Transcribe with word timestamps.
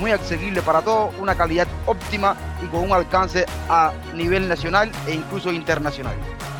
muy 0.00 0.10
accesibles 0.12 0.64
para 0.64 0.80
todos, 0.80 1.14
una 1.20 1.34
calidad 1.34 1.68
óptima 1.86 2.34
y 2.64 2.66
con 2.68 2.80
un 2.80 2.92
alcance 2.92 3.44
a 3.68 3.92
nivel 4.16 4.48
nacional 4.48 4.90
e 5.06 5.14
incluso 5.14 5.52
internacional. 5.52 6.14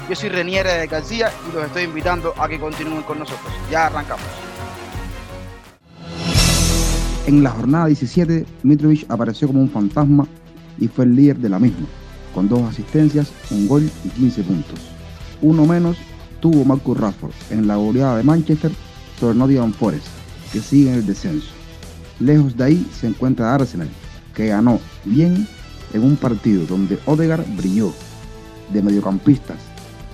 Yo 0.08 0.14
soy 0.14 0.28
Reniere 0.28 0.86
García 0.86 1.32
y 1.48 1.54
los 1.54 1.64
estoy 1.64 1.84
invitando 1.84 2.34
a 2.36 2.46
que 2.48 2.60
continúen 2.60 3.02
con 3.02 3.18
nosotros. 3.18 3.50
Ya 3.70 3.86
arrancamos. 3.86 4.26
En 7.26 7.42
la 7.42 7.50
jornada 7.50 7.86
17, 7.86 8.45
Mitrovic 8.62 9.10
apareció 9.10 9.48
como 9.48 9.60
un 9.60 9.70
fantasma 9.70 10.26
y 10.78 10.88
fue 10.88 11.04
el 11.04 11.16
líder 11.16 11.38
de 11.38 11.48
la 11.48 11.59
misma, 11.59 11.86
con 12.34 12.48
dos 12.48 12.62
asistencias, 12.62 13.32
un 13.50 13.66
gol 13.68 13.90
y 14.04 14.09
15 14.09 14.42
puntos. 14.42 14.78
Uno 15.40 15.64
menos 15.64 15.96
tuvo 16.40 16.64
Marcus 16.64 16.98
Rashford 16.98 17.32
en 17.50 17.66
la 17.66 17.76
goleada 17.76 18.18
de 18.18 18.22
Manchester 18.22 18.72
sobre 19.18 19.38
Nottingham 19.38 19.72
Forest, 19.72 20.06
que 20.52 20.60
sigue 20.60 20.90
en 20.90 20.96
el 20.96 21.06
descenso. 21.06 21.59
Lejos 22.20 22.55
de 22.55 22.65
ahí 22.65 22.87
se 22.92 23.06
encuentra 23.06 23.55
Arsenal, 23.55 23.88
que 24.34 24.48
ganó 24.48 24.79
bien 25.06 25.48
en 25.95 26.05
un 26.05 26.16
partido 26.16 26.66
donde 26.66 26.98
Odegaard 27.06 27.46
brilló. 27.56 27.93
De 28.74 28.83
mediocampistas, 28.83 29.56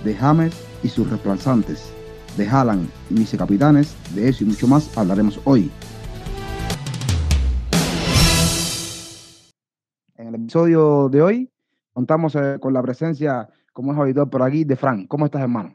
de 0.04 0.14
James 0.14 0.54
y 0.84 0.88
sus 0.88 1.10
reemplazantes, 1.10 1.92
de 2.36 2.48
Haaland 2.48 2.88
y 3.10 3.14
vicecapitanes, 3.14 3.96
de 4.14 4.28
eso 4.28 4.44
y 4.44 4.46
mucho 4.46 4.68
más 4.68 4.96
hablaremos 4.96 5.40
hoy. 5.44 5.68
En 10.14 10.28
el 10.28 10.36
episodio 10.36 11.08
de 11.08 11.22
hoy 11.22 11.50
contamos 11.92 12.36
eh, 12.36 12.58
con 12.60 12.72
la 12.72 12.82
presencia, 12.82 13.48
como 13.72 13.92
es 13.92 13.98
habitual 13.98 14.30
por 14.30 14.44
aquí, 14.44 14.62
de 14.62 14.76
Frank. 14.76 15.08
¿Cómo 15.08 15.26
estás, 15.26 15.42
hermano? 15.42 15.74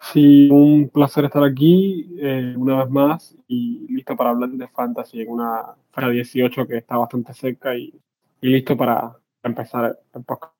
Sí, 0.00 0.48
un 0.50 0.88
placer 0.88 1.26
estar 1.26 1.44
aquí 1.44 2.16
eh, 2.18 2.54
una 2.56 2.82
vez 2.82 2.90
más 2.90 3.36
y 3.46 3.86
listo 3.92 4.16
para 4.16 4.30
hablar 4.30 4.50
de 4.50 4.66
fantasy 4.68 5.20
en 5.20 5.30
una 5.30 5.76
fecha 5.92 6.08
18 6.08 6.66
que 6.66 6.78
está 6.78 6.96
bastante 6.96 7.34
cerca 7.34 7.76
y, 7.76 7.92
y 8.40 8.48
listo 8.48 8.76
para 8.76 9.16
empezar 9.42 9.98
el 10.14 10.24
podcast. 10.24 10.54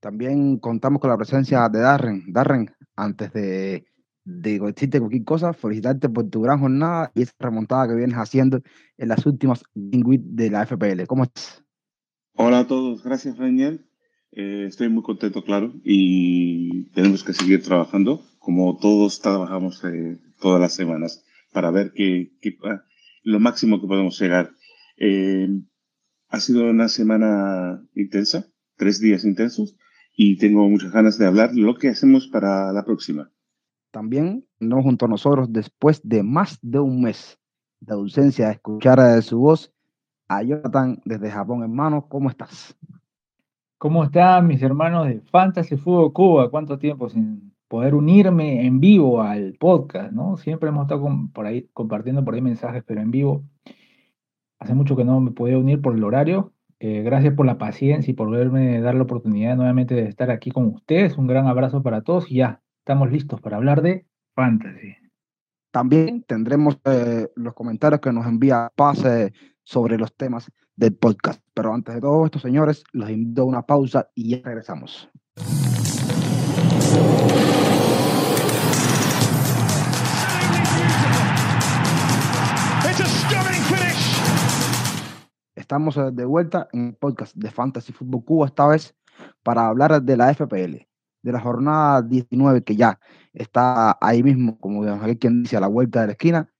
También 0.00 0.58
contamos 0.58 1.00
con 1.00 1.10
la 1.10 1.16
presencia 1.16 1.68
de 1.70 1.80
Darren. 1.80 2.24
Darren, 2.28 2.70
antes 2.96 3.32
de, 3.32 3.86
de 4.24 4.58
decirte 4.58 5.00
cualquier 5.00 5.24
cosa, 5.24 5.52
felicitarte 5.54 6.08
por 6.10 6.28
tu 6.28 6.42
gran 6.42 6.60
jornada 6.60 7.10
y 7.14 7.22
esa 7.22 7.32
remontada 7.38 7.88
que 7.88 7.94
vienes 7.94 8.16
haciendo 8.16 8.60
en 8.98 9.08
las 9.08 9.24
últimas 9.24 9.64
de 9.74 10.50
la 10.50 10.66
FPL. 10.66 11.06
¿Cómo 11.06 11.24
estás? 11.24 11.64
Hola 12.34 12.60
a 12.60 12.66
todos, 12.66 13.02
gracias 13.02 13.38
Daniel. 13.38 13.86
Eh, 14.32 14.66
estoy 14.68 14.90
muy 14.90 15.02
contento, 15.02 15.42
claro, 15.42 15.72
y 15.82 16.90
tenemos 16.90 17.24
que 17.24 17.32
seguir 17.32 17.62
trabajando 17.62 18.22
como 18.46 18.78
todos 18.78 19.20
trabajamos 19.20 19.82
eh, 19.82 20.20
todas 20.40 20.60
las 20.60 20.72
semanas 20.72 21.24
para 21.52 21.72
ver 21.72 21.90
que, 21.92 22.30
que, 22.40 22.56
ah, 22.62 22.84
lo 23.24 23.40
máximo 23.40 23.80
que 23.80 23.88
podemos 23.88 24.20
llegar. 24.20 24.52
Eh, 24.98 25.48
ha 26.28 26.38
sido 26.38 26.70
una 26.70 26.86
semana 26.86 27.84
intensa, 27.96 28.46
tres 28.76 29.00
días 29.00 29.24
intensos, 29.24 29.76
y 30.14 30.38
tengo 30.38 30.68
muchas 30.68 30.92
ganas 30.92 31.18
de 31.18 31.26
hablar 31.26 31.56
lo 31.56 31.74
que 31.74 31.88
hacemos 31.88 32.28
para 32.28 32.72
la 32.72 32.84
próxima. 32.84 33.32
También, 33.90 34.46
no 34.60 34.80
junto 34.80 35.06
a 35.06 35.08
nosotros, 35.08 35.52
después 35.52 36.00
de 36.04 36.22
más 36.22 36.56
de 36.62 36.78
un 36.78 37.02
mes 37.02 37.40
de 37.80 37.94
ausencia 37.94 38.46
de 38.46 38.52
escuchar 38.52 39.00
a 39.00 39.20
su 39.22 39.40
voz, 39.40 39.74
a 40.28 40.44
Jonathan 40.44 41.02
desde 41.04 41.32
Japón, 41.32 41.64
hermano, 41.64 42.06
¿cómo 42.08 42.30
estás? 42.30 42.76
¿Cómo 43.76 44.04
están 44.04 44.46
mis 44.46 44.62
hermanos 44.62 45.08
de 45.08 45.20
Fantasy 45.32 45.76
Fútbol 45.76 46.12
Cuba? 46.12 46.48
¿Cuánto 46.48 46.78
tiempo 46.78 47.10
sin 47.10 47.45
poder 47.68 47.94
unirme 47.94 48.66
en 48.66 48.80
vivo 48.80 49.22
al 49.22 49.54
podcast, 49.54 50.12
¿no? 50.12 50.36
Siempre 50.36 50.68
hemos 50.68 50.82
estado 50.82 51.08
por 51.32 51.46
ahí 51.46 51.68
compartiendo 51.72 52.24
por 52.24 52.34
ahí 52.34 52.40
mensajes, 52.40 52.84
pero 52.86 53.00
en 53.00 53.10
vivo. 53.10 53.44
Hace 54.58 54.74
mucho 54.74 54.96
que 54.96 55.04
no 55.04 55.20
me 55.20 55.32
podía 55.32 55.58
unir 55.58 55.80
por 55.80 55.94
el 55.94 56.04
horario. 56.04 56.52
Eh, 56.78 57.02
gracias 57.02 57.34
por 57.34 57.46
la 57.46 57.58
paciencia 57.58 58.10
y 58.10 58.14
por 58.14 58.30
verme 58.30 58.80
dar 58.80 58.94
la 58.94 59.02
oportunidad 59.02 59.56
nuevamente 59.56 59.94
de 59.94 60.08
estar 60.08 60.30
aquí 60.30 60.50
con 60.50 60.66
ustedes. 60.66 61.16
Un 61.18 61.26
gran 61.26 61.46
abrazo 61.46 61.82
para 61.82 62.02
todos 62.02 62.30
y 62.30 62.36
ya 62.36 62.60
estamos 62.78 63.10
listos 63.10 63.40
para 63.40 63.56
hablar 63.56 63.82
de 63.82 64.06
fantasy. 64.34 64.94
También 65.70 66.22
tendremos 66.22 66.78
eh, 66.84 67.28
los 67.34 67.54
comentarios 67.54 68.00
que 68.00 68.12
nos 68.12 68.26
envía 68.26 68.72
Pase 68.74 69.32
sobre 69.62 69.98
los 69.98 70.14
temas 70.14 70.50
del 70.76 70.94
podcast. 70.94 71.42
Pero 71.52 71.74
antes 71.74 71.94
de 71.94 72.00
todo 72.00 72.24
esto, 72.24 72.38
señores, 72.38 72.84
los 72.92 73.10
invito 73.10 73.42
a 73.42 73.46
una 73.46 73.62
pausa 73.62 74.08
y 74.14 74.30
ya 74.30 74.40
regresamos. 74.42 75.10
Estamos 85.54 85.96
eh, 85.96 86.10
de 86.12 86.24
vuelta 86.24 86.68
en 86.72 86.86
el 86.86 86.94
podcast 86.94 87.36
de 87.36 87.50
Fantasy 87.50 87.92
Football 87.92 88.24
Cuba, 88.24 88.46
esta 88.46 88.66
vez 88.66 88.94
para 89.42 89.66
hablar 89.66 90.00
de 90.00 90.16
la 90.16 90.32
FPL, 90.32 90.86
de 91.22 91.32
la 91.32 91.40
jornada 91.40 92.00
19 92.00 92.64
que 92.64 92.76
ya 92.76 92.98
está 93.34 93.98
ahí 94.00 94.22
mismo, 94.22 94.58
como 94.58 94.82
quien 95.18 95.42
dice, 95.42 95.56
a 95.56 95.60
la 95.60 95.66
vuelta 95.66 96.00
de 96.00 96.06
la 96.06 96.12
esquina. 96.12 96.50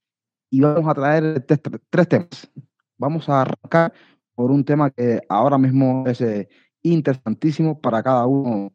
Y 0.50 0.60
vamos 0.60 0.88
a 0.88 0.94
traer 0.94 1.46
tres, 1.90 2.08
temas. 2.08 2.50
Vamos 2.98 3.28
a 3.28 3.42
arrancar 3.42 3.94
por 4.34 4.50
un 4.50 4.64
tema 4.64 4.90
que 4.90 5.22
ahora 5.28 5.56
mismo 5.56 6.04
es 6.06 6.20
eh, 6.20 6.48
interesantísimo 6.82 7.80
para 7.80 8.02
cada 8.02 8.26
uno 8.26 8.74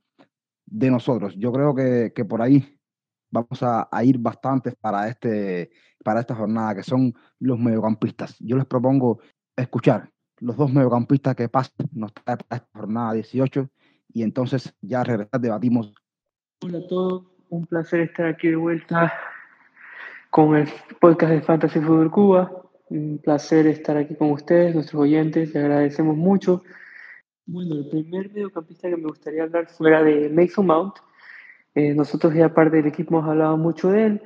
de 0.65 0.89
nosotros. 0.89 1.35
Yo 1.37 1.51
creo 1.51 1.75
que 1.75 2.25
por 2.25 2.41
ahí 2.41 2.80
vamos 3.31 3.63
a, 3.63 3.87
a, 3.91 4.03
ir 4.03 4.19
bastante 4.19 4.73
para, 4.73 5.07
este, 5.07 5.71
para 6.03 6.19
esta 6.19 6.35
jornada, 6.35 6.75
que 6.75 6.83
son 6.83 7.13
los 7.39 7.57
mediocampistas. 7.57 8.37
Yo 8.39 8.57
les 8.57 8.65
propongo 8.65 9.19
escuchar 9.55 10.09
los 10.41 10.57
dos 10.57 10.73
mediocampistas 10.73 11.35
que 11.35 11.49
pasan 11.49 11.87
nos 11.93 12.13
trae 12.13 12.37
para 12.37 12.57
esta 12.57 12.79
jornada 12.79 13.13
18 13.13 13.69
y 14.13 14.23
entonces 14.23 14.73
ya 14.81 15.03
regresar 15.03 15.39
debatimos. 15.39 15.93
Hola 16.63 16.79
a 16.79 16.87
todos, 16.87 17.23
un 17.49 17.65
placer 17.65 18.01
estar 18.01 18.25
aquí 18.25 18.49
de 18.49 18.55
vuelta 18.55 19.13
con 20.29 20.55
el 20.55 20.67
podcast 20.99 21.31
de 21.33 21.41
Fantasy 21.41 21.79
Fútbol 21.79 22.11
Cuba. 22.11 22.51
Un 22.89 23.19
placer 23.23 23.67
estar 23.67 23.95
aquí 23.95 24.15
con 24.15 24.31
ustedes, 24.31 24.75
nuestros 24.75 25.01
oyentes, 25.01 25.53
les 25.53 25.63
agradecemos 25.63 26.17
mucho. 26.17 26.61
Bueno, 27.45 27.75
el 27.75 27.89
primer 27.89 28.29
mediocampista 28.31 28.89
que 28.89 28.97
me 28.97 29.07
gustaría 29.07 29.43
hablar 29.43 29.67
fuera 29.67 30.03
de 30.03 30.29
Mason 30.29 30.65
Mount. 30.65 30.95
Eh, 31.75 31.93
nosotros 31.93 32.33
ya 32.33 32.53
parte 32.53 32.77
del 32.77 32.87
equipo 32.87 33.15
hemos 33.15 33.29
hablado 33.29 33.57
mucho 33.57 33.89
de 33.89 34.05
él, 34.05 34.21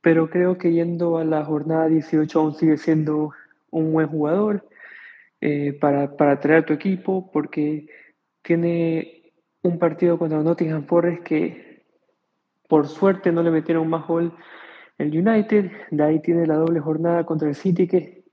pero 0.00 0.30
creo 0.30 0.56
que 0.56 0.72
yendo 0.72 1.18
a 1.18 1.24
la 1.24 1.44
jornada 1.44 1.88
18 1.88 2.38
aún 2.38 2.54
sigue 2.54 2.78
siendo 2.78 3.32
un 3.70 3.92
buen 3.92 4.08
jugador 4.08 4.66
eh, 5.40 5.76
para, 5.80 6.16
para 6.16 6.40
traer 6.40 6.62
a 6.62 6.66
tu 6.66 6.72
equipo, 6.72 7.30
porque 7.30 7.88
tiene 8.42 9.32
un 9.62 9.78
partido 9.78 10.18
contra 10.18 10.42
Nottingham 10.42 10.86
Forest 10.86 11.22
que 11.22 11.84
por 12.68 12.88
suerte 12.88 13.32
no 13.32 13.42
le 13.42 13.50
metieron 13.50 13.88
más 13.88 14.06
gol 14.06 14.32
el 14.98 15.08
United, 15.08 15.70
de 15.90 16.02
ahí 16.02 16.20
tiene 16.22 16.46
la 16.46 16.56
doble 16.56 16.80
jornada 16.80 17.24
contra 17.24 17.48
el 17.48 17.54
City 17.54 17.86
que 17.86 18.24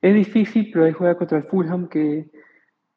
es 0.00 0.14
difícil, 0.14 0.70
pero 0.72 0.86
ahí 0.86 0.92
juega 0.92 1.16
contra 1.16 1.38
el 1.38 1.44
Fulham 1.44 1.88
que 1.88 2.30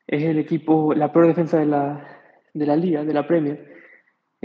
es 0.08 0.24
el 0.24 0.40
equipo, 0.40 0.94
la 0.94 1.12
peor 1.12 1.28
defensa 1.28 1.60
de 1.60 1.66
la, 1.66 2.22
de 2.54 2.66
la 2.66 2.76
liga, 2.76 3.04
de 3.04 3.14
la 3.14 3.28
Premier. 3.28 3.73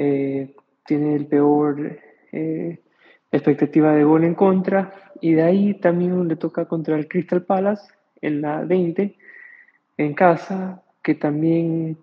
Eh, 0.00 0.54
tiene 0.86 1.16
el 1.16 1.26
peor 1.26 1.98
eh, 2.30 2.78
expectativa 3.32 3.92
de 3.92 4.04
gol 4.04 4.22
en 4.22 4.36
contra 4.36 4.92
y 5.20 5.32
de 5.32 5.42
ahí 5.42 5.74
también 5.74 6.28
le 6.28 6.36
toca 6.36 6.66
contra 6.66 6.96
el 6.96 7.08
Crystal 7.08 7.42
Palace 7.42 7.92
en 8.20 8.40
la 8.40 8.62
20 8.62 9.16
en 9.96 10.14
casa, 10.14 10.84
que 11.02 11.16
también 11.16 11.98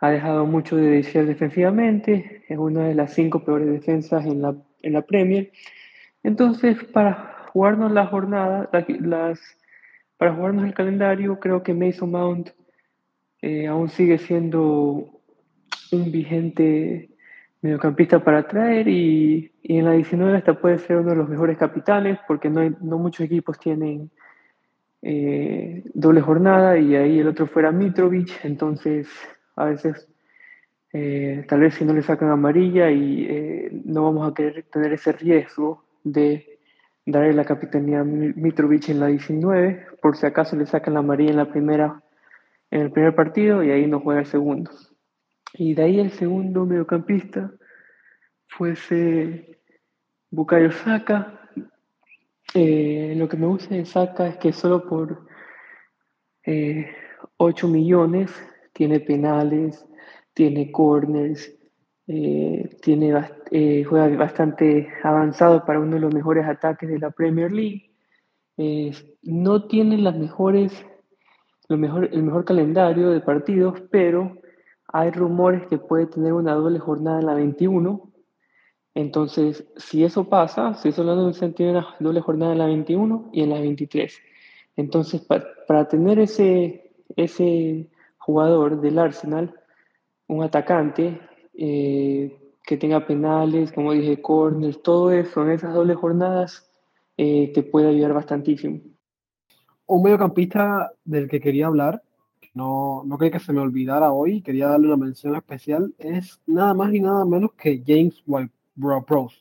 ha 0.00 0.10
dejado 0.10 0.44
mucho 0.44 0.74
de 0.74 0.90
desear 0.90 1.26
defensivamente, 1.26 2.42
es 2.48 2.58
una 2.58 2.88
de 2.88 2.96
las 2.96 3.14
cinco 3.14 3.44
peores 3.44 3.68
defensas 3.68 4.26
en 4.26 4.42
la, 4.42 4.56
en 4.82 4.92
la 4.92 5.02
Premier. 5.02 5.52
Entonces, 6.24 6.82
para 6.82 7.46
jugarnos 7.52 7.92
la 7.92 8.06
jornada, 8.06 8.68
las, 8.98 9.38
para 10.16 10.34
jugarnos 10.34 10.64
el 10.64 10.74
calendario, 10.74 11.38
creo 11.38 11.62
que 11.62 11.74
Mason 11.74 12.10
Mount 12.10 12.50
eh, 13.40 13.68
aún 13.68 13.88
sigue 13.88 14.18
siendo 14.18 15.10
un 15.92 16.10
vigente 16.10 17.09
mediocampista 17.62 18.22
para 18.24 18.46
traer 18.48 18.88
y, 18.88 19.52
y, 19.62 19.78
en 19.78 19.84
la 19.84 19.92
19 19.92 20.38
hasta 20.38 20.60
puede 20.60 20.78
ser 20.78 20.96
uno 20.96 21.10
de 21.10 21.16
los 21.16 21.28
mejores 21.28 21.58
capitales 21.58 22.18
porque 22.26 22.48
no, 22.50 22.60
hay, 22.60 22.74
no 22.80 22.98
muchos 22.98 23.26
equipos 23.26 23.58
tienen 23.58 24.10
eh, 25.02 25.82
doble 25.94 26.20
jornada 26.20 26.78
y 26.78 26.96
ahí 26.96 27.18
el 27.20 27.28
otro 27.28 27.46
fuera 27.46 27.72
Mitrovic, 27.72 28.44
entonces 28.44 29.08
a 29.56 29.64
veces 29.66 30.08
Eh, 30.92 31.44
tal 31.48 31.60
vez 31.60 31.74
si 31.74 31.84
no 31.84 31.92
le 31.92 32.02
sacan 32.02 32.30
amarilla 32.30 32.90
y 32.90 33.24
eh, 33.30 33.70
no 33.84 34.02
vamos 34.02 34.28
a 34.28 34.34
querer 34.34 34.64
tener 34.72 34.92
ese 34.92 35.12
riesgo 35.12 35.84
de 36.02 36.58
darle 37.06 37.32
la 37.32 37.44
capitanía 37.44 38.00
a 38.00 38.04
Mitrovic 38.04 38.88
en 38.88 38.98
la 38.98 39.06
19, 39.06 39.86
por 40.02 40.16
si 40.16 40.26
acaso 40.26 40.56
le 40.56 40.66
sacan 40.66 40.94
la 40.94 41.00
amarilla 41.00 41.30
en 41.30 41.36
la 41.36 41.50
primera, 41.50 42.02
en 42.72 42.80
el 42.80 42.90
primer 42.90 43.14
partido 43.14 43.62
y 43.62 43.70
ahí 43.70 43.86
no 43.86 44.00
juega 44.00 44.20
el 44.20 44.26
segundo. 44.26 44.70
Y 45.54 45.74
de 45.74 45.82
ahí 45.82 46.00
el 46.00 46.10
segundo 46.10 46.64
mediocampista 46.64 47.52
fuese 48.46 49.58
Bukayo 50.30 50.72
Saka. 50.72 51.50
Eh, 52.54 53.14
lo 53.16 53.28
que 53.28 53.36
me 53.36 53.46
gusta 53.46 53.74
de 53.74 53.84
Saka 53.84 54.28
es 54.28 54.36
que 54.38 54.52
solo 54.52 54.88
por 54.88 55.26
8 57.36 57.68
millones 57.68 58.30
tiene 58.72 59.00
penales, 59.00 59.86
tiene 60.34 60.72
corners, 60.72 61.54
eh, 62.06 62.68
tiene, 62.82 63.14
eh, 63.52 63.84
juega 63.84 64.08
bastante 64.16 64.88
avanzado 65.02 65.64
para 65.64 65.78
uno 65.78 65.94
de 65.94 66.00
los 66.00 66.12
mejores 66.12 66.44
ataques 66.44 66.88
de 66.88 66.98
la 66.98 67.10
Premier 67.10 67.52
League. 67.52 67.94
Eh, 68.56 68.90
no 69.22 69.68
tiene 69.68 69.96
las 69.96 70.16
mejores, 70.16 70.72
lo 71.68 71.76
mejor, 71.76 72.08
el 72.12 72.22
mejor 72.24 72.44
calendario 72.44 73.10
de 73.10 73.20
partidos, 73.20 73.80
pero 73.92 74.39
hay 74.92 75.10
rumores 75.10 75.66
que 75.68 75.78
puede 75.78 76.06
tener 76.06 76.32
una 76.32 76.54
doble 76.54 76.78
jornada 76.78 77.20
en 77.20 77.26
la 77.26 77.34
21. 77.34 78.10
Entonces, 78.94 79.66
si 79.76 80.04
eso 80.04 80.28
pasa, 80.28 80.74
si 80.74 80.88
eso 80.88 81.04
no 81.04 81.32
tiene 81.52 81.72
una 81.72 81.86
doble 82.00 82.20
jornada 82.20 82.52
en 82.52 82.58
la 82.58 82.66
21 82.66 83.30
y 83.32 83.42
en 83.42 83.50
la 83.50 83.60
23. 83.60 84.18
Entonces, 84.76 85.20
para, 85.20 85.46
para 85.66 85.88
tener 85.88 86.18
ese, 86.18 86.92
ese 87.16 87.88
jugador 88.18 88.80
del 88.80 88.98
Arsenal, 88.98 89.54
un 90.26 90.42
atacante 90.42 91.20
eh, 91.54 92.40
que 92.64 92.76
tenga 92.76 93.06
penales, 93.06 93.72
como 93.72 93.92
dije, 93.92 94.20
corners, 94.20 94.82
todo 94.82 95.10
eso 95.10 95.42
en 95.42 95.50
esas 95.50 95.74
dobles 95.74 95.96
jornadas 95.96 96.70
eh, 97.16 97.50
te 97.52 97.62
puede 97.62 97.88
ayudar 97.88 98.14
bastantísimo. 98.14 98.80
Un 99.86 100.02
mediocampista 100.02 100.92
del 101.04 101.28
que 101.28 101.40
quería 101.40 101.66
hablar, 101.66 102.02
no, 102.54 103.02
no 103.04 103.18
que 103.18 103.38
se 103.38 103.52
me 103.52 103.60
olvidara 103.60 104.12
hoy, 104.12 104.42
quería 104.42 104.68
darle 104.68 104.88
una 104.88 104.96
mención 104.96 105.36
especial, 105.36 105.94
es 105.98 106.40
nada 106.46 106.74
más 106.74 106.92
y 106.92 107.00
nada 107.00 107.24
menos 107.24 107.52
que 107.52 107.82
James 107.86 108.22
White-Prowse 108.26 109.36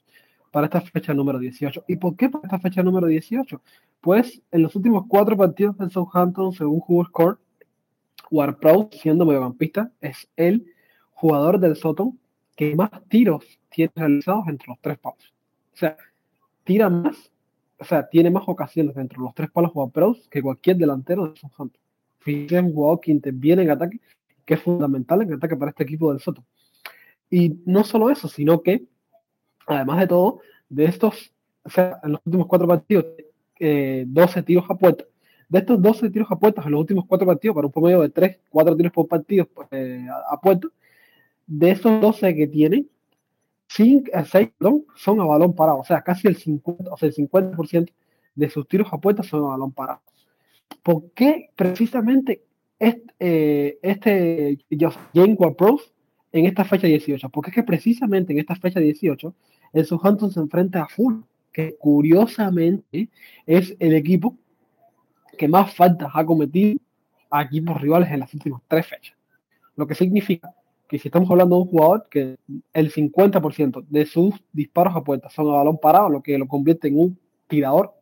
para 0.52 0.66
esta 0.66 0.82
fecha 0.82 1.14
número 1.14 1.40
18. 1.40 1.86
¿Y 1.88 1.96
por 1.98 2.16
qué 2.16 2.30
para 2.30 2.46
esta 2.46 2.60
fecha 2.60 2.84
número 2.84 3.08
18? 3.08 3.62
Pues 4.02 4.42
en 4.52 4.62
los 4.62 4.76
últimos 4.76 5.06
cuatro 5.08 5.36
partidos 5.38 5.78
del 5.78 5.92
Southampton, 5.92 6.54
según 6.54 6.82
Hugo 6.88 7.06
Score, 7.06 7.38
Ward-Prowse, 8.32 9.00
siendo 9.00 9.26
mediocampista, 9.26 9.92
es 10.02 10.30
el 10.36 10.66
jugador 11.12 11.60
del 11.60 11.76
Soto 11.76 12.14
que 12.56 12.76
más 12.76 12.92
tiros 13.08 13.60
tiene 13.70 13.92
realizados 13.96 14.48
entre 14.48 14.68
los 14.68 14.80
tres 14.82 14.98
palos. 15.00 15.34
O 15.74 15.78
sea, 15.78 15.98
tira 16.64 16.90
más, 16.90 17.32
o 17.80 17.86
sea, 17.86 18.08
tiene 18.08 18.30
más 18.30 18.44
ocasiones 18.48 18.96
dentro 18.96 19.22
de 19.22 19.26
los 19.26 19.36
tres 19.36 19.50
palos 19.50 19.72
Ward-Prowse 19.74 20.30
que 20.30 20.42
cualquier 20.42 20.78
delantero 20.78 21.28
de 21.28 21.40
Southampton. 21.40 21.82
Fíjense 22.20 22.60
un 22.60 22.74
jugador 22.74 23.00
que 23.00 23.12
interviene 23.12 23.64
en 23.64 23.72
ataque, 23.72 24.00
que 24.46 24.54
es 24.56 24.62
fundamental 24.62 25.22
en 25.22 25.34
ataque 25.34 25.56
para 25.56 25.72
este 25.72 25.84
equipo 25.84 26.12
del 26.12 26.22
Soto. 26.22 26.44
Y 27.30 27.62
no 27.66 27.84
solo 27.84 28.10
eso, 28.10 28.28
sino 28.28 28.62
que, 28.62 28.86
además 29.68 30.00
de 30.00 30.08
todo, 30.08 30.40
de 30.68 30.86
estos, 30.86 31.34
o 31.64 31.70
sea, 31.70 32.00
en 32.04 32.14
los 32.14 32.22
últimos 32.26 32.48
cuatro 32.48 32.68
partidos, 32.68 33.06
eh, 33.60 34.06
12 34.08 34.44
tiros 34.44 34.66
a 34.70 34.76
puerta, 34.76 35.06
de 35.50 35.60
estos 35.60 35.82
12 35.82 36.10
tiros 36.12 36.32
a 36.32 36.38
puertas 36.38 36.66
en 36.66 36.72
los 36.72 36.82
últimos 36.82 37.06
cuatro 37.06 37.28
partidos, 37.28 37.56
para 37.56 37.68
un 37.68 37.74
promedio 37.74 38.02
de 38.02 38.10
3, 38.10 38.40
4 38.50 38.76
tiros 38.76 38.94
por 38.94 39.08
partido 39.08 39.50
eh, 39.72 40.06
a, 40.30 40.40
puerta, 40.40 40.68
de 41.48 41.72
esos 41.72 42.00
12 42.00 42.36
que 42.36 42.48
tiene, 42.48 42.86
5, 43.68 44.12
6 44.26 44.50
son 44.96 45.22
a 45.22 45.26
balón 45.26 45.54
parado. 45.54 45.80
O 45.80 45.84
sea, 45.84 46.02
casi 46.02 46.28
el 46.28 46.38
50%, 46.38 46.90
o 46.92 46.98
sea, 46.98 47.10
el 47.10 47.16
50% 47.16 47.92
de 48.36 48.50
sus 48.50 48.68
tiros 48.68 48.88
a 48.92 48.98
puerta 49.00 49.24
son 49.24 49.44
a 49.44 49.48
balón 49.48 49.72
parado. 49.72 50.02
¿Por 50.84 51.12
qué 51.12 51.50
precisamente 51.56 52.44
este, 52.78 53.14
eh, 53.20 53.80
este 53.82 54.60
Ward-Prowse 54.72 55.92
en 56.32 56.46
esta 56.46 56.66
fecha 56.66 56.88
18? 56.88 57.30
Porque 57.30 57.52
es 57.52 57.56
que 57.56 57.64
precisamente 57.64 58.34
en 58.34 58.40
esta 58.40 58.56
fecha 58.56 58.80
18 58.80 59.34
el 59.74 59.86
Southampton 59.86 60.32
se 60.32 60.40
enfrenta 60.40 60.84
a 60.84 60.88
Full, 60.88 61.22
que 61.52 61.76
curiosamente 61.78 63.10
es 63.46 63.76
el 63.80 63.96
equipo 63.96 64.36
que 65.38 65.48
más 65.48 65.74
faltas 65.74 66.12
ha 66.14 66.26
cometido 66.26 66.80
a 67.30 67.44
equipos 67.44 67.80
rivales 67.80 68.10
en 68.12 68.20
las 68.20 68.34
últimas 68.34 68.62
tres 68.68 68.88
fechas. 68.88 69.16
Lo 69.76 69.88
que 69.88 69.96
significa 69.96 70.54
que 70.88 70.98
si 70.98 71.08
estamos 71.08 71.30
hablando 71.30 71.56
de 71.56 71.62
un 71.62 71.68
jugador 71.68 72.08
que 72.10 72.38
el 72.74 72.92
50% 72.92 73.86
de 73.88 74.06
sus 74.08 74.34
disparos 74.52 74.96
a 74.96 75.04
puerta 75.04 75.30
son 75.30 75.48
a 75.50 75.58
balón 75.58 75.78
parado, 75.78 76.10
lo 76.10 76.24
que 76.24 76.38
lo 76.38 76.48
convierte 76.48 76.88
en 76.88 77.00
un 77.00 77.20
tirador 77.48 77.94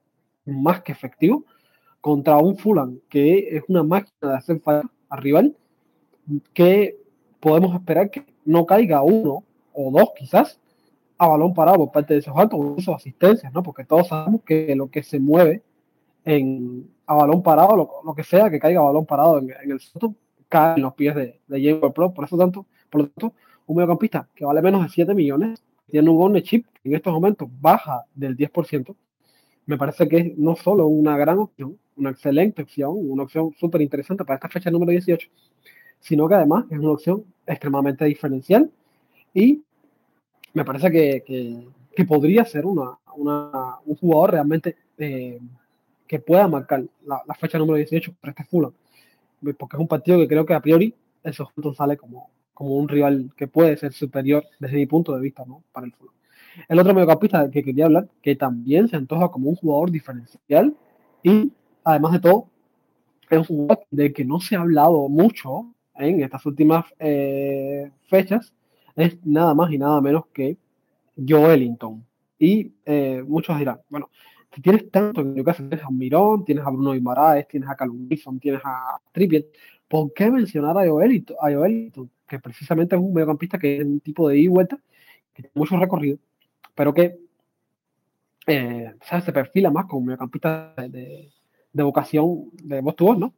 más 0.45 0.81
que 0.81 0.93
efectivo, 0.93 1.45
contra 2.07 2.37
un 2.37 2.57
Fulham 2.57 3.01
que 3.09 3.57
es 3.57 3.63
una 3.67 3.83
máquina 3.83 4.31
de 4.31 4.35
hacer 4.35 4.61
falta 4.61 4.89
a 5.09 5.17
rival, 5.17 5.57
que 6.53 6.95
podemos 7.41 7.75
esperar 7.75 8.09
que 8.09 8.23
no 8.45 8.65
caiga 8.65 9.01
uno 9.01 9.43
o 9.73 9.91
dos 9.91 10.11
quizás 10.17 10.57
a 11.17 11.27
balón 11.27 11.53
parado 11.53 11.79
por 11.79 11.91
parte 11.91 12.13
de 12.13 12.23
altos 12.33 12.57
o 12.61 12.75
sus 12.79 12.95
asistencias, 12.95 13.51
¿no? 13.51 13.61
Porque 13.61 13.83
todos 13.83 14.07
sabemos 14.07 14.41
que 14.45 14.73
lo 14.73 14.89
que 14.89 15.03
se 15.03 15.19
mueve 15.19 15.63
en, 16.23 16.89
a 17.05 17.13
balón 17.13 17.43
parado, 17.43 17.75
lo, 18.05 18.15
que 18.15 18.23
sea 18.23 18.49
que 18.49 18.57
caiga 18.57 18.79
a 18.79 18.83
balón 18.83 19.05
parado 19.05 19.39
en, 19.39 19.51
el 19.69 19.79
soto, 19.81 20.15
cae 20.47 20.75
en 20.77 20.83
los 20.83 20.93
pies 20.93 21.13
de, 21.13 21.41
de 21.45 21.61
James 21.61 21.91
Pro. 21.93 22.13
Por 22.13 22.23
eso 22.23 22.37
tanto, 22.37 22.67
por 22.89 23.01
lo 23.01 23.07
tanto, 23.09 23.33
un 23.65 23.75
mediocampista 23.75 24.29
que 24.33 24.45
vale 24.45 24.61
menos 24.61 24.81
de 24.81 24.87
7 24.87 25.13
millones, 25.13 25.61
tiene 25.91 26.09
un 26.09 26.23
ownership 26.23 26.63
que 26.81 26.87
en 26.87 26.95
estos 26.95 27.11
momentos 27.11 27.49
baja 27.59 28.05
del 28.15 28.37
10%, 28.37 28.95
me 29.67 29.77
parece 29.77 30.07
que 30.07 30.17
es 30.17 30.37
no 30.37 30.55
solo 30.55 30.87
una 30.87 31.17
gran 31.17 31.37
opción, 31.39 31.77
una 31.97 32.09
excelente 32.09 32.63
opción, 32.63 32.93
una 32.95 33.23
opción 33.23 33.53
súper 33.59 33.81
interesante 33.81 34.23
para 34.23 34.35
esta 34.35 34.49
fecha 34.49 34.71
número 34.71 34.91
18, 34.91 35.29
sino 35.99 36.27
que 36.27 36.35
además 36.35 36.65
es 36.69 36.79
una 36.79 36.91
opción 36.91 37.25
extremadamente 37.45 38.05
diferencial 38.05 38.71
y 39.33 39.61
me 40.53 40.63
parece 40.63 40.89
que, 40.89 41.67
que, 41.93 42.05
podría 42.05 42.45
ser 42.45 42.65
una, 42.65 42.97
un 43.15 43.95
jugador 43.95 44.31
realmente 44.31 44.77
eh, 44.97 45.39
que 46.07 46.19
pueda 46.19 46.47
marcar 46.47 46.83
la, 47.05 47.21
fecha 47.37 47.57
número 47.57 47.75
18 47.75 48.15
para 48.21 48.31
este 48.31 48.45
Fulham. 48.45 48.71
Porque 49.57 49.75
es 49.75 49.81
un 49.81 49.87
partido 49.87 50.17
que 50.19 50.27
creo 50.27 50.45
que 50.45 50.53
a 50.53 50.61
priori 50.61 50.95
el 51.23 51.33
Southampton 51.33 51.75
sale 51.75 51.97
como, 51.97 52.29
como 52.53 52.75
un 52.75 52.87
rival 52.87 53.31
que 53.35 53.47
puede 53.47 53.75
ser 53.75 53.91
superior 53.91 54.45
desde 54.59 54.77
mi 54.77 54.85
punto 54.85 55.13
de 55.13 55.21
vista 55.21 55.43
¿no? 55.45 55.63
para 55.73 55.87
el 55.87 55.93
Fulham. 55.93 56.16
El 56.67 56.79
otro 56.79 56.93
mediocampista 56.93 57.49
que 57.49 57.63
quería 57.63 57.85
hablar, 57.85 58.07
que 58.21 58.35
también 58.35 58.87
se 58.87 58.95
antoja 58.95 59.29
como 59.29 59.49
un 59.49 59.55
jugador 59.55 59.91
diferencial 59.91 60.75
y 61.23 61.51
además 61.83 62.13
de 62.13 62.19
todo, 62.19 62.49
es 63.29 63.37
un 63.37 63.45
jugador 63.45 63.85
de 63.91 64.13
que 64.13 64.25
no 64.25 64.39
se 64.39 64.55
ha 64.55 64.61
hablado 64.61 65.09
mucho 65.09 65.73
en 65.95 66.21
estas 66.21 66.45
últimas 66.45 66.85
eh, 66.99 67.91
fechas, 68.07 68.53
es 68.95 69.17
nada 69.25 69.53
más 69.53 69.71
y 69.71 69.77
nada 69.77 69.99
menos 70.01 70.25
que 70.33 70.57
Joe 71.27 71.53
Ellington. 71.53 72.05
Y 72.39 72.71
eh, 72.85 73.23
muchos 73.27 73.57
dirán, 73.57 73.79
bueno, 73.89 74.09
tienes 74.61 74.89
tanto 74.91 75.21
en 75.21 75.33
Newcastle, 75.33 75.67
tienes 75.67 75.85
a 75.85 75.91
Mirón, 75.91 76.45
tienes 76.45 76.65
a 76.65 76.69
Bruno 76.69 76.93
Guimaraes, 76.93 77.47
tienes 77.47 77.69
a 77.69 77.75
Calum 77.75 78.07
Wilson, 78.09 78.39
tienes 78.39 78.61
a 78.63 78.99
Trippier, 79.11 79.47
¿por 79.87 80.13
qué 80.13 80.29
mencionar 80.29 80.77
a 80.77 80.87
Joelito? 80.87 81.35
A 81.41 81.51
Joelito, 81.51 82.09
que 82.27 82.39
precisamente 82.39 82.95
es 82.95 83.01
un 83.01 83.13
mediocampista 83.13 83.57
que 83.57 83.77
es 83.77 83.85
un 83.85 83.99
tipo 83.99 84.29
de 84.29 84.37
ida 84.37 84.45
y 84.45 84.47
vuelta, 84.47 84.77
que 85.33 85.43
tiene 85.43 85.51
mucho 85.55 85.77
recorrido, 85.77 86.17
pero 86.77 86.93
que 86.93 87.17
eh, 88.45 88.93
se 89.01 89.31
perfila 89.33 89.71
más 89.71 89.87
como 89.87 90.05
mediocampista 90.05 90.75
de, 90.77 91.31
de, 91.73 91.83
vocación 91.83 92.51
de 92.63 92.81
voz 92.81 92.95
to 92.95 93.15
¿no? 93.15 93.33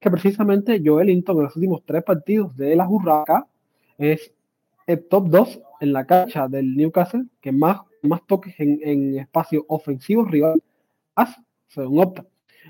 Que 0.00 0.10
precisamente 0.10 0.80
Joelinton 0.82 1.36
en 1.36 1.42
los 1.44 1.54
últimos 1.54 1.82
tres 1.84 2.02
partidos 2.02 2.56
de 2.56 2.74
la 2.74 2.88
Urraca 2.88 3.46
es 3.98 4.32
el 4.86 5.06
top 5.06 5.28
2 5.28 5.60
en 5.80 5.92
la 5.92 6.06
cancha 6.06 6.48
del 6.48 6.74
Newcastle, 6.74 7.26
que 7.40 7.52
más 7.52 7.82
más 8.02 8.26
toques 8.26 8.58
en, 8.58 8.80
en 8.82 9.18
espacio 9.18 9.64
ofensivo 9.68 10.24
rival 10.24 10.60
hace, 11.14 11.40
según 11.68 12.02
opta. 12.02 12.24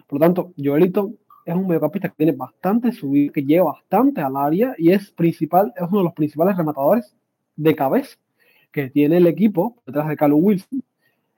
Por 0.07 0.19
lo 0.19 0.27
tanto, 0.27 0.53
Joelito 0.59 1.13
es 1.47 1.55
un 1.55 1.69
mediocampista 1.69 2.09
que 2.09 2.17
tiene 2.17 2.33
bastante 2.33 2.93
subida, 2.93 3.33
que 3.33 3.45
lleva 3.45 3.73
bastante 3.73 4.21
al 4.21 4.37
área 4.37 4.75
y 4.77 4.91
es 4.91 5.11
principal, 5.13 5.73
es 5.75 5.83
uno 5.89 5.99
de 5.99 6.05
los 6.05 6.13
principales 6.13 6.57
rematadores 6.57 7.17
de 7.57 7.75
cabeza 7.75 8.17
que 8.73 8.91
tiene 8.91 9.19
el 9.19 9.27
equipo 9.27 9.77
detrás 9.87 10.09
de 10.09 10.17
Callum 10.17 10.43
Wilson, 10.43 10.83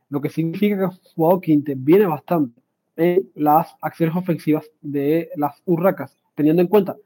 lo 0.08 0.20
que 0.20 0.30
significa 0.30 0.76
que 0.76 0.84
un 0.84 0.98
jugador 1.14 1.40
que 1.40 1.52
interviene 1.52 2.06
bastante 2.06 2.60
en 2.96 3.28
las 3.34 3.74
acciones 3.80 4.14
ofensivas 4.14 4.70
de 4.80 5.30
las 5.36 5.60
Urracas, 5.64 6.16
teniendo 6.34 6.62
en 6.62 6.68
cuenta 6.68 6.96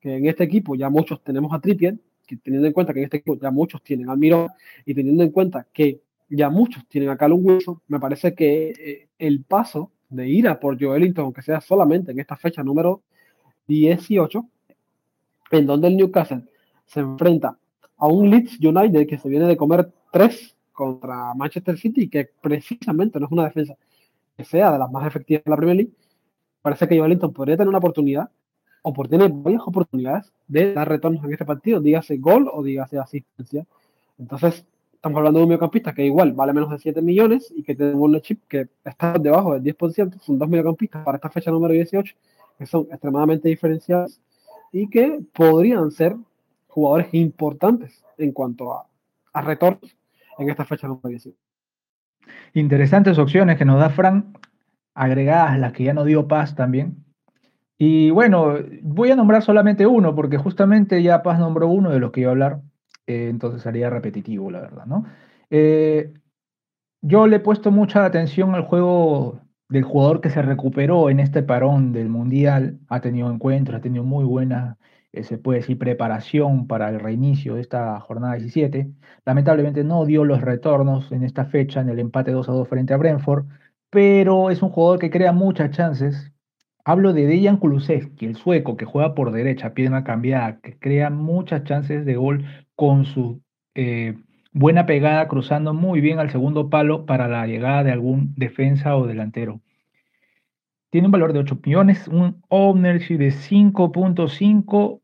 que 0.00 0.16
en 0.16 0.26
este 0.26 0.44
equipo 0.44 0.74
ya 0.74 0.90
muchos 0.90 1.22
tenemos 1.22 1.52
a 1.52 1.60
Trippier, 1.60 1.98
que 2.26 2.36
teniendo 2.36 2.68
en 2.68 2.74
cuenta 2.74 2.92
que 2.92 3.00
en 3.00 3.04
este 3.04 3.16
equipo 3.18 3.38
ya 3.40 3.50
muchos 3.50 3.82
tienen 3.82 4.10
al 4.10 4.18
Mirón 4.18 4.48
y 4.84 4.94
teniendo 4.94 5.22
en 5.22 5.30
cuenta 5.30 5.66
que 5.72 6.00
ya 6.28 6.50
muchos 6.50 6.86
tienen 6.86 7.08
a 7.08 7.16
Callum 7.16 7.44
Wilson, 7.44 7.80
me 7.88 7.98
parece 7.98 8.34
que 8.34 8.68
eh, 8.70 9.08
el 9.18 9.42
paso 9.44 9.90
de 10.10 10.28
ir 10.28 10.48
a 10.48 10.60
por 10.60 10.78
Joelinton, 10.78 11.24
aunque 11.24 11.42
sea 11.42 11.60
solamente 11.60 12.12
en 12.12 12.20
esta 12.20 12.36
fecha 12.36 12.62
número 12.62 13.02
18, 13.66 14.46
en 15.52 15.66
donde 15.66 15.88
el 15.88 15.96
Newcastle 15.96 16.42
se 16.84 17.00
enfrenta 17.00 17.58
a 17.98 18.06
un 18.06 18.30
Leeds 18.30 18.58
United 18.60 19.06
que 19.06 19.18
se 19.18 19.28
viene 19.28 19.46
de 19.46 19.56
comer 19.56 19.90
tres 20.12 20.56
contra 20.72 21.34
Manchester 21.34 21.76
City 21.76 22.08
que 22.08 22.30
precisamente 22.40 23.18
no 23.18 23.26
es 23.26 23.32
una 23.32 23.44
defensa 23.44 23.74
que 24.36 24.44
sea 24.44 24.72
de 24.72 24.78
las 24.78 24.90
más 24.90 25.06
efectivas 25.06 25.44
de 25.44 25.50
la 25.50 25.56
Premier 25.56 25.76
League, 25.76 25.92
parece 26.62 26.86
que 26.86 26.98
Joelinton 26.98 27.32
podría 27.32 27.56
tener 27.56 27.68
una 27.68 27.78
oportunidad 27.78 28.30
o 28.82 28.92
por 28.92 29.08
tener 29.08 29.30
varias 29.32 29.62
oportunidades 29.66 30.32
de 30.46 30.72
dar 30.72 30.88
retornos 30.88 31.24
en 31.24 31.32
este 31.32 31.44
partido, 31.44 31.80
dígase 31.80 32.16
gol 32.18 32.48
o 32.52 32.62
dígase 32.62 32.98
asistencia. 32.98 33.66
Entonces, 34.16 34.64
estamos 34.92 35.18
hablando 35.18 35.40
de 35.40 35.44
un 35.44 35.48
mediocampistas 35.48 35.94
que 35.94 36.06
igual 36.06 36.32
vale 36.32 36.52
menos 36.52 36.70
de 36.70 36.78
7 36.78 37.02
millones 37.02 37.52
y 37.54 37.62
que 37.62 37.74
tiene 37.74 37.94
un 37.94 38.20
chip 38.20 38.42
que 38.48 38.68
está 38.84 39.14
debajo 39.18 39.54
del 39.54 39.62
10%, 39.62 40.20
son 40.20 40.38
dos 40.38 40.48
mediocampistas 40.48 41.04
para 41.04 41.16
esta 41.16 41.30
fecha 41.30 41.50
número 41.50 41.74
18, 41.74 42.14
que 42.58 42.66
son 42.66 42.86
extremadamente 42.90 43.48
diferenciados 43.48 44.20
y 44.72 44.88
que 44.88 45.20
podrían 45.32 45.90
ser 45.90 46.16
jugadores 46.78 47.08
importantes 47.12 48.04
en 48.18 48.32
cuanto 48.32 48.72
a, 48.72 48.86
a 49.32 49.42
retornos 49.42 49.96
en 50.38 50.50
esta 50.50 50.64
fecha 50.64 50.86
número 50.86 51.08
18. 51.08 51.36
Interesantes 52.54 53.18
opciones 53.18 53.58
que 53.58 53.64
nos 53.64 53.80
da 53.80 53.90
Fran, 53.90 54.32
agregadas 54.94 55.58
las 55.58 55.72
que 55.72 55.84
ya 55.84 55.94
no 55.94 56.04
dio 56.04 56.28
Paz 56.28 56.54
también. 56.54 57.04
Y 57.78 58.10
bueno, 58.10 58.56
voy 58.82 59.10
a 59.10 59.16
nombrar 59.16 59.42
solamente 59.42 59.86
uno, 59.86 60.14
porque 60.14 60.38
justamente 60.38 61.02
ya 61.02 61.22
Paz 61.22 61.40
nombró 61.40 61.68
uno 61.68 61.90
de 61.90 61.98
los 61.98 62.12
que 62.12 62.20
iba 62.20 62.30
a 62.30 62.32
hablar, 62.32 62.60
eh, 63.06 63.28
entonces 63.28 63.62
sería 63.62 63.90
repetitivo, 63.90 64.50
la 64.50 64.60
verdad, 64.60 64.86
¿no? 64.86 65.04
Eh, 65.50 66.12
yo 67.00 67.26
le 67.26 67.36
he 67.36 67.40
puesto 67.40 67.70
mucha 67.70 68.04
atención 68.04 68.54
al 68.54 68.62
juego 68.62 69.40
del 69.68 69.84
jugador 69.84 70.20
que 70.20 70.30
se 70.30 70.42
recuperó 70.42 71.10
en 71.10 71.20
este 71.20 71.42
parón 71.42 71.92
del 71.92 72.08
Mundial, 72.08 72.78
ha 72.88 73.00
tenido 73.00 73.30
encuentros, 73.30 73.78
ha 73.78 73.80
tenido 73.82 74.04
muy 74.04 74.24
buena, 74.24 74.78
eh, 75.12 75.24
se 75.24 75.38
puede 75.38 75.60
decir, 75.60 75.78
preparación 75.78 76.66
para 76.66 76.88
el 76.88 77.00
reinicio 77.00 77.54
de 77.54 77.60
esta 77.62 78.00
jornada 78.00 78.34
17. 78.34 78.90
Lamentablemente 79.26 79.84
no 79.84 80.06
dio 80.06 80.24
los 80.24 80.40
retornos 80.40 81.12
en 81.12 81.22
esta 81.22 81.44
fecha, 81.46 81.80
en 81.80 81.90
el 81.90 81.98
empate 81.98 82.30
2 82.32 82.48
a 82.48 82.52
2 82.52 82.68
frente 82.68 82.94
a 82.94 82.96
Brentford, 82.96 83.46
pero 83.90 84.50
es 84.50 84.62
un 84.62 84.70
jugador 84.70 84.98
que 84.98 85.10
crea 85.10 85.32
muchas 85.32 85.70
chances. 85.70 86.32
Hablo 86.84 87.12
de 87.12 87.26
Dejan 87.26 87.58
Kulusevski, 87.58 88.26
el 88.26 88.36
sueco 88.36 88.76
que 88.76 88.86
juega 88.86 89.14
por 89.14 89.32
derecha, 89.32 89.74
pierna 89.74 90.04
cambiada, 90.04 90.60
que 90.60 90.78
crea 90.78 91.10
muchas 91.10 91.64
chances 91.64 92.04
de 92.06 92.16
gol 92.16 92.44
con 92.74 93.04
su 93.04 93.42
eh, 93.74 94.16
buena 94.52 94.86
pegada, 94.86 95.28
cruzando 95.28 95.74
muy 95.74 96.00
bien 96.00 96.18
al 96.18 96.30
segundo 96.30 96.70
palo 96.70 97.06
para 97.06 97.28
la 97.28 97.46
llegada 97.46 97.84
de 97.84 97.92
algún 97.92 98.34
defensa 98.36 98.96
o 98.96 99.06
delantero. 99.06 99.60
Tiene 100.90 101.08
un 101.08 101.12
valor 101.12 101.32
de 101.32 101.40
8 101.40 101.60
millones, 101.64 102.08
un 102.08 102.42
ownership 102.48 103.18
de 103.18 103.28
5.5, 103.28 105.00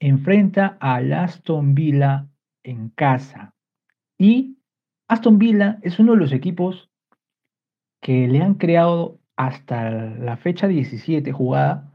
enfrenta 0.00 0.76
a 0.80 0.96
Aston 0.96 1.74
Villa 1.74 2.26
en 2.62 2.88
casa. 2.90 3.54
Y 4.18 4.58
Aston 5.08 5.38
Villa 5.38 5.78
es 5.82 5.98
uno 5.98 6.12
de 6.12 6.18
los 6.18 6.32
equipos 6.32 6.90
que 8.00 8.28
le 8.28 8.42
han 8.42 8.54
creado 8.54 9.18
hasta 9.36 9.90
la 9.90 10.36
fecha 10.36 10.66
17 10.66 11.32
jugada 11.32 11.92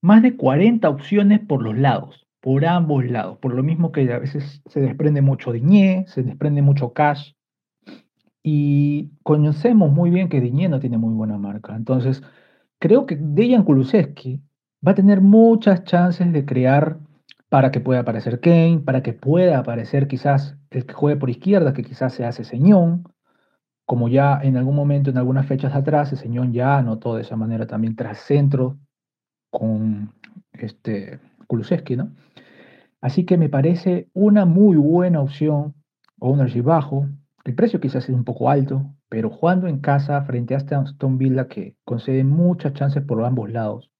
más 0.00 0.22
de 0.22 0.36
40 0.36 0.88
opciones 0.88 1.40
por 1.40 1.62
los 1.62 1.76
lados 1.76 2.25
por 2.46 2.64
ambos 2.64 3.04
lados, 3.04 3.38
por 3.38 3.52
lo 3.54 3.64
mismo 3.64 3.90
que 3.90 4.12
a 4.12 4.20
veces 4.20 4.62
se 4.66 4.80
desprende 4.80 5.20
mucho 5.20 5.50
Diñé, 5.50 6.04
se 6.06 6.22
desprende 6.22 6.62
mucho 6.62 6.92
Cash, 6.92 7.32
y 8.40 9.10
conocemos 9.24 9.90
muy 9.90 10.10
bien 10.10 10.28
que 10.28 10.40
Diñé 10.40 10.68
no 10.68 10.78
tiene 10.78 10.96
muy 10.96 11.12
buena 11.12 11.38
marca. 11.38 11.74
Entonces, 11.74 12.22
creo 12.78 13.04
que 13.04 13.18
Dejan 13.20 13.64
Kulusevski 13.64 14.44
va 14.86 14.92
a 14.92 14.94
tener 14.94 15.22
muchas 15.22 15.82
chances 15.82 16.32
de 16.32 16.44
crear 16.44 17.00
para 17.48 17.72
que 17.72 17.80
pueda 17.80 18.02
aparecer 18.02 18.38
Kane, 18.38 18.78
para 18.78 19.02
que 19.02 19.12
pueda 19.12 19.58
aparecer 19.58 20.06
quizás 20.06 20.56
el 20.70 20.86
que 20.86 20.94
juegue 20.94 21.18
por 21.18 21.30
izquierda, 21.30 21.72
que 21.72 21.82
quizás 21.82 22.14
se 22.14 22.24
hace 22.24 22.44
Señón, 22.44 23.02
como 23.86 24.06
ya 24.06 24.38
en 24.40 24.56
algún 24.56 24.76
momento, 24.76 25.10
en 25.10 25.18
algunas 25.18 25.46
fechas 25.46 25.74
atrás, 25.74 26.10
Señón 26.10 26.52
ya 26.52 26.78
anotó 26.78 27.16
de 27.16 27.22
esa 27.22 27.34
manera 27.34 27.66
también 27.66 27.96
tras 27.96 28.18
centro 28.18 28.78
con 29.50 30.12
este 30.52 31.18
Kulusevski, 31.48 31.96
¿no? 31.96 32.12
Así 33.06 33.24
que 33.24 33.38
me 33.38 33.48
parece 33.48 34.08
una 34.14 34.46
muy 34.46 34.76
buena 34.76 35.20
opción, 35.20 35.74
ownership 36.18 36.62
bajo. 36.62 37.06
El 37.44 37.54
precio 37.54 37.78
quizás 37.78 38.08
es 38.08 38.10
un 38.10 38.24
poco 38.24 38.50
alto, 38.50 38.96
pero 39.08 39.30
jugando 39.30 39.68
en 39.68 39.78
casa 39.78 40.20
frente 40.22 40.56
a 40.56 40.58
Aston 40.58 41.16
Villa 41.16 41.46
que 41.46 41.76
concede 41.84 42.24
muchas 42.24 42.72
chances 42.72 43.04
por 43.04 43.24
ambos 43.24 43.48
lados, 43.52 43.92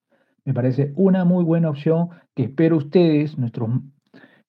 me 0.44 0.52
parece 0.52 0.92
una 0.96 1.24
muy 1.24 1.44
buena 1.44 1.70
opción 1.70 2.08
que 2.34 2.42
espero 2.42 2.78
ustedes, 2.78 3.38
nuestros 3.38 3.70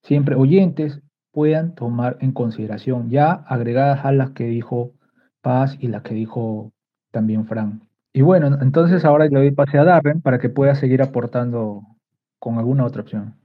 siempre 0.01 0.33
oyentes, 0.33 1.03
puedan 1.31 1.75
tomar 1.75 2.17
en 2.19 2.31
consideración, 2.31 3.11
ya 3.11 3.33
agregadas 3.33 4.05
a 4.05 4.11
las 4.11 4.31
que 4.31 4.45
dijo 4.45 4.93
Paz 5.43 5.77
y 5.79 5.87
las 5.87 6.01
que 6.01 6.15
dijo 6.15 6.73
también 7.11 7.45
Fran. 7.45 7.87
Y 8.11 8.23
bueno, 8.23 8.47
entonces 8.59 9.05
ahora 9.05 9.25
le 9.25 9.37
doy 9.37 9.51
pase 9.51 9.77
a 9.77 9.83
Darren 9.83 10.19
para 10.19 10.39
que 10.39 10.49
pueda 10.49 10.73
seguir 10.73 11.03
aportando 11.03 11.83
con 12.39 12.57
alguna 12.57 12.85
otra 12.85 13.03
opción. 13.03 13.35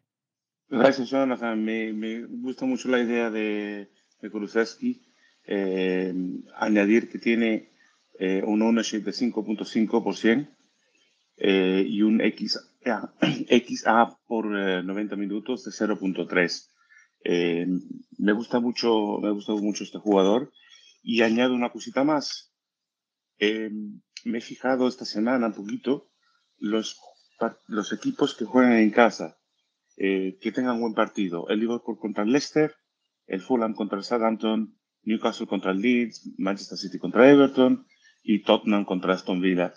Gracias, 0.73 1.11
Jonathan. 1.11 1.63
Me, 1.63 1.93
me 1.93 2.25
gusta 2.25 2.65
mucho 2.65 2.89
la 2.89 2.99
idea 2.99 3.31
de, 3.31 3.91
de 4.23 4.31
Kulusevski. 4.31 5.03
Eh, 5.45 6.15
añadir 6.57 7.11
que 7.11 7.19
tiene 7.19 7.75
eh, 8.19 8.43
un 8.43 8.63
ownership 8.63 9.01
de 9.01 9.11
5.5% 9.11 10.49
eh, 11.37 11.85
y 11.87 12.01
un 12.01 12.23
XA, 12.23 13.13
XA 13.67 14.19
por 14.27 14.47
90 14.47 15.15
minutos 15.17 15.63
de 15.65 15.73
0.3. 15.73 16.71
me 18.17 18.33
gusta 18.33 18.59
mucho, 18.59 19.19
me 19.21 19.31
gusta 19.31 19.53
mucho 19.53 19.85
este 19.85 19.99
jugador 19.99 20.55
y 21.03 21.21
añado 21.21 21.53
una 21.53 21.71
cosita 21.71 22.03
más. 22.03 22.51
me 23.39 24.39
he 24.39 24.41
fijado 24.41 24.89
esta 24.89 25.05
semana 25.05 25.49
un 25.49 25.53
poquito 25.53 26.09
los, 26.57 26.99
los 27.67 27.93
equipos 27.93 28.35
que 28.35 28.47
juegan 28.47 28.79
en 28.79 28.91
casa 28.91 29.37
eh, 29.97 30.39
que 30.41 30.53
tengan 30.53 30.81
buen 30.81 30.95
partido. 30.95 31.49
El 31.49 31.61
Liverpool 31.61 31.99
contra 31.99 32.25
el 32.25 32.31
Leicester, 32.31 32.75
el 33.27 33.41
Fulham 33.41 33.75
contra 33.75 33.99
el 33.99 34.05
Southampton, 34.05 34.77
Newcastle 35.05 35.47
contra 35.47 35.73
el 35.73 35.81
Leeds, 35.81 36.35
Manchester 36.39 36.79
City 36.79 36.99
contra 36.99 37.31
Everton 37.31 37.87
y 38.23 38.43
Tottenham 38.43 38.85
contra 38.85 39.15
Aston 39.15 39.41
Villa. 39.41 39.73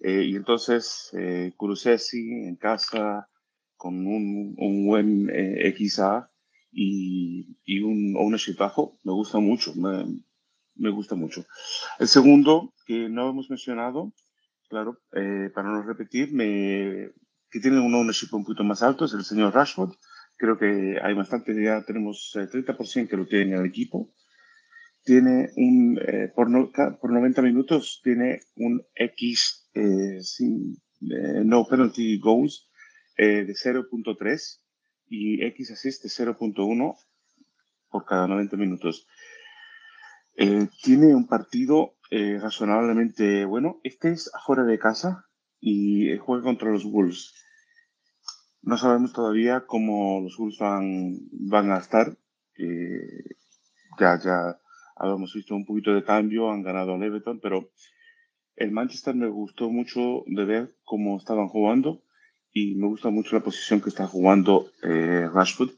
Eh, 0.00 0.24
y 0.24 0.36
entonces, 0.36 1.10
eh, 1.18 1.52
en 1.56 2.56
casa, 2.56 3.28
con 3.76 4.06
un, 4.06 4.54
un 4.58 4.86
buen 4.86 5.30
eh, 5.30 5.74
XA 5.78 6.30
y, 6.72 7.56
y, 7.64 7.80
un 7.80 8.14
ownership 8.16 8.56
bajo, 8.58 8.98
me 9.04 9.12
gusta 9.12 9.38
mucho, 9.38 9.74
me, 9.74 10.04
me, 10.74 10.90
gusta 10.90 11.14
mucho. 11.14 11.46
El 11.98 12.08
segundo, 12.08 12.74
que 12.86 13.08
no 13.08 13.30
hemos 13.30 13.48
mencionado, 13.48 14.12
claro, 14.68 14.98
eh, 15.14 15.50
para 15.54 15.68
no 15.68 15.82
repetir, 15.82 16.32
me, 16.32 17.10
que 17.50 17.60
tiene 17.60 17.80
un 17.80 17.94
ownership 17.94 18.34
un 18.34 18.44
poquito 18.44 18.64
más 18.64 18.82
alto 18.82 19.04
es 19.04 19.14
el 19.14 19.24
señor 19.24 19.54
Rashford. 19.54 19.92
Creo 20.36 20.58
que 20.58 20.98
hay 21.02 21.14
bastante, 21.14 21.54
ya 21.62 21.82
tenemos 21.84 22.32
30% 22.34 23.04
eh, 23.04 23.08
que 23.08 23.16
lo 23.16 23.26
tienen 23.26 23.54
en 23.54 23.60
el 23.60 23.66
equipo. 23.66 24.12
Tiene 25.02 25.50
un, 25.56 25.98
eh, 25.98 26.32
por, 26.34 26.48
por 27.00 27.12
90 27.12 27.42
minutos, 27.42 28.00
tiene 28.02 28.40
un 28.56 28.82
X 28.94 29.68
eh, 29.74 30.20
sin, 30.20 30.76
no 31.00 31.66
penalty 31.66 32.18
goals 32.18 32.68
de 33.16 33.46
0.3 33.46 34.60
y 35.08 35.44
X 35.44 35.70
assist 35.70 36.02
de 36.02 36.08
0.1 36.08 36.96
por 37.88 38.04
cada 38.04 38.26
90 38.26 38.56
minutos. 38.56 39.06
tiene 40.34 41.14
un 41.14 41.26
partido 41.26 41.96
razonablemente 42.10 43.44
bueno. 43.44 43.80
Este 43.84 44.10
es 44.10 44.30
afuera 44.34 44.64
de 44.64 44.78
casa, 44.78 45.25
y 45.60 46.16
juega 46.18 46.44
contra 46.44 46.70
los 46.70 46.84
Wolves. 46.84 47.34
No 48.62 48.76
sabemos 48.76 49.12
todavía 49.12 49.64
cómo 49.66 50.20
los 50.20 50.36
Wolves 50.36 50.58
van, 50.58 51.18
van 51.32 51.70
a 51.70 51.78
estar. 51.78 52.16
Eh, 52.58 53.36
ya, 53.98 54.18
ya 54.22 54.58
habíamos 54.96 55.32
visto 55.34 55.54
un 55.54 55.64
poquito 55.64 55.94
de 55.94 56.04
cambio, 56.04 56.50
han 56.50 56.62
ganado 56.62 56.94
al 56.94 57.02
Everton, 57.02 57.40
pero 57.40 57.70
el 58.56 58.72
Manchester 58.72 59.14
me 59.14 59.28
gustó 59.28 59.70
mucho 59.70 60.24
de 60.26 60.44
ver 60.44 60.76
cómo 60.84 61.18
estaban 61.18 61.48
jugando 61.48 62.02
y 62.52 62.74
me 62.74 62.86
gusta 62.88 63.10
mucho 63.10 63.36
la 63.36 63.44
posición 63.44 63.82
que 63.82 63.90
está 63.90 64.06
jugando 64.06 64.70
eh, 64.82 65.28
Rashford. 65.32 65.70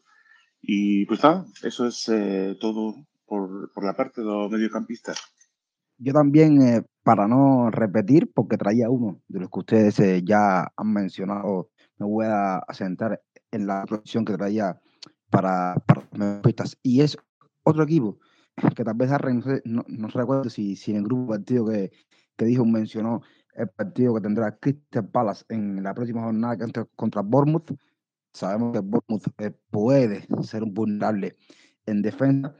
Y 0.63 1.05
pues 1.07 1.23
nada, 1.23 1.45
eso 1.65 1.87
es 1.87 2.09
eh, 2.09 2.57
todo 2.61 2.95
por, 3.27 3.73
por, 3.73 3.85
la 3.85 3.95
parte 3.95 4.21
de 4.21 4.29
los 4.29 4.51
mediocampistas. 4.51 5.21
Yo 5.99 6.13
también, 6.13 6.63
eh, 6.63 6.83
para 7.09 7.27
no 7.27 7.71
repetir, 7.71 8.31
porque 8.35 8.59
traía 8.59 8.91
uno 8.91 9.23
de 9.29 9.41
los 9.41 9.49
que 9.49 9.61
ustedes 9.61 9.99
eh, 9.99 10.23
ya 10.23 10.71
han 10.77 10.93
mencionado, 10.93 11.71
me 11.97 12.05
voy 12.05 12.27
a 12.29 12.63
sentar 12.73 13.23
en 13.51 13.67
la 13.67 13.85
opción 13.85 14.27
que 14.27 14.37
traía 14.37 14.79
para, 15.31 15.83
para 15.87 16.43
pistas. 16.43 16.77
Y 16.83 17.01
es 17.01 17.17
otro 17.65 17.85
equipo 17.85 18.19
que 18.77 18.85
tal 18.85 18.93
vez 18.93 19.11
no, 19.11 19.41
sé, 19.41 19.63
no, 19.65 19.87
no 19.89 20.09
recuerdo 20.09 20.51
si, 20.51 20.77
si 20.77 20.91
en 20.91 20.99
el 20.99 21.05
grupo 21.05 21.29
partido 21.29 21.65
que, 21.65 21.91
que 22.37 22.45
dijo 22.45 22.67
mencionó 22.67 23.23
el 23.55 23.71
partido 23.71 24.15
que 24.17 24.21
tendrá 24.21 24.59
Crystal 24.59 25.09
Palace 25.09 25.47
en 25.49 25.83
la 25.83 25.95
próxima 25.95 26.25
jornada 26.25 26.59
contra, 26.59 26.85
contra 26.95 27.23
Bournemouth. 27.23 27.75
Sabemos 28.35 28.75
que 28.75 28.81
Bournemouth 28.81 29.29
eh, 29.39 29.59
puede 29.71 30.27
ser 30.43 30.63
un 30.63 30.75
vulnerable 30.75 31.37
en 31.87 32.03
defensa. 32.03 32.55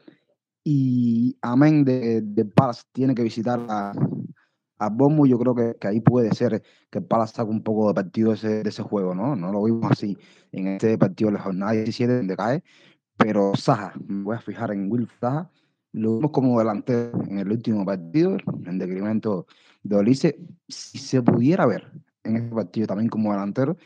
Y 0.65 1.37
amén 1.43 1.85
de, 1.85 2.23
de 2.23 2.45
Palace 2.47 2.85
tiene 2.93 3.15
que 3.15 3.23
visitar 3.23 3.61
a, 3.69 3.93
a 4.79 4.89
Bomu, 4.89 5.27
yo 5.27 5.39
creo 5.39 5.55
que, 5.55 5.77
que, 5.81 5.89
ahí 5.89 6.01
puede 6.01 6.35
ser 6.35 6.63
que 6.91 7.01
Palace 7.01 7.35
saque 7.37 7.51
un 7.51 7.63
poco 7.63 7.89
de 7.89 7.95
partido 7.95 8.31
de 8.31 8.37
ese, 8.37 8.63
de 8.63 8.69
ese 8.69 8.83
juego, 8.83 9.15
¿no? 9.15 9.37
No 9.37 9.53
lo 9.53 9.65
vimos 9.65 9.91
así 9.91 10.17
en 10.53 10.69
este 10.69 10.97
partido 10.99 11.31
de 11.31 11.37
la 11.37 11.43
jornada 11.43 11.73
17 11.73 12.17
donde 12.19 12.37
cae, 12.37 12.63
pero 13.17 13.55
Saja, 13.57 13.95
me 14.07 14.23
voy 14.23 14.37
a 14.37 14.41
fijar 14.41 14.73
en 14.73 14.91
Will 14.91 15.09
Saja, 15.21 15.51
lo 15.93 16.17
vimos 16.17 16.31
como 16.31 16.59
delantero 16.59 17.25
en 17.25 17.39
el 17.39 17.51
último 17.51 17.85
partido, 17.85 18.37
en 18.65 18.79
decremento 18.79 19.47
de 19.83 19.97
Olice. 19.97 20.39
Si 20.69 20.99
se 20.99 21.23
pudiera 21.23 21.67
ver 21.67 21.91
en 22.25 22.37
este 22.37 22.55
partido 22.55 22.87
también 22.87 23.09
como 23.09 23.33
delantero, 23.33 23.77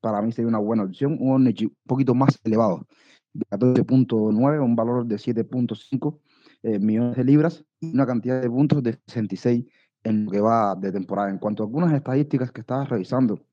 para 0.00 0.22
mí 0.22 0.32
sería 0.32 0.48
una 0.48 0.58
buena 0.58 0.84
opción. 0.84 1.16
Un 1.20 1.52
poquito 1.86 2.14
más 2.14 2.38
elevado, 2.44 2.86
de 3.32 3.44
14.9, 3.46 4.62
un 4.62 4.76
valor 4.76 5.06
de 5.06 5.16
7.5 5.16 6.20
eh, 6.62 6.78
millones 6.78 7.16
de 7.16 7.24
libras 7.24 7.64
y 7.80 7.92
una 7.92 8.06
cantidad 8.06 8.40
de 8.40 8.48
puntos 8.48 8.82
de 8.82 8.98
66 9.06 9.64
en 10.04 10.24
lo 10.24 10.30
que 10.30 10.40
va 10.40 10.74
de 10.74 10.92
temporada. 10.92 11.30
En 11.30 11.38
cuanto 11.38 11.62
a 11.62 11.66
algunas 11.66 11.92
estadísticas 11.92 12.52
que 12.52 12.60
estaba 12.60 12.84
revisando 12.84 13.44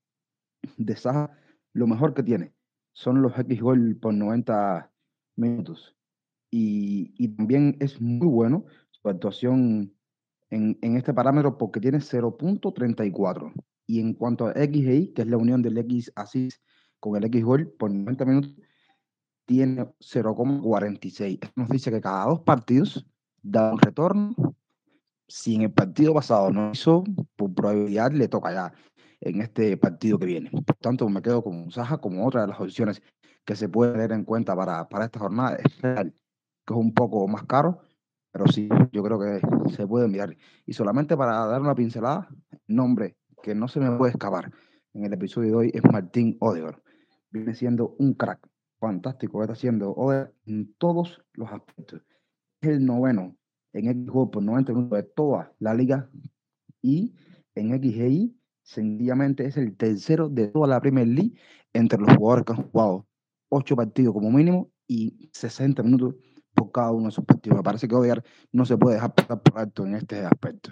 de 0.78 0.96
Saja, 0.96 1.32
lo 1.74 1.88
mejor 1.88 2.14
que 2.14 2.24
tiene 2.24 2.54
son 2.94 3.22
los 3.22 3.38
X 3.38 3.62
gol 3.62 3.98
por 4.02 4.14
90 4.14 4.92
minutos. 5.36 5.96
Y, 6.50 7.14
y, 7.18 7.30
también 7.30 7.76
es 7.82 8.00
muy 8.00 8.28
bueno 8.28 8.66
su 8.92 9.10
actuación 9.10 9.94
en, 10.50 10.78
en 10.82 10.96
este 10.96 11.14
parámetro 11.14 11.58
porque 11.58 11.82
tiene 11.82 11.98
0.34. 11.98 13.52
Y 13.88 14.00
en 14.00 14.14
cuanto 14.14 14.48
a 14.48 14.54
XGI, 14.54 15.14
que 15.14 15.24
es 15.24 15.28
la 15.28 15.38
unión 15.38 15.62
del 15.62 15.78
X 15.80 16.12
assist 16.16 16.62
con 17.00 17.18
el 17.18 17.26
X 17.26 17.44
gol 17.44 17.74
por 17.78 17.92
90 17.92 18.26
minutos, 18.26 18.56
tiene 19.46 19.84
0,46. 20.00 21.40
Esto 21.42 21.54
nos 21.56 21.70
dice 21.70 21.92
que 21.92 22.02
cada 22.02 22.26
dos 22.26 22.42
partidos 22.42 23.06
da 23.42 23.74
un 23.74 23.80
retorno. 23.80 24.36
Si 25.28 25.56
en 25.56 25.64
el 25.64 25.72
partido 25.72 26.14
pasado 26.14 26.52
no 26.52 26.72
hizo, 26.72 27.04
por 27.36 27.54
probabilidad 27.54 28.12
le 28.12 28.28
toca 28.28 28.54
ya 28.54 28.74
en 29.22 29.42
este 29.42 29.76
partido 29.78 30.20
que 30.20 30.26
viene. 30.26 30.52
Por 30.52 30.76
tanto, 30.78 31.10
me 31.10 31.22
quedo 31.22 31.44
con 31.44 31.72
Saja 31.72 31.98
como 31.98 32.26
otra 32.28 32.42
de 32.42 32.48
las 32.48 32.60
opciones 32.60 33.02
que 33.44 33.56
se 33.56 33.70
puede 33.70 33.94
tener 33.94 34.12
en 34.12 34.24
cuenta 34.24 34.56
para, 34.56 34.88
para 34.88 35.06
esta 35.06 35.20
jornada. 35.20 35.56
Es 35.56 35.82
real, 35.82 36.14
que 36.66 36.74
es 36.74 36.80
un 36.80 36.94
poco 36.94 37.28
más 37.28 37.44
caro, 37.44 37.82
pero 38.32 38.48
sí, 38.48 38.70
yo 38.92 39.04
creo 39.04 39.20
que 39.20 39.42
se 39.72 39.88
puede 39.88 40.06
enviar. 40.06 40.36
Y 40.66 40.74
solamente 40.74 41.16
para 41.16 41.46
dar 41.46 41.62
una 41.62 41.76
pincelada, 41.76 42.30
nombre 42.68 43.18
que 43.42 43.56
no 43.56 43.68
se 43.68 43.80
me 43.80 43.96
puede 43.98 44.12
escapar 44.12 44.52
en 44.94 45.06
el 45.06 45.14
episodio 45.14 45.50
de 45.50 45.56
hoy 45.56 45.72
es 45.74 45.84
Martín 45.92 46.38
Odegaard. 46.40 46.82
Viene 47.30 47.54
siendo 47.54 47.96
un 48.00 48.14
crack 48.14 48.48
fantástico, 48.80 49.42
está 49.42 49.54
haciendo 49.54 49.92
Odegaard 49.92 50.34
en 50.46 50.74
todos 50.76 51.24
los 51.34 51.52
aspectos. 51.52 52.02
Es 52.62 52.70
el 52.70 52.86
noveno 52.86 53.36
en 53.76 53.90
X 53.90 54.12
por 54.32 54.42
90 54.42 54.74
minutos 54.74 54.98
de 54.98 55.04
toda 55.04 55.54
la 55.60 55.74
liga 55.74 56.10
y 56.82 57.14
en 57.56 57.70
XGI 57.70 58.36
sencillamente 58.64 59.46
es 59.46 59.58
el 59.58 59.76
tercero 59.76 60.30
de 60.30 60.48
toda 60.48 60.68
la 60.68 60.82
Premier 60.82 61.08
League 61.08 61.34
entre 61.74 62.00
los 62.00 62.16
jugadores 62.16 62.46
que 62.46 62.54
han 62.54 62.70
jugado 62.70 63.08
8 63.50 63.76
partidos 63.76 64.14
como 64.14 64.32
mínimo 64.32 64.72
y 64.88 65.30
60 65.34 65.84
minutos 65.84 66.16
por 66.54 66.72
cada 66.72 66.92
uno 66.92 67.04
de 67.04 67.10
esos 67.10 67.26
partidos. 67.26 67.58
Me 67.58 67.64
parece 67.64 67.88
que 67.88 67.96
Odegaard 67.96 68.24
no 68.52 68.66
se 68.66 68.78
puede 68.78 68.96
dejar 68.96 69.14
pasar 69.14 69.42
por 69.42 69.60
alto 69.60 69.86
en 69.86 69.96
este 69.96 70.24
aspecto. 70.26 70.72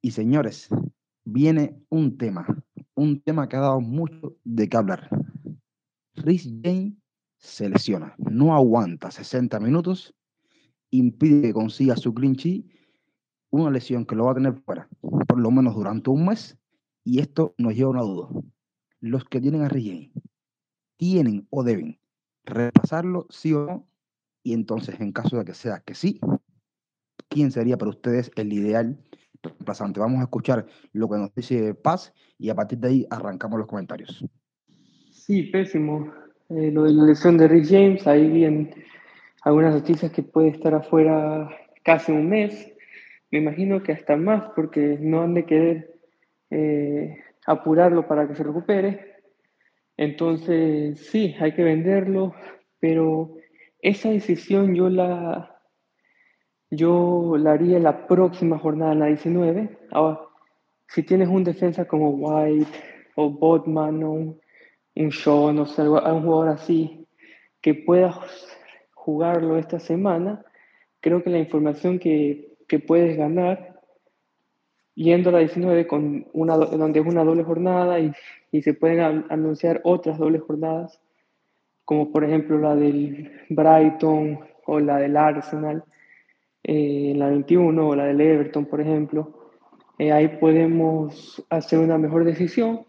Y 0.00 0.12
señores, 0.12 0.68
viene 1.24 1.82
un 1.90 2.16
tema, 2.16 2.46
un 2.94 3.20
tema 3.20 3.48
que 3.48 3.56
ha 3.56 3.60
dado 3.60 3.80
mucho 3.80 4.36
de 4.44 4.68
qué 4.68 4.76
hablar. 4.76 5.08
Rhys 6.14 6.48
James 6.62 6.94
se 7.38 7.68
lesiona, 7.68 8.14
no 8.18 8.54
aguanta 8.54 9.10
60 9.10 9.58
minutos, 9.60 10.14
impide 10.90 11.42
que 11.42 11.52
consiga 11.52 11.96
su 11.96 12.14
clinch 12.14 12.64
una 13.50 13.70
lesión 13.70 14.06
que 14.06 14.14
lo 14.14 14.26
va 14.26 14.32
a 14.32 14.34
tener 14.34 14.54
fuera, 14.54 14.88
por 15.00 15.38
lo 15.38 15.50
menos 15.50 15.74
durante 15.74 16.10
un 16.10 16.26
mes, 16.26 16.56
y 17.04 17.18
esto 17.18 17.54
nos 17.58 17.74
lleva 17.74 17.88
a 17.88 17.92
una 17.92 18.02
duda. 18.02 18.28
Los 19.00 19.24
que 19.24 19.40
tienen 19.40 19.62
a 19.62 19.68
James, 19.68 20.10
¿tienen 20.96 21.46
o 21.50 21.64
deben 21.64 21.98
repasarlo, 22.44 23.26
sí 23.30 23.52
o 23.52 23.66
no? 23.66 23.88
Y 24.44 24.52
entonces, 24.52 25.00
en 25.00 25.12
caso 25.12 25.36
de 25.36 25.44
que 25.44 25.54
sea 25.54 25.80
que 25.80 25.94
sí, 25.94 26.20
¿quién 27.28 27.50
sería 27.50 27.76
para 27.76 27.90
ustedes 27.90 28.30
el 28.36 28.52
ideal 28.52 28.98
reemplazante. 29.42 30.00
Vamos 30.00 30.20
a 30.20 30.24
escuchar 30.24 30.66
lo 30.92 31.08
que 31.08 31.16
nos 31.16 31.34
dice 31.34 31.74
Paz 31.74 32.12
y 32.38 32.50
a 32.50 32.54
partir 32.54 32.78
de 32.78 32.88
ahí 32.88 33.06
arrancamos 33.10 33.58
los 33.58 33.68
comentarios. 33.68 34.24
Sí, 35.10 35.44
pésimo. 35.44 36.12
Eh, 36.50 36.70
lo 36.72 36.84
de 36.84 36.92
la 36.92 37.04
lesión 37.04 37.38
de 37.38 37.48
Rick 37.48 37.66
James, 37.68 38.06
ahí 38.06 38.28
vi 38.28 38.44
algunas 39.42 39.74
noticias 39.74 40.12
que 40.12 40.22
puede 40.22 40.48
estar 40.48 40.74
afuera 40.74 41.48
casi 41.82 42.12
un 42.12 42.28
mes. 42.28 42.72
Me 43.30 43.38
imagino 43.38 43.82
que 43.82 43.92
hasta 43.92 44.16
más, 44.16 44.50
porque 44.54 44.98
no 45.00 45.22
han 45.22 45.34
de 45.34 45.44
querer 45.44 45.94
eh, 46.50 47.16
apurarlo 47.46 48.06
para 48.06 48.26
que 48.26 48.34
se 48.34 48.42
recupere. 48.42 49.16
Entonces, 49.96 50.98
sí, 51.10 51.34
hay 51.40 51.52
que 51.52 51.62
venderlo, 51.62 52.34
pero 52.78 53.36
esa 53.82 54.10
decisión 54.10 54.74
yo 54.74 54.88
la, 54.88 55.60
yo 56.70 57.36
la 57.38 57.52
haría 57.52 57.78
la 57.78 58.06
próxima 58.06 58.58
jornada, 58.58 58.94
la 58.94 59.06
19. 59.06 59.78
Ahora, 59.90 60.20
si 60.88 61.02
tienes 61.02 61.28
un 61.28 61.44
defensa 61.44 61.84
como 61.86 62.10
White 62.10 62.70
o 63.14 63.30
Botman 63.30 64.02
o 64.02 64.10
un, 64.12 64.40
Shaw, 64.94 65.52
no 65.52 65.66
sé, 65.66 65.82
un 65.82 66.22
jugador 66.22 66.48
así 66.48 67.06
que 67.60 67.74
pueda 67.74 68.12
jugarlo 69.00 69.56
esta 69.56 69.80
semana, 69.80 70.44
creo 71.00 71.22
que 71.22 71.30
la 71.30 71.38
información 71.38 71.98
que, 71.98 72.54
que 72.68 72.78
puedes 72.78 73.16
ganar 73.16 73.80
yendo 74.94 75.30
a 75.30 75.32
la 75.32 75.38
19 75.38 75.86
con 75.86 76.26
una, 76.34 76.56
donde 76.56 77.00
es 77.00 77.06
una 77.06 77.24
doble 77.24 77.42
jornada 77.44 77.98
y, 77.98 78.12
y 78.52 78.60
se 78.60 78.74
pueden 78.74 79.24
anunciar 79.30 79.80
otras 79.84 80.18
dobles 80.18 80.42
jornadas, 80.42 81.00
como 81.86 82.12
por 82.12 82.24
ejemplo 82.24 82.58
la 82.58 82.76
del 82.76 83.32
Brighton 83.48 84.40
o 84.66 84.80
la 84.80 84.98
del 84.98 85.16
Arsenal, 85.16 85.82
eh, 86.62 87.14
la 87.16 87.28
21 87.28 87.88
o 87.88 87.96
la 87.96 88.04
del 88.04 88.20
Everton, 88.20 88.66
por 88.66 88.82
ejemplo, 88.82 89.48
eh, 89.98 90.12
ahí 90.12 90.28
podemos 90.28 91.42
hacer 91.48 91.78
una 91.78 91.96
mejor 91.96 92.24
decisión. 92.24 92.84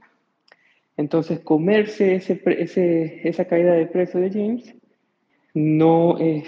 Entonces, 0.97 1.39
comerse 1.39 2.15
ese, 2.15 2.41
ese, 2.45 3.28
esa 3.28 3.45
caída 3.45 3.71
de 3.74 3.88
precio 3.88 4.19
de 4.19 4.30
James 4.30 4.76
no 5.54 6.18
es 6.20 6.48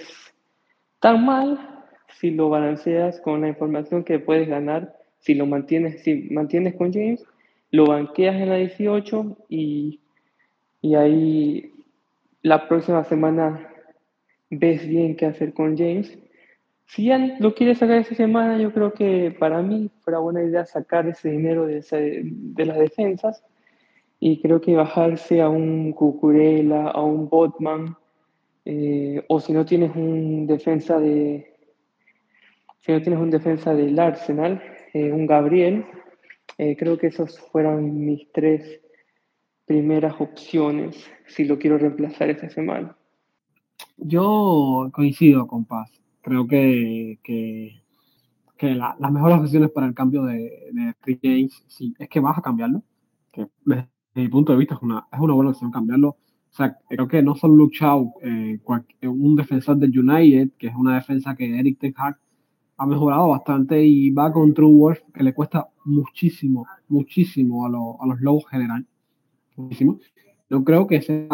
tan 0.99 1.25
mal 1.25 1.85
si 2.19 2.31
lo 2.31 2.49
balanceas 2.49 3.19
con 3.19 3.41
la 3.41 3.49
información 3.49 4.03
que 4.03 4.19
puedes 4.19 4.47
ganar, 4.47 4.97
si 5.19 5.33
lo 5.33 5.45
mantienes, 5.45 6.03
si 6.03 6.29
mantienes 6.31 6.75
con 6.75 6.93
James, 6.93 7.25
lo 7.71 7.87
banqueas 7.87 8.35
en 8.35 8.49
la 8.49 8.55
18 8.55 9.37
y, 9.49 9.99
y 10.81 10.95
ahí 10.95 11.71
la 12.41 12.67
próxima 12.67 13.03
semana 13.03 13.69
ves 14.49 14.87
bien 14.87 15.15
qué 15.15 15.25
hacer 15.25 15.53
con 15.53 15.77
James. 15.77 16.17
Si 16.85 17.05
ya 17.05 17.17
lo 17.39 17.55
quiere 17.55 17.73
sacar 17.75 17.97
esta 17.97 18.15
semana, 18.15 18.57
yo 18.59 18.71
creo 18.71 18.93
que 18.93 19.35
para 19.37 19.61
mí 19.61 19.89
fuera 20.03 20.19
buena 20.19 20.43
idea 20.43 20.65
sacar 20.65 21.07
ese 21.07 21.31
dinero 21.31 21.65
de, 21.65 21.81
de 22.23 22.65
las 22.65 22.77
defensas 22.77 23.43
y 24.19 24.41
creo 24.41 24.61
que 24.61 24.75
bajarse 24.75 25.41
a 25.41 25.49
un 25.49 25.91
Cucurella, 25.93 26.89
a 26.89 27.01
un 27.01 27.27
Botman, 27.27 27.97
eh, 28.65 29.23
o 29.27 29.39
si 29.39 29.53
no 29.53 29.65
tienes 29.65 29.95
un 29.95 30.47
defensa 30.47 30.99
de 30.99 31.49
si 32.81 32.91
no 32.91 33.01
tienes 33.01 33.21
un 33.21 33.29
defensa 33.29 33.73
del 33.73 33.97
Arsenal, 33.97 34.61
eh, 34.93 35.11
un 35.11 35.25
Gabriel, 35.25 35.85
eh, 36.57 36.75
creo 36.75 36.97
que 36.97 37.07
esas 37.07 37.39
fueron 37.39 38.05
mis 38.05 38.29
tres 38.33 38.81
primeras 39.65 40.19
opciones 40.19 41.09
si 41.27 41.45
lo 41.45 41.57
quiero 41.57 41.77
reemplazar 41.77 42.29
esta 42.29 42.49
semana. 42.49 42.97
Yo 43.97 44.89
coincido 44.91 45.47
con 45.47 45.63
Paz 45.63 46.03
creo 46.23 46.47
que, 46.47 47.19
que, 47.21 47.83
que 48.57 48.73
las 48.73 49.11
mejores 49.11 49.39
opciones 49.39 49.69
para 49.69 49.85
el 49.85 49.93
cambio 49.93 50.23
de, 50.23 50.71
de 50.71 51.19
James 51.21 51.63
sí, 51.67 51.93
es 51.99 52.09
que 52.09 52.19
vas 52.19 52.37
a 52.37 52.41
cambiarlo, 52.41 52.81
que 53.31 53.47
desde 53.65 53.89
mi 54.15 54.29
punto 54.29 54.53
de 54.53 54.57
vista 54.57 54.75
es 54.75 54.81
una, 54.81 55.07
es 55.11 55.19
una 55.19 55.33
buena 55.33 55.51
opción 55.51 55.69
cambiarlo. 55.69 56.17
O 56.53 56.55
sea, 56.55 56.77
creo 56.87 57.07
que 57.07 57.23
no 57.23 57.35
solo 57.35 57.55
Luke 57.55 57.75
Shaw, 57.75 58.13
eh, 58.21 58.59
un 59.07 59.35
defensor 59.35 59.75
del 59.75 59.97
United, 59.97 60.51
que 60.59 60.67
es 60.67 60.75
una 60.75 60.93
defensa 60.93 61.33
que 61.35 61.59
Eric 61.59 61.79
Ten 61.79 61.95
Hag 61.97 62.19
ha 62.77 62.85
mejorado 62.85 63.29
bastante 63.29 63.83
y 63.83 64.11
va 64.11 64.31
con 64.31 64.53
True 64.53 64.71
Wolf, 64.71 64.99
que 65.11 65.23
le 65.23 65.33
cuesta 65.33 65.67
muchísimo, 65.83 66.67
muchísimo 66.89 67.65
a, 67.65 67.69
a 68.03 68.07
los 68.07 68.21
Lobos 68.21 68.45
general. 68.51 68.85
Muchísimo. 69.55 69.99
No 70.47 70.63
creo 70.63 70.85
que 70.85 71.01
sea 71.01 71.27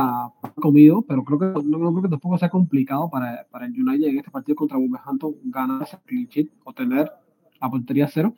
comido, 0.55 1.01
pero 1.01 1.25
creo 1.25 1.37
que 1.37 1.47
no, 1.65 1.79
creo 1.79 2.01
que 2.01 2.09
tampoco 2.09 2.37
sea 2.37 2.49
complicado 2.49 3.09
para, 3.09 3.45
para, 3.51 3.65
el 3.65 3.73
United 3.73 4.07
en 4.07 4.19
este 4.19 4.31
partido 4.31 4.55
contra 4.55 4.77
Wolverhampton 4.77 5.35
ganar 5.43 5.83
ese 5.83 5.97
clean 6.05 6.49
o 6.63 6.71
tener 6.71 7.11
la 7.59 7.69
puntería 7.69 8.07
cero. 8.07 8.33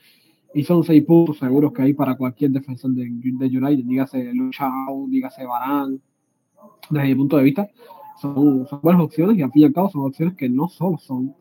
Y 0.55 0.63
son 0.63 0.83
seis 0.83 1.03
puntos 1.03 1.37
seguros 1.37 1.73
que 1.73 1.83
hay 1.83 1.93
para 1.93 2.15
cualquier 2.15 2.49
defensor 2.49 2.89
de, 2.91 3.03
de 3.03 3.57
United, 3.57 3.85
dígase 3.85 4.33
Luchao, 4.33 5.05
dígase 5.07 5.45
Barán, 5.45 6.01
desde 6.89 7.07
mi 7.07 7.15
punto 7.15 7.37
de 7.37 7.43
vista. 7.43 7.69
son, 8.21 8.67
son 8.67 8.81
buenas 8.81 9.01
opciones 9.03 9.37
y 9.37 9.41
al 9.41 9.51
fin 9.51 9.63
y 9.63 9.65
al 9.65 9.73
cabo 9.73 9.89
son 9.89 10.05
opciones 10.05 10.35
que 10.35 10.49
no 10.49 10.69
solo 10.69 10.97
son 10.97 11.35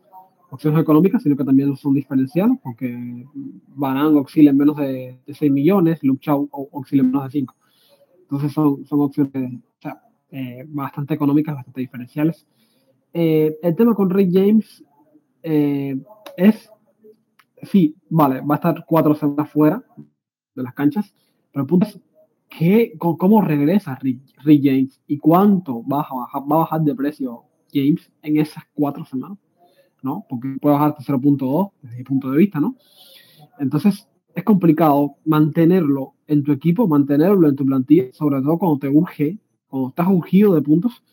opciones 0.51 0.81
económicas, 0.81 1.23
sino 1.23 1.35
que 1.37 1.45
también 1.45 1.75
son 1.77 1.93
diferenciales, 1.93 2.57
porque 2.61 3.25
Barán 3.67 4.15
oscila 4.17 4.51
en 4.51 4.57
menos 4.57 4.75
de, 4.77 5.19
6 5.27 5.51
millones, 5.51 5.99
Chow 6.19 6.49
oscila 6.51 7.03
en 7.03 7.07
menos 7.07 7.23
de 7.25 7.31
5. 7.31 7.55
Entonces 8.23 8.51
son, 8.51 8.85
son 8.85 9.01
opciones 9.01 9.31
eh, 10.33 10.63
bastante 10.67 11.13
económicas, 11.13 11.55
bastante 11.55 11.81
diferenciales. 11.81 12.45
Eh, 13.13 13.57
el 13.61 13.75
tema 13.75 13.93
con 13.93 14.09
Ray 14.09 14.29
James 14.31 14.83
eh, 15.43 16.01
es, 16.37 16.69
sí, 17.63 17.95
vale, 18.09 18.41
va 18.41 18.55
a 18.55 18.57
estar 18.57 18.85
cuatro 18.87 19.15
semanas 19.15 19.51
fuera 19.51 19.83
de 20.55 20.63
las 20.63 20.73
canchas, 20.73 21.13
pero 21.51 21.63
el 21.63 21.67
punto 21.67 21.87
es 21.87 21.99
que, 22.51 22.93
cómo 22.97 23.41
regresa 23.41 23.97
Rick, 24.01 24.21
James 24.43 25.01
y 25.07 25.17
cuánto 25.17 25.83
va 25.87 26.01
a, 26.01 26.13
bajar, 26.13 26.41
va 26.43 26.55
a 26.55 26.59
bajar 26.59 26.81
de 26.81 26.93
precio 26.93 27.43
James 27.73 28.11
en 28.21 28.37
esas 28.37 28.65
cuatro 28.73 29.05
semanas. 29.05 29.37
¿no? 30.03 30.25
Porque 30.27 30.57
puede 30.59 30.75
bajar 30.75 30.95
hasta 30.97 31.13
0.2 31.13 31.71
desde 31.81 31.97
mi 31.97 32.03
punto 32.03 32.31
de 32.31 32.37
vista, 32.37 32.59
¿no? 32.59 32.75
Entonces, 33.59 34.07
es 34.33 34.43
complicado 34.43 35.17
mantenerlo 35.25 36.15
en 36.27 36.43
tu 36.43 36.51
equipo, 36.51 36.87
mantenerlo 36.87 37.47
en 37.47 37.55
tu 37.55 37.65
plantilla, 37.65 38.05
sobre 38.13 38.41
todo 38.41 38.57
cuando 38.57 38.79
te 38.79 38.89
urge, 38.89 39.37
cuando 39.67 39.89
estás 39.89 40.07
urgido 40.07 40.55
de 40.55 40.61
puntos, 40.61 41.03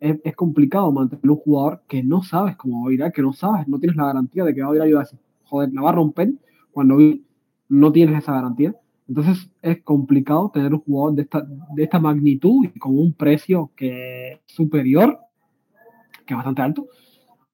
es, 0.00 0.18
es 0.24 0.34
complicado 0.34 0.90
mantener 0.90 1.30
un 1.30 1.36
jugador 1.36 1.82
que 1.86 2.02
no 2.02 2.22
sabes 2.22 2.56
cómo 2.56 2.84
va 2.84 2.90
a 2.90 2.92
ir, 2.92 3.12
que 3.12 3.22
no 3.22 3.32
sabes, 3.32 3.68
no 3.68 3.78
tienes 3.78 3.96
la 3.96 4.06
garantía 4.06 4.44
de 4.44 4.54
que 4.54 4.62
va 4.62 4.72
a 4.72 4.74
ir 4.74 4.80
a 4.80 4.84
ayudar. 4.84 5.06
Joder, 5.44 5.72
la 5.72 5.82
va 5.82 5.90
a 5.90 5.94
romper 5.94 6.32
cuando 6.72 6.98
no 7.68 7.92
tienes 7.92 8.18
esa 8.18 8.32
garantía. 8.32 8.74
Entonces 9.06 9.50
es 9.60 9.82
complicado 9.82 10.50
tener 10.52 10.72
un 10.72 10.80
jugador 10.80 11.14
de 11.14 11.22
esta, 11.22 11.46
de 11.74 11.82
esta 11.82 12.00
magnitud 12.00 12.64
y 12.64 12.78
con 12.78 12.98
un 12.98 13.12
precio 13.12 13.70
que 13.76 14.40
superior, 14.46 15.18
que 16.26 16.32
es 16.34 16.36
bastante 16.36 16.62
alto, 16.62 16.86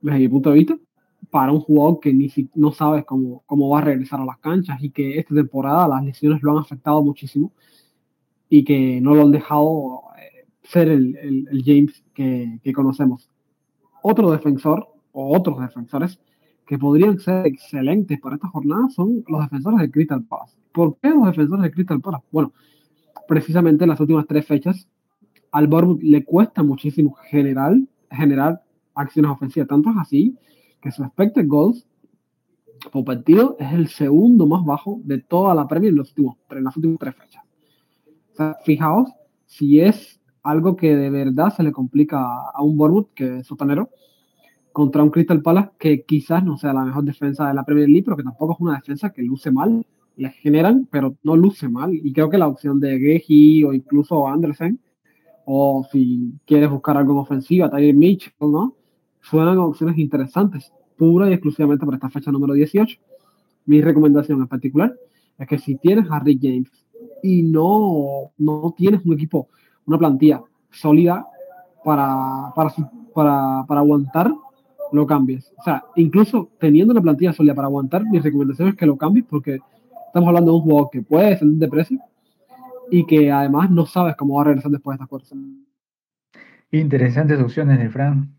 desde 0.00 0.18
mi 0.20 0.28
punto 0.28 0.50
de 0.50 0.58
vista, 0.58 0.78
para 1.30 1.52
un 1.52 1.60
jugador 1.60 2.00
que 2.00 2.12
ni 2.12 2.28
si, 2.28 2.48
no 2.54 2.72
sabes 2.72 3.04
cómo, 3.04 3.42
cómo 3.46 3.68
va 3.68 3.78
a 3.78 3.82
regresar 3.82 4.20
a 4.20 4.24
las 4.24 4.38
canchas 4.38 4.82
y 4.82 4.90
que 4.90 5.18
esta 5.18 5.34
temporada 5.34 5.88
las 5.88 6.04
lesiones 6.04 6.42
lo 6.42 6.52
han 6.52 6.58
afectado 6.58 7.02
muchísimo 7.02 7.52
y 8.48 8.64
que 8.64 9.00
no 9.00 9.14
lo 9.14 9.22
han 9.22 9.30
dejado 9.30 10.02
eh, 10.18 10.46
ser 10.62 10.88
el, 10.88 11.16
el, 11.16 11.62
James 11.64 12.04
que, 12.14 12.58
que, 12.62 12.72
conocemos. 12.72 13.30
Otro 14.02 14.30
defensor 14.30 14.88
o 15.12 15.36
otros 15.36 15.60
defensores 15.60 16.20
que 16.66 16.78
podrían 16.78 17.18
ser 17.18 17.46
excelentes 17.46 18.20
para 18.20 18.36
esta 18.36 18.48
jornada 18.48 18.88
son 18.90 19.24
los 19.28 19.42
defensores 19.42 19.80
de 19.80 19.90
Crystal 19.90 20.24
Palace. 20.24 20.59
¿Por 20.72 20.98
qué 20.98 21.10
los 21.10 21.26
defensores 21.26 21.64
de 21.64 21.70
Crystal 21.70 22.00
Palace? 22.00 22.24
Bueno, 22.30 22.52
precisamente 23.28 23.84
en 23.84 23.90
las 23.90 24.00
últimas 24.00 24.26
tres 24.26 24.46
fechas 24.46 24.88
al 25.52 25.66
Bournemouth 25.66 26.02
le 26.02 26.24
cuesta 26.24 26.62
muchísimo 26.62 27.14
generar, 27.28 27.76
generar 28.10 28.62
acciones 28.94 29.30
ofensivas. 29.30 29.68
Tanto 29.68 29.90
es 29.90 29.96
así 29.96 30.36
que 30.80 30.90
su 30.90 31.02
expected 31.02 31.46
goals 31.46 31.86
por 32.92 33.04
partido 33.04 33.56
es 33.58 33.72
el 33.72 33.88
segundo 33.88 34.46
más 34.46 34.64
bajo 34.64 35.00
de 35.04 35.18
toda 35.18 35.54
la 35.54 35.66
Premier 35.66 35.90
en, 35.90 35.98
los 35.98 36.10
últimos, 36.10 36.36
en 36.50 36.64
las 36.64 36.76
últimas 36.76 36.98
tres 36.98 37.14
fechas. 37.14 37.44
fijaos 38.64 39.10
si 39.46 39.80
es 39.80 40.20
algo 40.42 40.76
que 40.76 40.96
de 40.96 41.10
verdad 41.10 41.50
se 41.54 41.62
le 41.62 41.72
complica 41.72 42.18
a 42.54 42.62
un 42.62 42.76
Bournemouth, 42.76 43.12
que 43.14 43.38
es 43.38 43.46
sotanero, 43.46 43.90
contra 44.72 45.02
un 45.02 45.10
Crystal 45.10 45.42
Palace 45.42 45.70
que 45.78 46.04
quizás 46.04 46.44
no 46.44 46.56
sea 46.56 46.72
la 46.72 46.84
mejor 46.84 47.04
defensa 47.04 47.48
de 47.48 47.54
la 47.54 47.64
Premier 47.64 47.88
League, 47.88 48.04
pero 48.04 48.16
que 48.16 48.22
tampoco 48.22 48.54
es 48.54 48.60
una 48.60 48.76
defensa 48.76 49.10
que 49.10 49.22
luce 49.22 49.50
mal. 49.50 49.84
Le 50.20 50.30
generan, 50.30 50.86
pero 50.90 51.16
no 51.22 51.34
luce 51.34 51.66
mal. 51.68 51.94
Y 51.94 52.12
creo 52.12 52.28
que 52.28 52.36
la 52.36 52.46
opción 52.46 52.78
de 52.78 52.98
Geji 52.98 53.64
o 53.64 53.72
incluso 53.72 54.28
Andersen, 54.28 54.78
o 55.46 55.86
si 55.90 56.34
quieres 56.44 56.68
buscar 56.68 56.98
algo 56.98 57.12
en 57.14 57.18
ofensiva, 57.20 57.70
Tyler 57.70 57.94
Mitchell, 57.94 58.34
¿no? 58.40 58.76
suenan 59.22 59.56
opciones 59.58 59.96
interesantes, 59.96 60.72
pura 60.96 61.28
y 61.30 61.32
exclusivamente 61.32 61.86
para 61.86 61.96
esta 61.96 62.10
fecha 62.10 62.30
número 62.30 62.52
18. 62.52 62.98
Mi 63.64 63.80
recomendación 63.80 64.40
en 64.40 64.46
particular 64.46 64.94
es 65.38 65.48
que 65.48 65.58
si 65.58 65.76
tienes 65.76 66.10
a 66.10 66.18
Rick 66.18 66.40
James 66.42 66.70
y 67.22 67.42
no, 67.42 68.32
no 68.36 68.74
tienes 68.76 69.04
un 69.06 69.14
equipo, 69.14 69.48
una 69.86 69.96
plantilla 69.96 70.42
sólida 70.70 71.26
para, 71.82 72.52
para, 72.54 72.74
para, 73.14 73.64
para 73.66 73.80
aguantar, 73.80 74.30
lo 74.92 75.06
cambies. 75.06 75.50
O 75.58 75.62
sea, 75.62 75.84
incluso 75.96 76.50
teniendo 76.58 76.92
una 76.92 77.02
plantilla 77.02 77.32
sólida 77.32 77.54
para 77.54 77.68
aguantar, 77.68 78.04
mi 78.04 78.18
recomendación 78.18 78.68
es 78.68 78.76
que 78.76 78.86
lo 78.86 78.96
cambies 78.96 79.24
porque 79.28 79.60
estamos 80.10 80.26
hablando 80.26 80.50
de 80.50 80.56
un 80.56 80.62
jugador 80.64 80.90
que 80.90 81.02
puede 81.02 81.30
descender 81.30 81.58
de 81.60 81.68
precio 81.68 81.98
y 82.90 83.06
que 83.06 83.30
además 83.30 83.70
no 83.70 83.86
sabes 83.86 84.16
cómo 84.16 84.34
va 84.34 84.42
a 84.42 84.44
regresar 84.46 84.72
después 84.72 84.98
de 84.98 85.04
estas 85.04 85.08
cuatro 85.08 85.36
Interesantes 86.72 87.40
opciones 87.40 87.78
de 87.78 87.88
Fran 87.90 88.34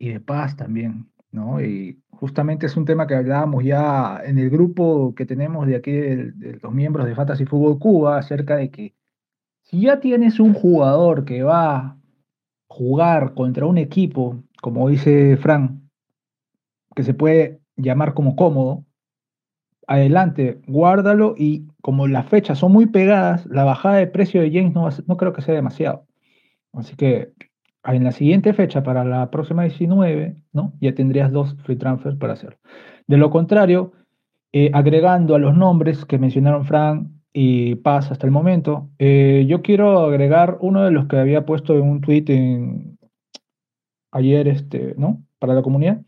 y 0.00 0.08
de 0.08 0.20
paz 0.20 0.56
también, 0.56 1.06
¿no? 1.30 1.62
Y 1.62 2.00
justamente 2.10 2.66
es 2.66 2.76
un 2.76 2.84
tema 2.84 3.06
que 3.06 3.14
hablábamos 3.14 3.62
ya 3.62 4.20
en 4.24 4.38
el 4.38 4.50
grupo 4.50 5.14
que 5.14 5.24
tenemos 5.24 5.66
de 5.68 5.76
aquí, 5.76 5.92
de, 5.92 6.58
los 6.60 6.72
miembros 6.72 7.06
de 7.06 7.14
Fantasy 7.14 7.44
Fútbol 7.44 7.78
Cuba, 7.78 8.18
acerca 8.18 8.56
de 8.56 8.70
que 8.70 8.94
si 9.62 9.82
ya 9.82 10.00
tienes 10.00 10.40
un 10.40 10.54
jugador 10.54 11.24
que 11.24 11.44
va 11.44 11.76
a 11.76 11.96
jugar 12.66 13.34
contra 13.34 13.66
un 13.66 13.78
equipo, 13.78 14.42
como 14.60 14.88
dice 14.88 15.36
Fran, 15.36 15.88
que 16.96 17.04
se 17.04 17.14
puede 17.14 17.60
llamar 17.76 18.12
como 18.14 18.34
cómodo, 18.34 18.84
adelante, 19.86 20.60
guárdalo 20.66 21.34
y 21.36 21.66
como 21.82 22.06
las 22.06 22.26
fechas 22.26 22.58
son 22.58 22.72
muy 22.72 22.86
pegadas, 22.86 23.46
la 23.46 23.64
bajada 23.64 23.96
de 23.96 24.06
precio 24.06 24.40
de 24.40 24.50
James 24.50 24.74
no, 24.74 24.88
no 25.06 25.16
creo 25.16 25.32
que 25.32 25.42
sea 25.42 25.54
demasiado. 25.54 26.06
Así 26.72 26.96
que 26.96 27.32
en 27.84 28.04
la 28.04 28.12
siguiente 28.12 28.52
fecha, 28.52 28.82
para 28.82 29.04
la 29.04 29.30
próxima 29.30 29.64
19, 29.64 30.36
¿no? 30.52 30.72
ya 30.80 30.94
tendrías 30.94 31.32
dos 31.32 31.56
free 31.64 31.76
transfers 31.76 32.16
para 32.16 32.34
hacerlo. 32.34 32.58
De 33.06 33.16
lo 33.16 33.30
contrario, 33.30 33.92
eh, 34.52 34.70
agregando 34.72 35.34
a 35.34 35.38
los 35.38 35.56
nombres 35.56 36.04
que 36.04 36.18
mencionaron 36.18 36.64
Frank 36.64 37.08
y 37.32 37.76
Paz 37.76 38.10
hasta 38.10 38.26
el 38.26 38.32
momento, 38.32 38.90
eh, 38.98 39.44
yo 39.48 39.62
quiero 39.62 40.00
agregar 40.00 40.58
uno 40.60 40.84
de 40.84 40.92
los 40.92 41.06
que 41.06 41.16
había 41.16 41.44
puesto 41.44 41.74
en 41.74 41.82
un 41.82 42.00
tweet 42.00 42.26
ayer 44.12 44.46
este, 44.46 44.94
¿no? 44.96 45.22
para 45.38 45.54
la 45.54 45.62
comunidad. 45.62 46.02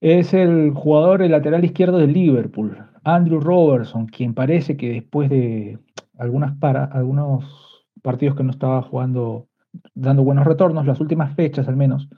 Es 0.00 0.32
el 0.32 0.72
jugador, 0.74 1.22
el 1.22 1.32
lateral 1.32 1.64
izquierdo 1.64 1.98
de 1.98 2.06
Liverpool, 2.06 2.76
Andrew 3.02 3.40
Robertson, 3.40 4.06
quien 4.06 4.32
parece 4.34 4.76
que 4.76 4.90
después 4.90 5.28
de 5.28 5.78
algunas 6.18 6.56
para, 6.58 6.84
algunos 6.84 7.84
partidos 8.02 8.36
que 8.36 8.44
no 8.44 8.50
estaba 8.50 8.82
jugando 8.82 9.48
dando 9.94 10.22
buenos 10.24 10.46
retornos, 10.46 10.86
las 10.86 11.00
últimas 11.00 11.34
fechas 11.34 11.68
al 11.68 11.76
menos. 11.76 12.08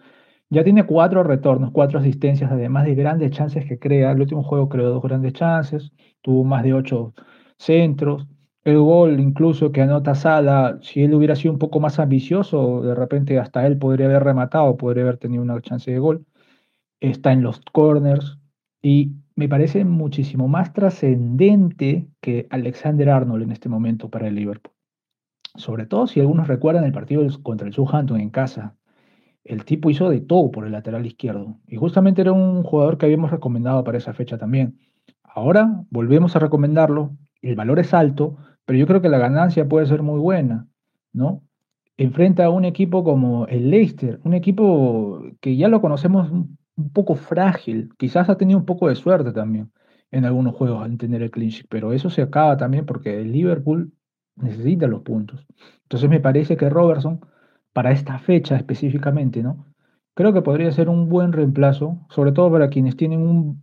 Ya 0.50 0.64
tiene 0.64 0.84
cuatro 0.84 1.22
retornos, 1.22 1.70
cuatro 1.72 1.98
asistencias, 2.00 2.50
además 2.52 2.84
de 2.86 2.94
grandes 2.94 3.30
chances 3.32 3.64
que 3.66 3.78
crea. 3.78 4.12
El 4.12 4.20
último 4.20 4.42
juego 4.42 4.68
creó 4.68 4.90
dos 4.90 5.02
grandes 5.02 5.32
chances, 5.34 5.92
tuvo 6.22 6.44
más 6.44 6.62
de 6.64 6.74
ocho 6.74 7.14
centros. 7.58 8.26
El 8.64 8.78
gol 8.78 9.20
incluso 9.20 9.72
que 9.72 9.82
anota 9.82 10.14
Sala, 10.14 10.78
si 10.82 11.02
él 11.04 11.14
hubiera 11.14 11.36
sido 11.36 11.52
un 11.54 11.58
poco 11.58 11.80
más 11.80 11.98
ambicioso, 11.98 12.82
de 12.82 12.94
repente 12.94 13.38
hasta 13.38 13.66
él 13.66 13.78
podría 13.78 14.06
haber 14.06 14.24
rematado, 14.24 14.76
podría 14.76 15.04
haber 15.04 15.18
tenido 15.18 15.42
una 15.42 15.60
chance 15.62 15.90
de 15.90 15.98
gol. 15.98 16.26
Está 17.00 17.32
en 17.32 17.42
los 17.42 17.60
corners 17.72 18.38
y 18.82 19.12
me 19.34 19.48
parece 19.48 19.84
muchísimo 19.84 20.48
más 20.48 20.72
trascendente 20.72 22.08
que 22.20 22.46
Alexander 22.50 23.08
Arnold 23.08 23.42
en 23.42 23.52
este 23.52 23.68
momento 23.68 24.10
para 24.10 24.28
el 24.28 24.34
Liverpool. 24.34 24.74
Sobre 25.56 25.86
todo 25.86 26.06
si 26.06 26.20
algunos 26.20 26.46
recuerdan 26.46 26.84
el 26.84 26.92
partido 26.92 27.26
contra 27.42 27.66
el 27.66 27.72
Southampton 27.72 28.20
en 28.20 28.30
casa. 28.30 28.76
El 29.42 29.64
tipo 29.64 29.88
hizo 29.90 30.10
de 30.10 30.20
todo 30.20 30.50
por 30.50 30.66
el 30.66 30.72
lateral 30.72 31.06
izquierdo. 31.06 31.58
Y 31.66 31.76
justamente 31.76 32.20
era 32.20 32.32
un 32.32 32.62
jugador 32.62 32.98
que 32.98 33.06
habíamos 33.06 33.30
recomendado 33.30 33.82
para 33.82 33.98
esa 33.98 34.12
fecha 34.12 34.36
también. 34.36 34.78
Ahora 35.24 35.84
volvemos 35.90 36.36
a 36.36 36.38
recomendarlo. 36.38 37.16
El 37.40 37.56
valor 37.56 37.78
es 37.78 37.94
alto, 37.94 38.36
pero 38.66 38.78
yo 38.78 38.86
creo 38.86 39.00
que 39.00 39.08
la 39.08 39.18
ganancia 39.18 39.66
puede 39.66 39.86
ser 39.86 40.02
muy 40.02 40.20
buena, 40.20 40.68
¿no? 41.12 41.42
Enfrenta 41.96 42.44
a 42.44 42.50
un 42.50 42.64
equipo 42.64 43.02
como 43.02 43.46
el 43.46 43.70
Leicester, 43.70 44.20
un 44.24 44.34
equipo 44.34 45.22
que 45.40 45.56
ya 45.56 45.68
lo 45.68 45.80
conocemos 45.80 46.30
un 46.80 46.92
poco 46.92 47.14
frágil, 47.14 47.90
quizás 47.98 48.28
ha 48.28 48.36
tenido 48.36 48.58
un 48.58 48.66
poco 48.66 48.88
de 48.88 48.94
suerte 48.94 49.32
también 49.32 49.70
en 50.10 50.24
algunos 50.24 50.54
juegos 50.54 50.82
al 50.82 50.98
tener 50.98 51.22
el 51.22 51.30
clinch, 51.30 51.66
pero 51.68 51.92
eso 51.92 52.10
se 52.10 52.22
acaba 52.22 52.56
también 52.56 52.86
porque 52.86 53.20
el 53.20 53.32
Liverpool 53.32 53.92
necesita 54.36 54.86
los 54.86 55.02
puntos. 55.02 55.46
Entonces 55.82 56.08
me 56.08 56.20
parece 56.20 56.56
que 56.56 56.68
Robertson, 56.68 57.20
para 57.72 57.92
esta 57.92 58.18
fecha 58.18 58.56
específicamente, 58.56 59.42
¿no? 59.42 59.66
Creo 60.14 60.32
que 60.32 60.42
podría 60.42 60.72
ser 60.72 60.88
un 60.88 61.08
buen 61.08 61.32
reemplazo, 61.32 62.04
sobre 62.10 62.32
todo 62.32 62.50
para 62.50 62.68
quienes 62.68 62.96
tienen 62.96 63.20
un 63.20 63.62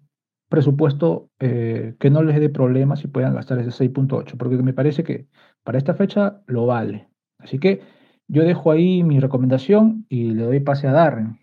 presupuesto 0.49 1.29
eh, 1.39 1.95
que 1.99 2.09
no 2.09 2.23
les 2.23 2.39
dé 2.39 2.49
problemas 2.49 3.03
y 3.03 3.07
puedan 3.07 3.35
gastar 3.35 3.59
ese 3.59 3.71
6.8, 3.71 4.37
porque 4.37 4.55
me 4.57 4.73
parece 4.73 5.03
que 5.03 5.27
para 5.63 5.77
esta 5.77 5.93
fecha 5.93 6.41
lo 6.47 6.65
vale. 6.65 7.09
Así 7.37 7.59
que 7.59 7.81
yo 8.27 8.43
dejo 8.43 8.71
ahí 8.71 9.03
mi 9.03 9.19
recomendación 9.19 10.05
y 10.09 10.31
le 10.31 10.43
doy 10.43 10.59
pase 10.61 10.87
a 10.87 10.93
Darren. 10.93 11.39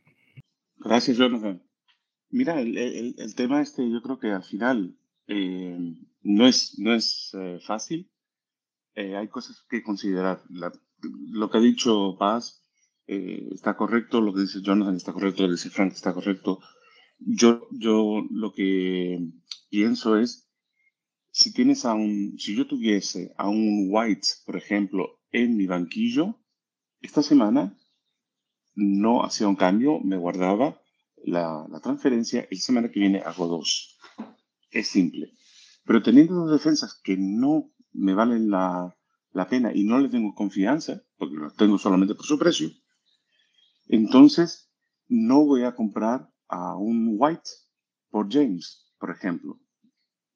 Gracias, 0.79 1.17
Jonathan. 1.17 1.64
Mira, 2.35 2.61
el, 2.61 2.77
el, 3.17 3.35
tema 3.37 3.63
este 3.63 3.89
yo 3.89 4.03
creo 4.03 4.19
que 4.19 4.33
al 4.33 4.43
final 4.43 4.99
eh, 5.29 5.79
no 6.23 6.49
es, 6.49 6.77
no 6.81 6.93
es 6.93 7.31
eh, 7.35 7.61
fácil, 7.65 8.11
eh, 8.97 9.15
hay 9.15 9.29
cosas 9.29 9.65
que 9.71 9.85
considerar. 9.85 10.43
lo 10.49 11.49
que 11.49 11.59
ha 11.59 11.61
dicho 11.61 12.17
Paz 12.19 12.67
eh, 13.07 13.51
está 13.53 13.77
correcto, 13.77 14.21
lo 14.21 14.35
que 14.35 14.41
dice 14.41 14.63
Jonathan 14.63 14.97
está 14.97 15.13
correcto, 15.13 15.43
lo 15.43 15.49
que 15.51 15.53
dice 15.53 15.71
Frank 15.71 15.93
está 15.93 16.13
correcto. 16.13 16.59
Yo, 17.21 17.69
yo 17.71 18.27
lo 18.29 18.53
que 18.53 19.31
pienso 19.71 20.19
es, 20.19 20.51
si 21.31 21.53
tienes 21.53 21.85
a 21.85 21.95
un, 21.95 22.37
si 22.37 22.57
yo 22.57 22.67
tuviese 22.67 23.33
a 23.37 23.49
un 23.49 23.87
White, 23.93 24.27
por 24.45 24.57
ejemplo, 24.57 25.21
en 25.31 25.57
mi 25.57 25.67
banquillo, 25.67 26.41
esta 27.01 27.23
semana 27.23 27.79
no 28.75 29.23
hacía 29.23 29.47
un 29.47 29.55
cambio, 29.55 30.01
me 30.01 30.17
guardaba 30.17 30.81
la, 31.25 31.67
la 31.71 31.81
transferencia, 31.81 32.47
y 32.51 32.57
semana 32.57 32.91
que 32.91 33.01
viene 33.01 33.21
hago 33.21 33.47
dos. 33.47 33.99
Es 34.71 34.89
simple. 34.89 35.33
Pero 35.85 36.03
teniendo 36.03 36.35
dos 36.35 36.51
defensas 36.51 37.01
que 37.03 37.17
no 37.19 37.71
me 37.93 38.15
valen 38.15 38.51
la, 38.51 38.97
la 39.33 39.49
pena 39.49 39.73
y 39.75 39.85
no 39.85 39.99
le 39.99 40.09
tengo 40.09 40.35
confianza, 40.35 41.03
porque 41.17 41.37
los 41.37 41.55
tengo 41.57 41.79
solamente 41.79 42.15
por 42.15 42.25
su 42.25 42.39
precio, 42.39 42.71
entonces 43.87 44.71
no 45.09 45.45
voy 45.45 45.65
a 45.65 45.75
comprar 45.75 46.31
a 46.49 46.77
un 46.77 47.17
White 47.19 47.51
por 48.11 48.33
James, 48.33 48.93
por 48.99 49.11
ejemplo. 49.11 49.61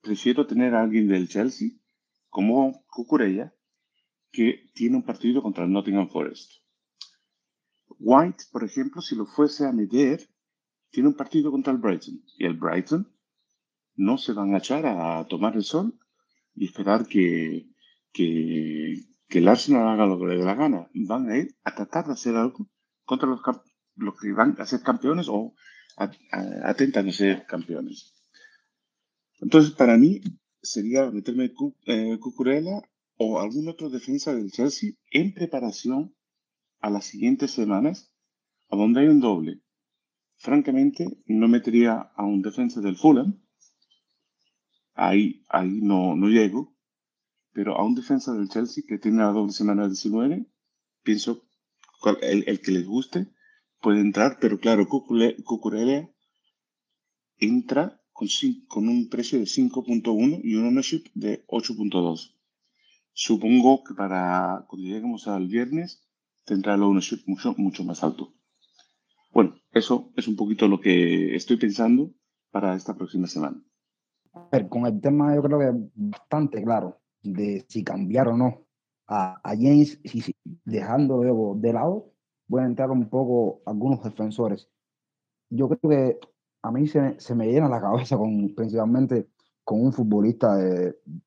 Prefiero 0.02 0.46
tener 0.46 0.74
a 0.74 0.82
alguien 0.82 1.08
del 1.08 1.28
Chelsea, 1.28 1.70
como 2.28 2.84
Cucurella, 2.86 3.54
que 4.30 4.70
tiene 4.74 4.96
un 4.96 5.04
partido 5.04 5.42
contra 5.42 5.64
el 5.64 5.72
Nottingham 5.72 6.08
Forest. 6.08 6.52
White, 7.98 8.44
por 8.52 8.64
ejemplo, 8.64 9.00
si 9.00 9.16
lo 9.16 9.26
fuese 9.26 9.66
a 9.66 9.72
meter, 9.72 10.28
tiene 10.90 11.08
un 11.08 11.16
partido 11.16 11.50
contra 11.50 11.72
el 11.72 11.78
Brighton. 11.78 12.22
Y 12.36 12.46
el 12.46 12.54
Brighton 12.54 13.08
no 13.96 14.18
se 14.18 14.32
van 14.32 14.54
a 14.54 14.58
echar 14.58 14.86
a 14.86 15.26
tomar 15.28 15.56
el 15.56 15.64
sol 15.64 15.98
y 16.54 16.66
esperar 16.66 17.06
que, 17.06 17.68
que, 18.12 19.04
el 19.28 19.48
Arsenal 19.48 19.88
haga 19.88 20.06
lo 20.06 20.18
que 20.18 20.26
le 20.26 20.36
dé 20.36 20.44
la 20.44 20.54
gana. 20.54 20.88
Van 20.94 21.30
a 21.30 21.36
ir 21.36 21.54
a 21.64 21.74
tratar 21.74 22.06
de 22.06 22.12
hacer 22.12 22.36
algo 22.36 22.68
contra 23.04 23.28
los, 23.28 23.40
los 23.96 24.14
que 24.20 24.32
van 24.32 24.56
a 24.58 24.66
ser 24.66 24.82
campeones 24.82 25.28
o 25.28 25.54
atentan 25.96 27.08
a 27.08 27.12
ser 27.12 27.44
campeones. 27.46 28.14
Entonces, 29.40 29.72
para 29.72 29.96
mí, 29.96 30.20
sería 30.62 31.10
meterme 31.10 31.52
eh, 31.86 32.18
Cucurella 32.18 32.82
o 33.16 33.40
algún 33.40 33.68
otro 33.68 33.90
defensa 33.90 34.34
del 34.34 34.50
Chelsea 34.50 34.92
en 35.10 35.34
preparación 35.34 36.14
a 36.80 36.90
las 36.90 37.04
siguientes 37.06 37.50
semanas, 37.50 38.12
a 38.70 38.76
donde 38.76 39.00
hay 39.00 39.08
un 39.08 39.20
doble. 39.20 39.60
Francamente, 40.38 41.22
no 41.26 41.48
metería 41.48 42.10
a 42.14 42.24
un 42.24 42.42
defensa 42.42 42.80
del 42.80 42.96
Fulham. 42.96 43.40
Ahí, 44.94 45.44
ahí 45.48 45.80
no, 45.82 46.16
no 46.16 46.28
llego. 46.28 46.74
Pero 47.52 47.76
a 47.76 47.84
un 47.84 47.94
defensa 47.94 48.32
del 48.32 48.48
Chelsea 48.48 48.84
que 48.86 48.98
tiene 48.98 49.18
la 49.18 49.32
doble 49.32 49.52
semana 49.52 49.86
19, 49.86 50.46
pienso 51.02 51.42
el, 52.22 52.44
el 52.46 52.60
que 52.60 52.70
les 52.70 52.86
guste 52.86 53.28
puede 53.80 54.00
entrar, 54.00 54.38
pero 54.40 54.58
claro, 54.58 54.88
Cucurella 54.88 56.10
entra 57.38 58.00
con, 58.12 58.28
con 58.66 58.88
un 58.88 59.08
precio 59.08 59.38
de 59.38 59.44
5.1 59.44 60.40
y 60.42 60.54
un 60.56 60.66
ownership 60.66 61.04
de 61.14 61.44
8.2. 61.46 62.34
Supongo 63.12 63.82
que 63.84 63.94
para 63.94 64.64
cuando 64.68 64.86
lleguemos 64.86 65.26
al 65.28 65.48
viernes 65.48 66.02
tendrá 66.44 66.74
el 66.74 66.82
ownership 66.82 67.22
mucho, 67.26 67.54
mucho 67.56 67.84
más 67.84 68.02
alto. 68.02 68.34
Eso 69.72 70.10
es 70.16 70.26
un 70.28 70.36
poquito 70.36 70.66
lo 70.66 70.80
que 70.80 71.34
estoy 71.34 71.56
pensando 71.56 72.10
para 72.50 72.74
esta 72.74 72.94
próxima 72.94 73.26
semana. 73.26 73.62
A 74.32 74.48
ver, 74.50 74.68
con 74.68 74.86
el 74.86 75.00
tema 75.00 75.34
yo 75.34 75.42
creo 75.42 75.58
que 75.58 75.68
es 75.68 75.74
bastante 75.94 76.62
claro 76.62 77.00
de 77.22 77.64
si 77.68 77.84
cambiar 77.84 78.28
o 78.28 78.36
no 78.36 78.66
a, 79.06 79.40
a 79.42 79.56
James, 79.56 80.00
si, 80.04 80.34
dejando 80.64 81.22
luego 81.22 81.54
de 81.56 81.72
lado, 81.72 82.12
voy 82.46 82.62
a 82.62 82.66
entrar 82.66 82.90
un 82.90 83.08
poco 83.08 83.60
algunos 83.66 84.02
defensores. 84.02 84.70
Yo 85.50 85.68
creo 85.68 85.90
que 85.90 86.18
a 86.62 86.70
mí 86.70 86.86
se, 86.86 87.18
se 87.20 87.34
me 87.34 87.46
llena 87.46 87.68
la 87.68 87.80
cabeza 87.80 88.16
con 88.16 88.54
principalmente 88.54 89.28
con 89.64 89.82
un 89.82 89.92
futbolista 89.92 90.58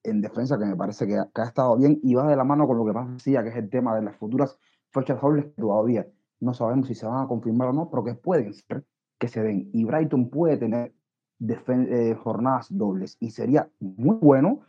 en 0.04 0.22
defensa 0.22 0.58
que 0.58 0.66
me 0.66 0.76
parece 0.76 1.06
que, 1.06 1.14
que, 1.14 1.42
ha 1.42 1.46
estado 1.46 1.78
bien 1.78 2.00
y 2.02 2.16
va 2.16 2.28
de 2.28 2.36
la 2.36 2.44
mano 2.44 2.66
con 2.66 2.78
lo 2.78 2.86
que 2.86 2.92
más 2.92 3.14
decía, 3.14 3.44
que 3.44 3.50
es 3.50 3.56
el 3.56 3.70
tema 3.70 3.96
de 3.96 4.02
las 4.02 4.18
futuras 4.18 4.58
fechas 4.90 5.22
dobles 5.22 5.54
todavía 5.56 6.08
no 6.42 6.54
sabemos 6.54 6.88
si 6.88 6.96
se 6.96 7.06
van 7.06 7.24
a 7.24 7.28
confirmar 7.28 7.70
o 7.70 7.74
no, 7.74 7.90
pero 7.90 8.04
que 8.04 8.16
pueden 8.16 8.54
ser 8.54 8.84
que 9.20 9.28
se 9.28 9.42
den. 9.42 9.70
Y 9.74 9.86
Brighton 9.86 10.30
puede 10.30 10.58
tener 10.58 10.94
eh, 11.40 12.16
jornadas 12.16 12.68
dobles 12.70 13.18
y 13.20 13.30
sería 13.30 13.70
muy 13.80 14.18
bueno 14.18 14.62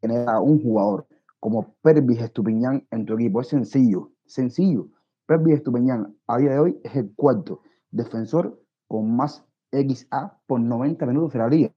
tener 0.00 0.28
a 0.28 0.40
un 0.40 0.62
jugador 0.62 1.06
como 1.40 1.74
Pervis 1.82 2.20
Estupiñán 2.20 2.86
en 2.90 3.06
tu 3.06 3.14
equipo. 3.14 3.40
Es 3.40 3.48
sencillo, 3.48 4.10
sencillo. 4.26 4.88
Pervis 5.26 5.54
Estupiñán 5.54 6.14
a 6.26 6.38
día 6.38 6.52
de 6.52 6.58
hoy 6.58 6.80
es 6.82 6.94
el 6.96 7.14
cuarto 7.14 7.62
defensor 7.90 8.60
con 8.88 9.16
más 9.16 9.44
XA 9.70 10.38
por 10.46 10.60
90 10.60 11.06
minutos 11.06 11.32
de 11.32 11.38
la 11.38 11.48
liga. 11.48 11.72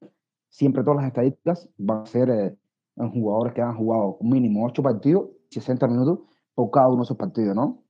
Siempre 0.49 0.83
todas 0.83 0.97
las 0.97 1.07
estadísticas 1.07 1.69
van 1.77 2.03
a 2.03 2.05
ser 2.05 2.29
eh, 2.29 2.57
en 2.97 3.11
jugadores 3.11 3.53
que 3.53 3.61
han 3.61 3.75
jugado 3.75 4.17
mínimo 4.21 4.65
8 4.65 4.81
partidos, 4.81 5.29
60 5.51 5.87
minutos 5.87 6.19
por 6.55 6.71
cada 6.71 6.87
uno 6.87 6.97
de 6.97 7.03
esos 7.03 7.17
partidos, 7.17 7.55
¿no? 7.55 7.84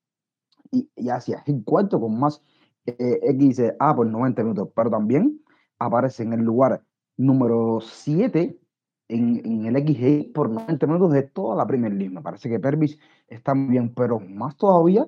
Y, 0.76 0.90
y 0.96 1.10
hacia 1.10 1.42
el 1.46 1.64
cuarto 1.64 2.00
con 2.00 2.20
más 2.20 2.42
eh, 2.86 3.20
XA 3.34 3.96
por 3.96 4.08
90 4.08 4.44
minutos, 4.44 4.70
pero 4.76 4.90
también 4.90 5.42
aparece 5.80 6.24
en 6.24 6.34
el 6.34 6.42
lugar 6.42 6.84
número 7.18 7.80
7 7.82 8.60
en, 9.08 9.42
en, 9.46 9.66
el 9.66 9.76
XG 9.88 10.34
por 10.34 10.50
90 10.50 10.86
minutos 10.88 11.14
de 11.14 11.24
toda 11.24 11.56
la 11.56 11.66
Premier 11.66 11.94
League. 11.94 12.14
Me 12.14 12.22
parece 12.22 12.50
que 12.50 12.60
Pervis 12.60 13.00
está 13.28 13.54
muy 13.54 13.70
bien, 13.70 13.94
pero 13.94 14.20
más 14.20 14.58
todavía, 14.58 15.08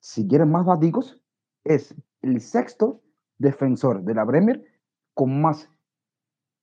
si 0.00 0.26
quieren 0.28 0.50
más 0.50 0.66
datos, 0.66 1.22
es 1.64 1.94
el 2.22 2.40
sexto 2.40 3.00
defensor 3.38 4.02
de 4.02 4.14
la 4.14 4.26
Premier 4.26 4.64
con 5.14 5.40
más 5.40 5.68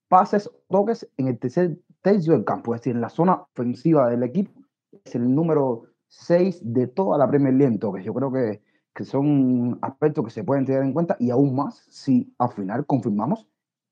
pases 0.07 0.49
toques 0.69 1.07
en 1.17 1.27
el 1.27 1.39
tercer 1.39 1.77
tercio 2.01 2.33
del 2.33 2.45
campo, 2.45 2.73
es 2.73 2.81
decir, 2.81 2.95
en 2.95 3.01
la 3.01 3.09
zona 3.09 3.41
ofensiva 3.53 4.09
del 4.09 4.23
equipo, 4.23 4.61
es 5.03 5.15
el 5.15 5.33
número 5.33 5.83
6 6.07 6.61
de 6.73 6.87
toda 6.87 7.17
la 7.17 7.27
Premier 7.27 7.53
League 7.53 7.73
en 7.73 7.79
toques. 7.79 8.03
Yo 8.03 8.13
creo 8.13 8.31
que, 8.31 8.61
que 8.93 9.03
son 9.03 9.77
aspectos 9.81 10.25
que 10.25 10.31
se 10.31 10.43
pueden 10.43 10.65
tener 10.65 10.83
en 10.83 10.93
cuenta 10.93 11.15
y 11.19 11.29
aún 11.29 11.55
más 11.55 11.83
si 11.89 12.33
al 12.37 12.49
final 12.51 12.85
confirmamos 12.85 13.47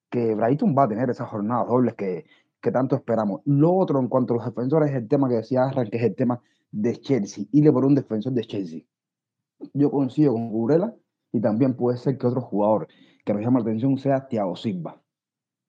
que 0.10 0.36
Brighton 0.36 0.76
va 0.78 0.84
a 0.84 0.88
tener 0.88 1.10
esas 1.10 1.30
jornadas 1.30 1.68
dobles 1.68 1.96
que, 1.96 2.26
que 2.62 2.72
tanto 2.72 2.96
esperamos. 2.96 3.42
Lo 3.46 3.74
otro 3.74 4.00
en 4.00 4.08
cuanto 4.08 4.34
a 4.34 4.38
los 4.38 4.46
defensores 4.46 4.90
es 4.90 4.96
el 4.98 5.08
tema 5.08 5.30
que 5.30 5.36
decía 5.36 5.64
Arran, 5.64 5.90
que 5.90 5.98
es 5.98 6.04
el 6.04 6.16
tema 6.16 6.42
de 6.72 7.00
Chelsea. 7.00 7.46
le 7.52 7.72
por 7.72 7.86
un 7.86 7.96
defensor 7.96 8.34
de 8.34 8.44
Chelsea. 8.44 8.82
Yo 9.74 9.92
coincido 9.92 10.34
con 10.34 10.50
Gurela 10.50 10.96
y 11.32 11.40
también 11.40 11.76
puede 11.76 11.98
ser 11.98 12.18
que 12.18 12.28
otro 12.28 12.42
jugador 12.42 12.88
que 13.24 13.34
nos 13.34 13.44
llama 13.44 13.60
la 13.60 13.66
atención 13.66 13.98
sea 13.98 14.28
Thiago 14.28 14.56
Silva. 14.56 15.02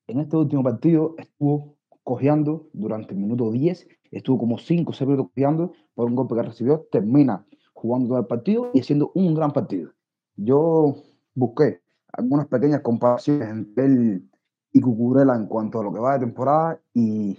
En 0.06 0.20
este 0.20 0.36
último 0.36 0.62
partido 0.62 1.14
estuvo 1.18 1.76
cojeando 2.02 2.68
durante 2.72 3.12
el 3.12 3.20
minuto 3.20 3.50
10, 3.50 3.88
estuvo 4.10 4.38
como 4.38 4.58
5 4.58 4.90
o 4.90 4.94
6 4.94 5.08
minutos 5.08 5.30
cojeando 5.34 5.72
por 5.94 6.06
un 6.06 6.16
golpe 6.16 6.34
que 6.34 6.42
recibió, 6.42 6.86
termina 6.90 7.44
jugando 7.72 8.08
todo 8.08 8.18
el 8.18 8.26
partido 8.26 8.70
y 8.72 8.80
haciendo 8.80 9.12
un 9.14 9.34
gran 9.34 9.52
partido. 9.52 9.90
Yo 10.36 10.96
busqué 11.34 11.80
algunas 12.12 12.46
pequeñas 12.46 12.80
comparaciones 12.80 13.48
entre 13.48 13.84
él 13.84 14.30
y 14.72 14.80
Cucurella 14.80 15.34
en 15.34 15.46
cuanto 15.46 15.80
a 15.80 15.84
lo 15.84 15.92
que 15.92 16.00
va 16.00 16.14
de 16.14 16.20
temporada 16.20 16.80
y, 16.92 17.38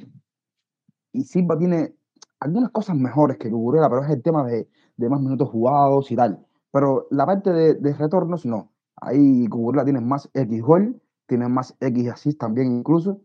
y 1.14 1.24
Silva 1.24 1.58
tiene 1.58 1.94
algunas 2.40 2.72
cosas 2.72 2.96
mejores 2.96 3.38
que 3.38 3.50
Cucurella, 3.50 3.90
pero 3.90 4.04
es 4.04 4.10
el 4.10 4.22
tema 4.22 4.46
de, 4.46 4.68
de 4.98 5.10
más 5.10 5.22
minutos 5.22 5.50
jugados 5.50 6.12
y 6.12 6.16
tal. 6.16 6.46
Pero 6.72 7.08
la 7.12 7.26
parte 7.26 7.52
de, 7.52 7.94
retornos 7.94 8.46
no. 8.46 8.72
Ahí 8.96 9.48
Cucurella 9.48 9.84
tiene 9.84 10.02
más 10.02 10.30
X 10.34 10.62
gol, 10.62 11.02
tiene 11.28 11.48
más 11.48 11.76
X 11.80 12.10
assist 12.10 12.40
también 12.40 12.80
incluso. 12.80 13.22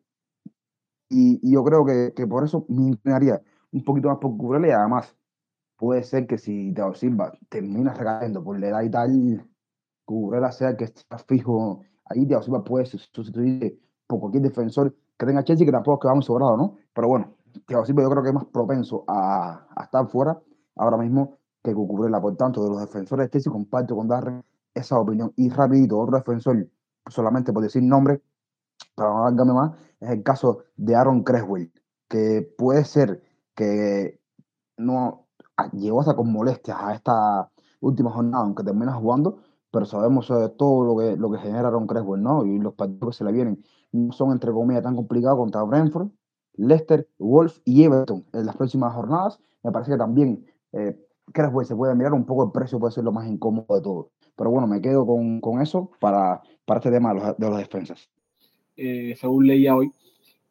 Y, 1.12 1.40
y 1.42 1.52
yo 1.52 1.62
creo 1.64 1.84
que, 1.84 2.12
que, 2.16 2.26
por 2.26 2.44
eso 2.44 2.64
me 2.68 2.88
inclinaría 2.88 3.42
un 3.72 3.84
poquito 3.84 4.08
más 4.08 4.18
por 4.18 4.32
Cucurella 4.32 4.68
y 4.68 4.70
además 4.70 5.14
puede 5.76 6.02
ser 6.02 6.26
que 6.26 6.38
si 6.38 6.72
Teo 6.72 6.94
Silva 6.94 7.32
termina 7.48 7.92
recayendo 7.92 8.42
por 8.42 8.58
la 8.58 8.68
edad 8.68 8.82
y 8.82 8.90
tal, 8.90 9.50
Cucurella 10.04 10.50
sea 10.52 10.76
que 10.76 10.84
está 10.84 11.18
fijo 11.18 11.82
ahí, 12.06 12.26
Teo 12.26 12.42
Silva 12.42 12.64
puede 12.64 12.86
sustituir 12.86 13.80
por 14.06 14.20
cualquier 14.20 14.42
defensor 14.44 14.94
que 15.18 15.26
tenga 15.26 15.44
Chelsea, 15.44 15.66
que 15.66 15.72
tampoco 15.72 16.00
quedamos 16.00 16.24
sobrados, 16.24 16.58
¿no? 16.58 16.76
Pero 16.94 17.08
bueno, 17.08 17.34
Thiago 17.66 17.84
Silva 17.84 18.02
yo 18.02 18.10
creo 18.10 18.22
que 18.22 18.28
es 18.30 18.34
más 18.34 18.46
propenso 18.46 19.04
a, 19.06 19.66
a 19.76 19.84
estar 19.84 20.08
fuera 20.08 20.40
ahora 20.76 20.96
mismo 20.96 21.38
que 21.62 21.74
Cucurella. 21.74 22.20
Por 22.20 22.36
tanto, 22.36 22.62
de 22.62 22.70
los 22.70 22.80
defensores 22.80 23.26
de 23.26 23.30
Chelsea 23.30 23.52
comparto 23.52 23.96
con 23.96 24.08
Darren 24.08 24.42
esa 24.74 24.98
opinión. 24.98 25.32
Y 25.36 25.48
rapidito, 25.50 25.98
otro 25.98 26.16
defensor, 26.16 26.66
solamente 27.08 27.52
por 27.52 27.62
decir 27.62 27.82
nombre, 27.82 28.20
para 28.94 29.10
no 29.10 29.26
alargarme 29.26 29.52
más, 29.52 29.72
es 30.00 30.10
el 30.10 30.22
caso 30.22 30.64
de 30.76 30.94
Aaron 30.94 31.22
Creswell, 31.22 31.72
que 32.08 32.42
puede 32.56 32.84
ser 32.84 33.22
que 33.54 34.20
no 34.76 35.26
llegó 35.72 36.00
hasta 36.00 36.16
con 36.16 36.32
molestias 36.32 36.78
a 36.80 36.94
esta 36.94 37.50
última 37.80 38.10
jornada, 38.10 38.44
aunque 38.44 38.64
termina 38.64 38.92
jugando, 38.92 39.38
pero 39.70 39.86
sabemos 39.86 40.30
eh, 40.30 40.50
todo 40.56 40.84
lo 40.84 40.96
que, 40.96 41.16
lo 41.16 41.30
que 41.30 41.38
genera 41.38 41.68
Aaron 41.68 41.86
Creswell, 41.86 42.22
¿no? 42.22 42.44
Y 42.44 42.58
los 42.58 42.74
partidos 42.74 43.14
que 43.14 43.18
se 43.18 43.24
le 43.24 43.32
vienen 43.32 43.64
no 43.92 44.12
son, 44.12 44.32
entre 44.32 44.52
comillas, 44.52 44.82
tan 44.82 44.96
complicados 44.96 45.38
contra 45.38 45.62
Brentford, 45.62 46.08
Leicester, 46.54 47.08
Wolf 47.18 47.58
y 47.64 47.84
Everton 47.84 48.24
en 48.32 48.46
las 48.46 48.56
próximas 48.56 48.94
jornadas. 48.94 49.38
Me 49.62 49.72
parece 49.72 49.92
que 49.92 49.98
también 49.98 50.44
eh, 50.72 50.98
¿qué 51.32 51.42
les 51.42 51.68
Se 51.68 51.76
puede 51.76 51.94
mirar 51.94 52.12
un 52.12 52.24
poco 52.24 52.44
el 52.44 52.52
precio, 52.52 52.78
puede 52.78 52.92
ser 52.92 53.04
lo 53.04 53.12
más 53.12 53.26
incómodo 53.26 53.74
de 53.74 53.82
todo. 53.82 54.10
Pero 54.36 54.50
bueno, 54.50 54.66
me 54.66 54.80
quedo 54.80 55.06
con, 55.06 55.40
con 55.40 55.60
eso 55.60 55.90
para, 56.00 56.42
para 56.64 56.78
este 56.78 56.90
tema 56.90 57.14
de 57.14 57.20
los, 57.20 57.36
de 57.38 57.48
los 57.48 57.58
defensas. 57.58 58.10
Eh, 58.76 59.14
según 59.18 59.46
leía 59.46 59.74
hoy, 59.74 59.90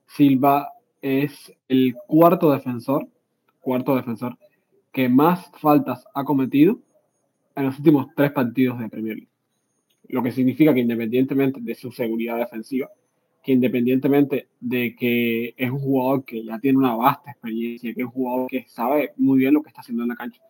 Silva 0.05 0.73
es 1.01 1.53
el 1.67 1.95
cuarto 2.07 2.51
defensor, 2.51 3.07
cuarto 3.59 3.95
defensor 3.95 4.37
que 4.91 5.07
más 5.07 5.49
faltas 5.59 6.05
ha 6.13 6.23
cometido 6.23 6.79
en 7.55 7.65
los 7.65 7.77
últimos 7.77 8.07
tres 8.15 8.31
partidos 8.31 8.79
de 8.79 8.89
Premier 8.89 9.15
League. 9.15 9.31
Lo 10.09 10.21
que 10.21 10.31
significa 10.31 10.73
que 10.73 10.81
independientemente 10.81 11.61
de 11.61 11.75
su 11.75 11.91
seguridad 11.91 12.37
defensiva, 12.37 12.89
que 13.41 13.53
independientemente 13.53 14.49
de 14.59 14.95
que 14.95 15.53
es 15.57 15.71
un 15.71 15.79
jugador 15.79 16.25
que 16.25 16.43
ya 16.43 16.59
tiene 16.59 16.77
una 16.77 16.95
vasta 16.95 17.31
experiencia, 17.31 17.93
que 17.93 18.01
es 18.01 18.05
un 18.05 18.11
jugador 18.11 18.47
que 18.49 18.65
sabe 18.67 19.13
muy 19.17 19.39
bien 19.39 19.53
lo 19.53 19.63
que 19.63 19.69
está 19.69 19.81
haciendo 19.81 20.03
en 20.03 20.09
la 20.09 20.15
cancha, 20.15 20.41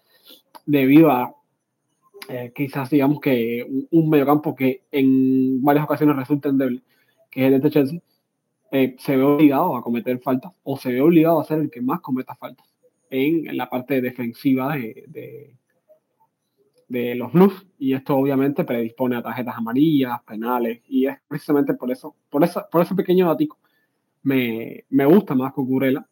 debido 0.65 1.11
a 1.11 1.35
eh, 2.29 2.51
quizás 2.55 2.89
digamos 2.89 3.19
que 3.19 3.65
un, 3.91 4.09
mediocampo 4.09 4.55
que 4.55 4.83
en 4.91 5.61
varias 5.61 5.85
ocasiones 5.85 6.15
resulta 6.15 6.49
endeble, 6.49 6.81
que 7.31 7.47
es 7.47 7.53
el 7.53 7.61
de 7.61 7.71
Chelsea, 7.71 7.99
eh, 8.71 8.95
se 8.99 9.17
ve 9.17 9.23
obligado 9.23 9.75
a 9.75 9.81
cometer 9.81 10.19
faltas 10.19 10.51
o 10.63 10.77
se 10.77 10.91
ve 10.91 11.01
obligado 11.01 11.39
a 11.39 11.45
ser 11.45 11.59
el 11.59 11.71
que 11.71 11.81
más 11.81 12.01
cometa 12.01 12.35
faltas 12.35 12.67
en, 13.09 13.57
la 13.57 13.69
parte 13.69 14.01
defensiva 14.01 14.75
de, 14.75 15.55
de, 16.87 17.15
los 17.15 17.31
Blues 17.31 17.65
y 17.79 17.93
esto 17.93 18.17
obviamente 18.17 18.65
predispone 18.65 19.15
a 19.15 19.23
tarjetas 19.23 19.55
amarillas, 19.57 20.21
penales 20.23 20.81
y 20.87 21.07
es 21.07 21.17
precisamente 21.27 21.73
por 21.73 21.89
eso, 21.89 22.15
por, 22.29 22.43
eso, 22.43 22.65
por 22.69 22.81
ese 22.81 22.95
pequeño 22.95 23.27
datico 23.27 23.57
me, 24.23 24.85
me 24.89 25.05
gusta 25.05 25.33
más 25.33 25.53
con 25.53 25.65
Curela 25.65 26.05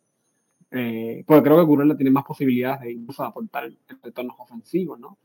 eh, 0.72 1.24
porque 1.26 1.44
creo 1.44 1.60
que 1.60 1.66
Curela 1.66 1.96
tiene 1.96 2.12
más 2.12 2.24
posibilidades 2.24 2.82
de 2.82 2.92
incluso 2.92 3.24
aportar 3.24 3.66
en, 3.66 3.78
retornos 4.02 4.36
ofensivos, 4.40 5.00
¿no? 5.00 5.18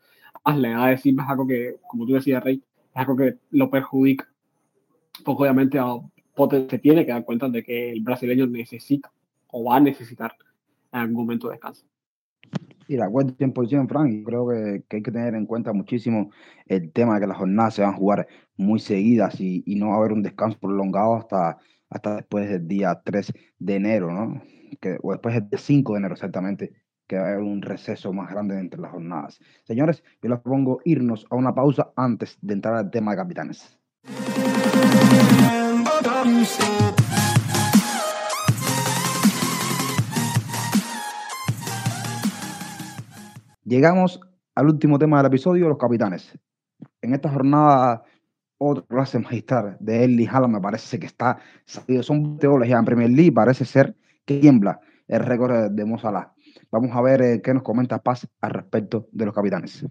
Más 0.45 0.59
le 0.59 0.71
da 0.71 0.87
decir 0.87 1.15
es 1.19 1.29
algo 1.29 1.47
que, 1.47 1.77
como 1.87 2.07
tú 2.07 2.15
decías, 2.15 2.43
Rey, 2.43 2.57
es 2.57 2.97
algo 2.97 3.17
que 3.17 3.39
lo 3.51 3.71
perjudica. 3.71 4.29
Porque 5.23 5.43
obviamente 5.43 5.79
se 6.69 6.79
tiene 6.79 7.05
que 7.05 7.13
dar 7.13 7.25
cuenta 7.25 7.49
de 7.49 7.63
que 7.63 7.93
el 7.93 8.01
brasileño 8.01 8.47
necesita 8.47 9.13
o 9.49 9.65
va 9.65 9.77
a 9.77 9.81
necesitar 9.81 10.35
en 10.93 11.01
algún 11.01 11.17
momento 11.17 11.49
de 11.49 11.55
descanso. 11.55 11.87
Y 12.87 12.97
la 12.97 13.09
cuenta 13.09 13.35
100%, 13.35 13.89
Frank, 13.89 14.25
creo 14.27 14.49
que, 14.49 14.85
que, 14.89 14.97
hay 14.97 15.03
que 15.03 15.11
tener 15.11 15.35
en 15.35 15.47
cuenta 15.47 15.73
muchísimo 15.73 16.31
el 16.67 16.93
tema 16.93 17.15
de 17.15 17.21
que 17.21 17.27
las 17.27 17.39
jornadas 17.39 17.75
se 17.75 17.83
van 17.83 17.95
a 17.95 17.97
jugar 17.97 18.29
muy 18.57 18.79
seguidas 18.79 19.41
y, 19.41 19.63
y 19.67 19.77
no 19.77 19.89
va 19.89 19.95
a 19.95 19.99
haber 19.99 20.13
un 20.13 20.23
descanso 20.23 20.59
prolongado 20.59 21.15
hasta, 21.15 21.59
hasta 21.89 22.17
después 22.17 22.49
del 22.51 22.69
día 22.69 23.01
3 23.05 23.33
de 23.59 23.75
enero, 23.75 24.13
¿no? 24.13 24.43
Que, 24.81 24.99
o 25.03 25.13
después 25.13 25.35
del 25.49 25.59
5 25.59 25.93
de 25.93 25.99
enero 25.99 26.15
exactamente, 26.15 26.73
que 27.07 27.17
va 27.17 27.23
a 27.23 27.29
haber 27.29 27.43
un 27.43 27.63
receso 27.63 28.13
más 28.13 28.31
grande 28.31 28.59
entre 28.59 28.81
las 28.81 28.91
jornadas. 28.91 29.41
Señores, 29.65 30.03
yo 30.23 30.29
les 30.29 30.41
propongo 30.41 30.81
irnos 30.85 31.27
a 31.31 31.37
una 31.37 31.55
pausa 31.55 31.93
antes 31.97 32.39
de 32.43 32.55
entrar 32.55 32.75
al 32.75 32.91
tema 32.91 33.13
de 33.13 33.19
capitanes. 33.19 33.79
Llegamos 43.65 44.21
al 44.55 44.67
último 44.67 44.99
tema 44.99 45.17
del 45.19 45.27
episodio, 45.27 45.69
los 45.69 45.79
capitanes. 45.79 46.39
En 47.01 47.15
esta 47.15 47.31
jornada, 47.31 48.05
otra 48.59 48.85
clase 48.87 49.19
magistral 49.19 49.77
de 49.81 50.05
Erling 50.05 50.29
Haaland 50.29 50.55
me 50.55 50.61
parece 50.61 50.99
que 50.99 51.07
está 51.07 51.39
salido. 51.65 52.03
Son 52.03 52.39
teorías 52.39 52.69
ya 52.69 52.79
en 52.79 52.85
Premier 52.85 53.11
League, 53.11 53.33
parece 53.33 53.65
ser 53.65 53.97
que 54.25 54.39
tiembla 54.39 54.81
el 55.09 55.21
récord 55.21 55.71
de 55.71 55.85
Mo 55.85 55.97
Vamos 56.71 56.91
a 56.95 57.03
ver 57.03 57.23
eh, 57.23 57.41
qué 57.43 57.55
nos 57.55 57.63
comenta 57.63 58.03
Paz 58.03 58.29
al 58.41 58.51
respecto 58.51 59.09
de 59.13 59.27
los 59.27 59.35
capitanes. 59.35 59.87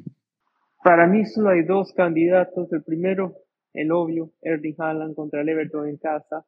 Para 0.83 1.07
mí 1.07 1.25
solo 1.25 1.49
hay 1.49 1.63
dos 1.63 1.93
candidatos. 1.93 2.71
El 2.71 2.83
primero, 2.83 3.33
el 3.73 3.91
obvio, 3.91 4.31
Erling 4.41 4.75
Haaland 4.77 5.15
contra 5.15 5.41
el 5.41 5.49
en 5.49 5.97
casa. 5.97 6.45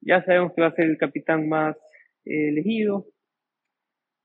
Ya 0.00 0.24
sabemos 0.24 0.52
que 0.54 0.62
va 0.62 0.68
a 0.68 0.74
ser 0.74 0.86
el 0.86 0.96
capitán 0.96 1.48
más 1.48 1.76
eh, 2.24 2.48
elegido. 2.48 3.06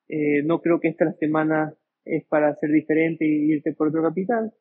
Eh, 0.08 0.44
no 0.44 0.62
creo 0.62 0.80
que 0.80 0.88
esta 0.88 1.12
semana 1.14 1.74
es 2.06 2.26
para 2.26 2.56
ser 2.56 2.70
diferente 2.72 3.26
y 3.26 3.52
irte 3.52 3.74
por 3.74 3.88
otro 3.88 4.04
capitán. 4.04 4.52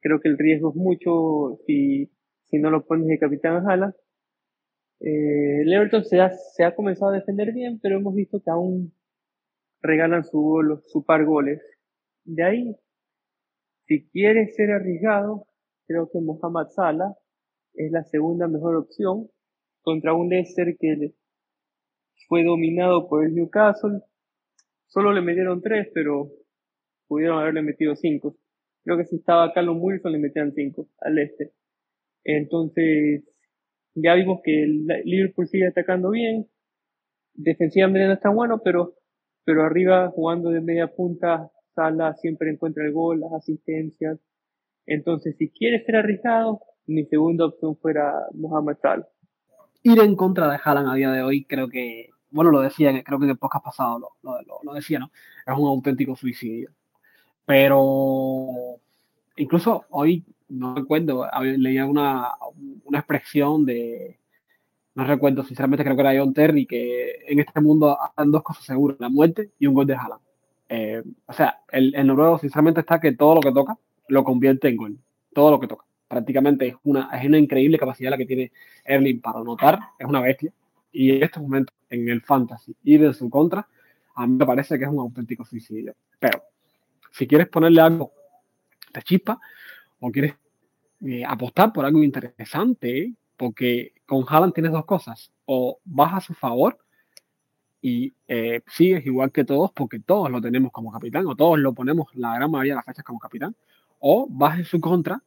Creo 0.00 0.20
que 0.20 0.28
el 0.28 0.38
riesgo 0.38 0.70
es 0.70 0.76
mucho 0.76 1.58
si, 1.66 2.12
si 2.44 2.58
no 2.58 2.70
lo 2.70 2.86
pones 2.86 3.08
de 3.08 3.18
capitán 3.18 3.68
a 3.68 3.94
Eh, 5.00 5.62
el 5.62 5.72
Everton 5.72 6.04
se 6.04 6.20
ha, 6.20 6.30
se 6.30 6.64
ha 6.64 6.74
comenzado 6.74 7.12
a 7.12 7.16
defender 7.16 7.52
bien, 7.52 7.80
pero 7.80 7.96
hemos 7.96 8.14
visto 8.14 8.40
que 8.40 8.50
aún 8.50 8.92
regalan 9.80 10.24
su, 10.24 10.82
su 10.86 11.04
par 11.04 11.24
goles. 11.24 11.60
De 12.24 12.42
ahí, 12.44 12.76
si 13.86 14.06
quieres 14.08 14.54
ser 14.54 14.70
arriesgado, 14.70 15.46
creo 15.86 16.10
que 16.10 16.20
Mohamed 16.20 16.68
Salah 16.70 17.14
es 17.74 17.90
la 17.92 18.04
segunda 18.04 18.48
mejor 18.48 18.76
opción 18.76 19.28
contra 19.82 20.14
un 20.14 20.28
Leicester 20.28 20.76
que 20.78 21.14
fue 22.28 22.44
dominado 22.44 23.08
por 23.08 23.24
el 23.24 23.34
Newcastle. 23.34 24.00
Solo 24.86 25.12
le 25.12 25.20
metieron 25.20 25.62
tres, 25.62 25.88
pero 25.94 26.30
pudieron 27.06 27.38
haberle 27.38 27.62
metido 27.62 27.94
cinco. 27.94 28.36
Creo 28.84 28.96
que 28.96 29.04
si 29.04 29.16
estaba 29.16 29.52
Carlos 29.52 29.76
Wilson 29.80 30.12
le 30.12 30.18
metían 30.18 30.52
cinco 30.52 30.88
al 31.00 31.18
este. 31.18 31.52
Entonces, 32.24 33.24
ya 33.94 34.14
vimos 34.14 34.40
que 34.42 34.62
el 34.62 34.86
Liverpool 35.04 35.48
sigue 35.48 35.68
atacando 35.68 36.10
bien. 36.10 36.46
Defensivamente 37.34 38.06
no 38.06 38.14
está 38.14 38.30
bueno, 38.30 38.60
pero, 38.64 38.94
pero 39.44 39.62
arriba 39.62 40.10
jugando 40.10 40.50
de 40.50 40.60
media 40.60 40.88
punta, 40.88 41.50
Sala 41.74 42.14
siempre 42.14 42.50
encuentra 42.50 42.84
el 42.84 42.92
gol, 42.92 43.20
las 43.20 43.32
asistencias. 43.32 44.18
Entonces, 44.86 45.36
si 45.38 45.48
quieres 45.50 45.84
ser 45.84 45.96
arriesgado, 45.96 46.60
mi 46.86 47.04
segunda 47.06 47.46
opción 47.46 47.76
fuera 47.76 48.12
Mohamed 48.34 48.76
Salah. 48.80 49.06
Ir 49.82 49.98
en 50.00 50.16
contra 50.16 50.50
de 50.50 50.58
Haaland 50.62 50.88
a 50.88 50.94
día 50.94 51.10
de 51.10 51.22
hoy, 51.22 51.44
creo 51.44 51.68
que, 51.68 52.10
bueno, 52.30 52.50
lo 52.50 52.60
decía, 52.60 53.02
creo 53.02 53.18
que 53.18 53.24
en 53.24 53.30
el 53.30 53.38
podcast 53.38 53.64
pasado 53.64 53.98
lo, 53.98 54.10
lo, 54.22 54.60
lo 54.62 54.74
decía, 54.74 54.98
¿no? 54.98 55.10
Es 55.46 55.56
un 55.56 55.68
auténtico 55.68 56.16
suicidio. 56.16 56.70
Pero 57.44 58.80
incluso 59.36 59.84
hoy, 59.90 60.24
no 60.48 60.74
recuerdo, 60.74 61.28
leía 61.56 61.86
una, 61.86 62.32
una 62.84 62.98
expresión 62.98 63.64
de, 63.64 64.18
no 64.94 65.04
recuerdo, 65.04 65.44
sinceramente 65.44 65.84
creo 65.84 65.94
que 65.94 66.02
era 66.02 66.18
John 66.18 66.34
Terry, 66.34 66.66
que 66.66 67.22
en 67.28 67.38
este 67.38 67.60
mundo 67.60 67.98
hacen 68.00 68.32
dos 68.32 68.42
cosas 68.42 68.64
seguras, 68.64 68.98
la 68.98 69.08
muerte 69.08 69.50
y 69.58 69.66
un 69.66 69.74
gol 69.74 69.86
de 69.86 69.94
Haaland. 69.94 70.22
Eh, 70.68 71.02
o 71.26 71.32
sea, 71.32 71.60
el, 71.70 71.94
el, 71.94 72.06
noruego 72.06 72.38
sinceramente 72.38 72.80
está 72.80 72.98
que 72.98 73.12
todo 73.12 73.36
lo 73.36 73.40
que 73.40 73.52
toca 73.52 73.78
lo 74.08 74.24
convierte 74.24 74.68
en 74.68 74.76
gol, 74.76 74.98
todo 75.34 75.50
lo 75.50 75.60
que 75.60 75.68
toca. 75.68 75.84
Prácticamente 76.08 76.68
es 76.68 76.74
una, 76.84 77.10
es 77.12 77.26
una 77.26 77.38
increíble 77.38 77.78
capacidad 77.78 78.10
la 78.10 78.16
que 78.16 78.26
tiene 78.26 78.52
Erling 78.84 79.20
para 79.20 79.40
anotar, 79.40 79.78
es 79.98 80.06
una 80.06 80.20
bestia. 80.20 80.52
Y 80.92 81.16
en 81.16 81.22
este 81.22 81.40
momento, 81.40 81.72
en 81.90 82.08
el 82.08 82.22
fantasy, 82.22 82.74
ir 82.84 83.04
en 83.04 83.14
su 83.14 83.28
contra, 83.28 83.68
a 84.14 84.26
mí 84.26 84.36
me 84.36 84.46
parece 84.46 84.78
que 84.78 84.84
es 84.84 84.90
un 84.90 84.98
auténtico 84.98 85.44
suicidio. 85.44 85.94
Pero 86.18 86.42
si 87.12 87.26
quieres 87.26 87.48
ponerle 87.48 87.80
algo 87.80 88.12
de 88.92 89.02
chispa 89.02 89.40
o 90.00 90.10
quieres 90.10 90.34
eh, 91.04 91.24
apostar 91.24 91.72
por 91.72 91.84
algo 91.84 92.02
interesante, 92.02 93.12
porque 93.36 93.92
con 94.06 94.24
Haaland 94.26 94.54
tienes 94.54 94.72
dos 94.72 94.84
cosas, 94.84 95.30
o 95.44 95.78
vas 95.84 96.14
a 96.14 96.20
su 96.20 96.34
favor 96.34 96.78
y 97.82 98.14
eh, 98.26 98.62
sigues 98.66 99.04
igual 99.06 99.30
que 99.30 99.44
todos, 99.44 99.70
porque 99.72 100.00
todos 100.00 100.30
lo 100.30 100.40
tenemos 100.40 100.72
como 100.72 100.90
capitán, 100.90 101.26
o 101.26 101.36
todos 101.36 101.58
lo 101.58 101.74
ponemos 101.74 102.08
la 102.14 102.34
gran 102.34 102.50
mayoría 102.50 102.72
de 102.72 102.76
las 102.76 102.84
fechas 102.84 103.04
como 103.04 103.18
capitán, 103.18 103.54
o 103.98 104.28
vas 104.30 104.58
en 104.58 104.64
su 104.64 104.80
contra 104.80 105.22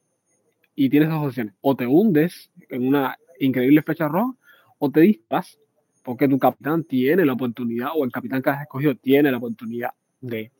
y 0.74 0.88
tienes 0.88 1.08
dos 1.08 1.26
opciones, 1.26 1.54
o 1.60 1.76
te 1.76 1.86
hundes 1.86 2.50
en 2.68 2.86
una 2.86 3.18
increíble 3.38 3.82
fecha 3.82 4.08
roja, 4.08 4.34
o 4.78 4.90
te 4.90 5.00
disparas 5.00 5.58
porque 6.02 6.28
tu 6.28 6.38
capitán 6.38 6.84
tiene 6.84 7.24
la 7.24 7.34
oportunidad, 7.34 7.90
o 7.94 8.04
el 8.04 8.12
capitán 8.12 8.40
que 8.42 8.50
has 8.50 8.62
escogido 8.62 8.94
tiene 8.94 9.30
la 9.30 9.36
oportunidad 9.36 9.90
de 10.20 10.50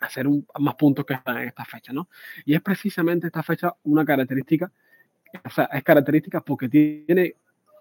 hacer 0.00 0.26
más 0.58 0.74
puntos 0.76 1.04
que 1.04 1.14
en 1.14 1.38
esta 1.38 1.64
fecha, 1.64 1.92
¿no? 1.92 2.08
Y 2.44 2.54
es 2.54 2.60
precisamente 2.60 3.26
esta 3.26 3.42
fecha 3.42 3.74
una 3.84 4.04
característica, 4.04 4.70
o 5.44 5.50
sea, 5.50 5.64
es 5.64 5.82
característica 5.82 6.40
porque 6.40 6.68
tiene 6.68 7.36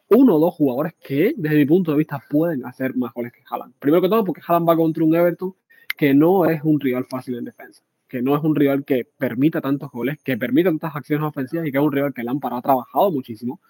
uno 0.09 0.35
o 0.35 0.39
dos 0.39 0.53
jugadores 0.55 0.93
que, 0.99 1.33
desde 1.37 1.57
mi 1.57 1.65
punto 1.65 1.91
de 1.91 1.97
vista, 1.97 2.21
pueden 2.29 2.65
hacer 2.65 2.95
más 2.95 3.13
goles 3.13 3.31
que 3.31 3.43
Haaland. 3.49 3.73
Primero 3.79 4.01
que 4.01 4.09
todo, 4.09 4.25
porque 4.25 4.41
Haaland 4.45 4.69
va 4.69 4.75
contra 4.75 5.03
un 5.03 5.15
Everton 5.15 5.55
que 5.97 6.13
no 6.13 6.45
es 6.45 6.61
un 6.63 6.79
rival 6.79 7.05
fácil 7.05 7.35
en 7.35 7.45
defensa, 7.45 7.83
que 8.11 8.21
no 8.21 8.35
es 8.35 8.43
un 8.43 8.53
rival 8.53 8.83
que 8.83 9.05
permita 9.05 9.61
tantos 9.61 9.89
goles, 9.89 10.17
que 10.21 10.37
permita 10.37 10.69
tantas 10.69 10.93
acciones 10.97 11.25
ofensivas 11.25 11.65
y 11.65 11.71
que 11.71 11.77
es 11.77 11.83
un 11.83 11.93
rival 11.93 12.13
que 12.13 12.25
Lampard 12.25 12.55
ha 12.55 12.61
trabajado 12.61 13.09
muchísimo 13.09 13.61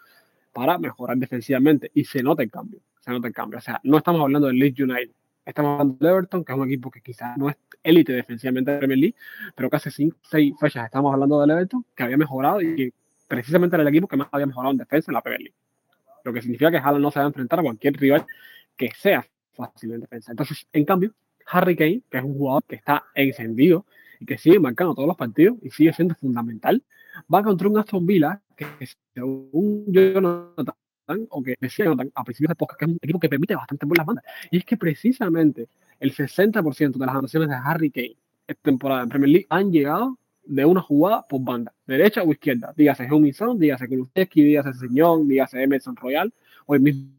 para 0.51 0.79
mejorar 0.79 1.15
defensivamente 1.17 1.91
y 1.93 2.05
se 2.05 2.23
nota 2.23 2.41
el 2.41 2.49
cambio, 2.49 2.79
se 3.01 3.11
nota 3.11 3.27
el 3.27 3.35
cambio. 3.35 3.59
O 3.59 3.61
sea, 3.61 3.79
no 3.83 3.97
estamos 3.97 4.19
hablando 4.19 4.47
del 4.47 4.57
Leeds 4.57 4.79
United, 4.79 5.11
estamos 5.45 5.73
hablando 5.73 5.95
del 5.99 6.09
Everton, 6.15 6.43
que 6.43 6.53
es 6.53 6.57
un 6.57 6.65
equipo 6.65 6.89
que 6.89 7.01
quizás 7.01 7.37
no 7.37 7.51
es 7.51 7.55
élite 7.83 8.13
defensivamente 8.13 8.71
de 8.71 8.77
Premier 8.79 8.97
League, 8.97 9.15
pero 9.53 9.69
casi 9.69 9.91
cinco, 9.91 10.17
seis 10.23 10.55
fechas 10.59 10.85
estamos 10.85 11.13
hablando 11.13 11.39
del 11.39 11.51
Everton, 11.51 11.85
que 11.95 12.01
había 12.01 12.17
mejorado 12.17 12.61
y 12.61 12.75
que 12.75 12.93
precisamente 13.27 13.75
era 13.75 13.83
el 13.83 13.89
equipo 13.89 14.07
que 14.07 14.17
más 14.17 14.27
había 14.31 14.47
mejorado 14.47 14.71
en 14.71 14.79
defensa 14.79 15.11
en 15.11 15.13
la 15.13 15.21
Premier 15.21 15.41
League. 15.41 15.57
Lo 16.23 16.33
que 16.33 16.41
significa 16.41 16.71
que 16.71 16.77
Haaland 16.77 17.03
no 17.03 17.11
se 17.11 17.19
va 17.19 17.25
a 17.25 17.27
enfrentar 17.27 17.59
a 17.59 17.61
cualquier 17.61 17.93
rival 17.95 18.25
que 18.75 18.89
sea 18.97 19.23
fácil 19.53 19.93
en 19.93 20.01
defensa. 20.01 20.31
Entonces, 20.31 20.65
en 20.73 20.83
cambio, 20.83 21.13
Harry 21.45 21.75
Kane, 21.75 22.01
que 22.09 22.17
es 22.17 22.23
un 22.23 22.33
jugador 22.33 22.63
que 22.63 22.77
está 22.77 23.03
encendido 23.13 23.85
y 24.21 24.25
que 24.25 24.37
sigue 24.37 24.59
marcando 24.59 24.93
todos 24.93 25.07
los 25.07 25.17
partidos 25.17 25.57
y 25.63 25.71
sigue 25.71 25.91
siendo 25.93 26.13
fundamental, 26.13 26.83
va 27.33 27.41
contra 27.41 27.67
un 27.67 27.77
Aston 27.79 28.05
Villa 28.05 28.39
que 28.55 28.67
según 29.15 29.85
Jonathan 29.87 31.27
o 31.29 31.41
que 31.41 31.55
decía 31.59 31.85
Jonathan 31.85 32.11
a 32.13 32.23
principios 32.23 32.49
de 32.49 32.53
época 32.53 32.75
que 32.77 32.85
es 32.85 32.91
un 32.91 32.99
equipo 33.01 33.19
que 33.19 33.27
permite 33.27 33.55
bastante 33.55 33.87
buenas 33.87 34.05
bandas. 34.05 34.23
Y 34.51 34.57
es 34.59 34.65
que 34.65 34.77
precisamente 34.77 35.67
el 35.99 36.13
60% 36.13 36.91
de 36.91 36.99
las 36.99 37.09
anotaciones 37.09 37.49
de 37.49 37.55
Harry 37.55 37.89
Kane 37.89 38.15
esta 38.47 38.61
temporada 38.61 39.01
en 39.01 39.09
Premier 39.09 39.29
League 39.29 39.47
han 39.49 39.71
llegado 39.71 40.19
de 40.43 40.65
una 40.65 40.81
jugada 40.81 41.25
por 41.27 41.41
banda, 41.41 41.73
derecha 41.87 42.21
o 42.21 42.31
izquierda. 42.31 42.73
Dígase 42.77 43.11
Huminson, 43.11 43.57
dígase 43.57 43.87
Kulusevski, 43.87 44.43
dígase 44.43 44.73
Señón, 44.73 45.27
dígase 45.27 45.61
Emerson 45.63 45.95
Royal 45.95 46.31
o 46.67 46.75
el 46.75 46.81
mismo, 46.81 47.09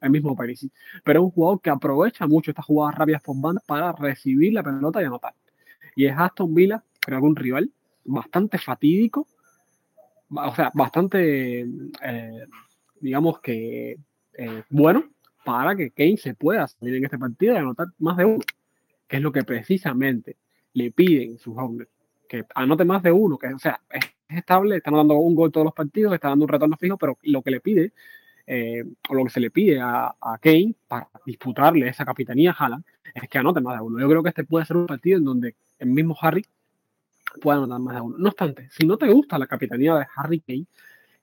el 0.00 0.10
mismo 0.10 0.36
Pero 0.36 1.20
es 1.20 1.24
un 1.24 1.30
jugador 1.30 1.60
que 1.62 1.70
aprovecha 1.70 2.26
mucho 2.26 2.50
estas 2.50 2.66
jugadas 2.66 2.98
rápidas 2.98 3.22
por 3.22 3.40
banda 3.40 3.62
para 3.66 3.92
recibir 3.92 4.52
la 4.52 4.62
pelota 4.62 5.00
y 5.00 5.06
anotar. 5.06 5.34
Y 5.94 6.06
es 6.06 6.14
Aston 6.16 6.54
Villa, 6.54 6.82
creo 7.00 7.20
que 7.20 7.26
un 7.26 7.36
rival 7.36 7.70
bastante 8.04 8.58
fatídico, 8.58 9.26
o 10.30 10.54
sea, 10.54 10.70
bastante, 10.74 11.60
eh, 12.02 12.46
digamos 13.00 13.40
que 13.40 13.98
eh, 14.34 14.62
bueno 14.70 15.04
para 15.44 15.74
que 15.74 15.90
Kane 15.90 16.16
se 16.16 16.34
pueda 16.34 16.68
salir 16.68 16.94
en 16.94 17.04
este 17.04 17.18
partido 17.18 17.54
y 17.54 17.56
anotar 17.56 17.88
más 17.98 18.16
de 18.16 18.24
uno, 18.24 18.44
que 19.08 19.16
es 19.16 19.22
lo 19.22 19.32
que 19.32 19.42
precisamente 19.42 20.36
le 20.72 20.90
piden 20.92 21.36
sus 21.38 21.56
hombres 21.58 21.88
que 22.32 22.46
anote 22.54 22.86
más 22.86 23.02
de 23.02 23.12
uno, 23.12 23.36
que 23.36 23.48
o 23.48 23.58
sea, 23.58 23.78
es 23.90 24.06
estable, 24.28 24.78
está 24.78 24.90
dando 24.90 25.16
un 25.16 25.34
gol 25.34 25.52
todos 25.52 25.66
los 25.66 25.74
partidos, 25.74 26.14
está 26.14 26.28
dando 26.28 26.46
un 26.46 26.48
retorno 26.48 26.78
fijo, 26.78 26.96
pero 26.96 27.18
lo 27.24 27.42
que 27.42 27.50
le 27.50 27.60
pide, 27.60 27.92
eh, 28.46 28.82
o 29.10 29.14
lo 29.14 29.24
que 29.24 29.30
se 29.30 29.40
le 29.40 29.50
pide 29.50 29.78
a, 29.78 30.16
a, 30.18 30.38
Kane 30.38 30.74
para 30.88 31.10
disputarle 31.26 31.88
esa 31.88 32.06
capitanía 32.06 32.52
a 32.52 32.54
Haaland, 32.54 32.84
es 33.14 33.28
que 33.28 33.36
anote 33.36 33.60
más 33.60 33.76
de 33.76 33.82
uno. 33.82 34.00
Yo 34.00 34.08
creo 34.08 34.22
que 34.22 34.30
este 34.30 34.44
puede 34.44 34.64
ser 34.64 34.78
un 34.78 34.86
partido 34.86 35.18
en 35.18 35.24
donde 35.24 35.56
el 35.82 35.88
mismo 35.88 36.16
Harry 36.20 36.44
pueda 37.40 37.58
anotar 37.58 37.80
más 37.80 37.94
de 37.96 38.00
uno. 38.00 38.16
No 38.18 38.28
obstante, 38.28 38.68
si 38.70 38.86
no 38.86 38.96
te 38.96 39.08
gusta 39.08 39.38
la 39.38 39.46
capitanía 39.46 39.94
de 39.96 40.06
Harry 40.14 40.40
Kane, 40.40 40.66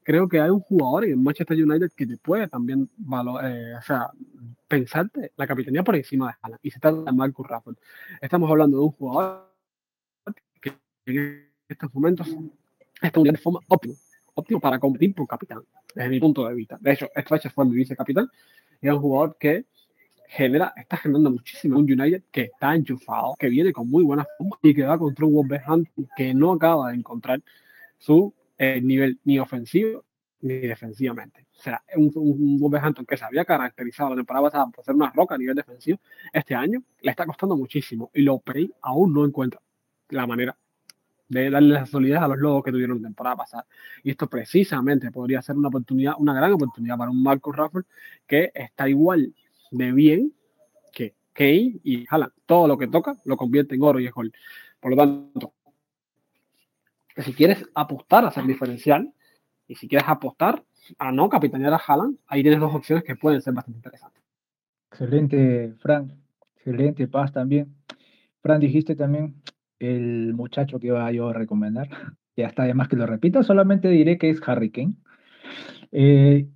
creo 0.03 0.27
que 0.27 0.41
hay 0.41 0.49
un 0.49 0.59
jugador 0.59 1.05
en 1.05 1.23
Manchester 1.23 1.63
United 1.63 1.91
que 1.95 2.05
te 2.05 2.17
puede 2.17 2.47
también 2.47 2.89
eh, 3.43 3.73
o 3.77 3.81
sea, 3.81 4.11
pensarte 4.67 5.31
la 5.37 5.47
capitanía 5.47 5.83
por 5.83 5.95
encima 5.95 6.27
de 6.27 6.33
Haaland. 6.41 6.59
Y 6.63 6.71
se 6.71 6.79
trata 6.79 7.03
de 7.03 7.11
Marcus 7.11 7.47
Rashford. 7.47 7.77
Estamos 8.21 8.49
hablando 8.49 8.77
de 8.77 8.83
un 8.83 8.91
jugador 8.91 9.49
en 11.05 11.49
estos 11.67 11.93
momentos 11.93 12.27
está 13.01 13.21
de 13.21 13.37
forma 13.37 13.59
óptima, 13.67 13.95
óptimo 14.33 14.59
para 14.59 14.77
competir 14.79 15.15
por 15.15 15.27
capitán, 15.27 15.63
desde 15.95 16.09
mi 16.09 16.19
punto 16.19 16.47
de 16.47 16.53
vista. 16.53 16.77
De 16.81 16.91
hecho, 16.91 17.07
Stretcher 17.15 17.51
fue 17.51 17.65
mi 17.65 17.75
vicecapitán 17.75 18.29
y 18.81 18.87
es 18.87 18.93
un 18.93 18.99
jugador 18.99 19.37
que 19.39 19.65
genera, 20.29 20.73
está 20.77 20.95
generando 20.97 21.31
muchísimo 21.31 21.79
un 21.79 21.91
United 21.91 22.23
que 22.31 22.43
está 22.43 22.75
enchufado, 22.75 23.35
que 23.39 23.49
viene 23.49 23.73
con 23.73 23.89
muy 23.89 24.03
buena 24.03 24.27
forma 24.37 24.57
y 24.61 24.75
que 24.75 24.83
va 24.83 24.97
contra 24.97 25.25
un 25.25 25.33
Wolverhampton 25.33 26.07
que 26.15 26.33
no 26.35 26.53
acaba 26.53 26.91
de 26.91 26.97
encontrar 26.97 27.41
su 27.97 28.31
eh, 28.57 28.79
nivel 28.79 29.19
ni 29.23 29.39
ofensivo 29.39 30.05
ni 30.41 30.59
defensivamente. 30.59 31.47
O 31.57 31.61
sea, 31.61 31.83
un, 31.95 32.11
un 32.15 32.59
Wolverhampton 32.59 33.05
que 33.07 33.17
se 33.17 33.25
había 33.25 33.43
caracterizado 33.43 34.11
la 34.11 34.17
temporada 34.17 34.45
pasada 34.45 34.67
por 34.67 34.85
ser 34.85 34.93
una 34.93 35.09
roca 35.09 35.33
a 35.33 35.37
nivel 35.39 35.55
defensivo, 35.55 35.99
este 36.31 36.53
año 36.53 36.83
le 37.01 37.09
está 37.09 37.25
costando 37.25 37.57
muchísimo 37.57 38.11
y 38.13 38.21
lo 38.21 38.33
Lopez 38.33 38.69
aún 38.83 39.11
no 39.11 39.25
encuentra 39.25 39.59
la 40.09 40.27
manera 40.27 40.55
de 41.27 41.49
darle 41.49 41.73
la 41.73 41.85
solidez 41.87 42.19
a 42.19 42.27
los 42.27 42.37
lobos 42.37 42.63
que 42.63 42.71
tuvieron 42.71 43.01
la 43.01 43.07
temporada 43.07 43.35
pasada. 43.35 43.65
Y 44.03 44.11
esto 44.11 44.27
precisamente 44.27 45.11
podría 45.11 45.41
ser 45.41 45.57
una 45.57 45.69
oportunidad, 45.69 46.13
una 46.19 46.33
gran 46.35 46.53
oportunidad 46.53 46.97
para 46.97 47.09
un 47.09 47.23
Marcus 47.23 47.55
Rafford 47.55 47.85
que 48.27 48.51
está 48.53 48.87
igual 48.87 49.33
de 49.71 49.91
bien 49.91 50.33
que 50.91 51.15
Kane 51.33 51.79
y 51.83 52.05
Haaland. 52.09 52.33
Todo 52.45 52.67
lo 52.67 52.77
que 52.77 52.87
toca 52.87 53.15
lo 53.25 53.37
convierte 53.37 53.75
en 53.75 53.83
oro 53.83 53.99
y 53.99 54.07
es 54.07 54.13
gol. 54.13 54.31
Por 54.79 54.91
lo 54.91 54.97
tanto, 54.97 55.53
si 57.17 57.33
quieres 57.33 57.65
apostar 57.75 58.25
a 58.25 58.31
ser 58.31 58.45
diferencial 58.45 59.13
y 59.67 59.75
si 59.75 59.87
quieres 59.87 60.07
apostar 60.07 60.63
a 60.97 61.11
no 61.11 61.29
capitanear 61.29 61.73
a 61.73 61.81
Haaland, 61.85 62.17
ahí 62.27 62.41
tienes 62.41 62.59
dos 62.59 62.73
opciones 62.73 63.03
que 63.03 63.15
pueden 63.15 63.41
ser 63.41 63.53
bastante 63.53 63.77
interesantes. 63.77 64.23
Excelente, 64.91 65.73
Frank. 65.79 66.11
Excelente, 66.55 67.07
Paz 67.07 67.31
también. 67.31 67.75
Fran, 68.41 68.59
dijiste 68.59 68.95
también 68.95 69.35
el 69.79 70.33
muchacho 70.33 70.79
que 70.79 70.87
iba 70.87 71.11
yo 71.11 71.29
a 71.29 71.33
recomendar. 71.33 71.89
Ya 72.37 72.47
está, 72.47 72.63
además 72.63 72.87
que 72.87 72.95
lo 72.95 73.05
repita, 73.05 73.43
solamente 73.43 73.89
diré 73.89 74.17
que 74.17 74.29
es 74.29 74.39
Harry 74.47 74.71
Kane. 74.71 74.93
Eh, 75.91 76.47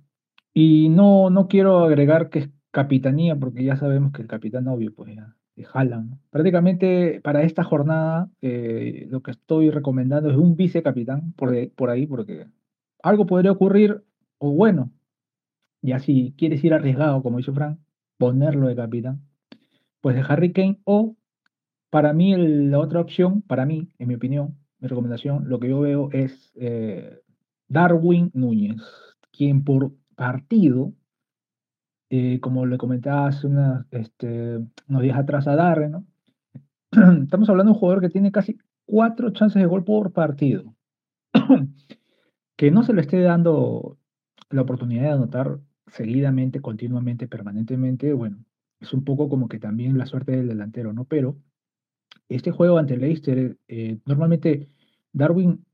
y 0.54 0.88
no, 0.88 1.28
no 1.28 1.46
quiero 1.46 1.80
agregar 1.80 2.30
que 2.30 2.38
es 2.38 2.48
capitanía, 2.74 3.36
porque 3.36 3.62
ya 3.64 3.76
sabemos 3.76 4.12
que 4.12 4.20
el 4.20 4.28
capitán 4.28 4.66
obvio, 4.66 4.92
pues 4.92 5.14
ya, 5.14 5.36
es 5.54 5.66
Haaland. 5.72 6.18
Prácticamente 6.30 7.20
para 7.22 7.44
esta 7.44 7.62
jornada 7.62 8.28
eh, 8.42 9.06
lo 9.10 9.22
que 9.22 9.30
estoy 9.30 9.70
recomendando 9.70 10.28
es 10.28 10.36
un 10.36 10.56
vicecapitán 10.56 11.32
por, 11.34 11.54
por 11.70 11.90
ahí, 11.90 12.06
porque 12.06 12.46
algo 13.00 13.26
podría 13.26 13.52
ocurrir, 13.52 14.02
o 14.38 14.50
bueno, 14.50 14.90
ya 15.82 16.00
si 16.00 16.34
quieres 16.36 16.64
ir 16.64 16.74
arriesgado, 16.74 17.22
como 17.22 17.38
hizo 17.38 17.54
Frank, 17.54 17.78
ponerlo 18.18 18.66
de 18.66 18.74
capitán, 18.74 19.22
pues 20.00 20.16
de 20.16 20.24
Harry 20.26 20.52
Kane 20.52 20.80
o 20.84 21.16
para 21.90 22.12
mí, 22.12 22.34
la 22.36 22.80
otra 22.80 23.00
opción, 23.00 23.42
para 23.42 23.66
mí, 23.66 23.88
en 24.00 24.08
mi 24.08 24.16
opinión, 24.16 24.58
mi 24.80 24.88
recomendación, 24.88 25.48
lo 25.48 25.60
que 25.60 25.68
yo 25.68 25.78
veo 25.78 26.08
es 26.10 26.52
eh, 26.56 27.20
Darwin 27.68 28.32
Núñez, 28.34 28.82
quien 29.30 29.62
por 29.62 29.92
partido, 30.16 30.92
como 32.40 32.66
le 32.66 32.78
comentaba 32.78 33.28
hace 33.28 33.48
este, 33.90 34.58
unos 34.88 35.02
días 35.02 35.18
atrás 35.18 35.46
a 35.46 35.56
Darren, 35.56 35.92
¿no? 35.92 36.06
estamos 37.22 37.48
hablando 37.48 37.72
de 37.72 37.74
un 37.74 37.80
jugador 37.80 38.00
que 38.00 38.10
tiene 38.10 38.32
casi 38.32 38.58
cuatro 38.84 39.30
chances 39.30 39.60
de 39.60 39.66
gol 39.66 39.84
por 39.84 40.12
partido. 40.12 40.74
que 42.56 42.70
no 42.70 42.82
se 42.82 42.92
le 42.92 43.00
esté 43.00 43.20
dando 43.20 43.98
la 44.50 44.62
oportunidad 44.62 45.02
de 45.02 45.10
anotar 45.10 45.58
seguidamente, 45.86 46.60
continuamente, 46.60 47.26
permanentemente, 47.26 48.12
bueno, 48.12 48.44
es 48.80 48.92
un 48.92 49.04
poco 49.04 49.28
como 49.28 49.48
que 49.48 49.58
también 49.58 49.98
la 49.98 50.06
suerte 50.06 50.32
del 50.32 50.48
delantero, 50.48 50.92
¿no? 50.92 51.04
Pero 51.04 51.36
este 52.28 52.50
juego 52.50 52.78
ante 52.78 52.96
Leicester, 52.96 53.56
eh, 53.68 53.98
normalmente 54.06 54.68
Darwin 55.12 55.64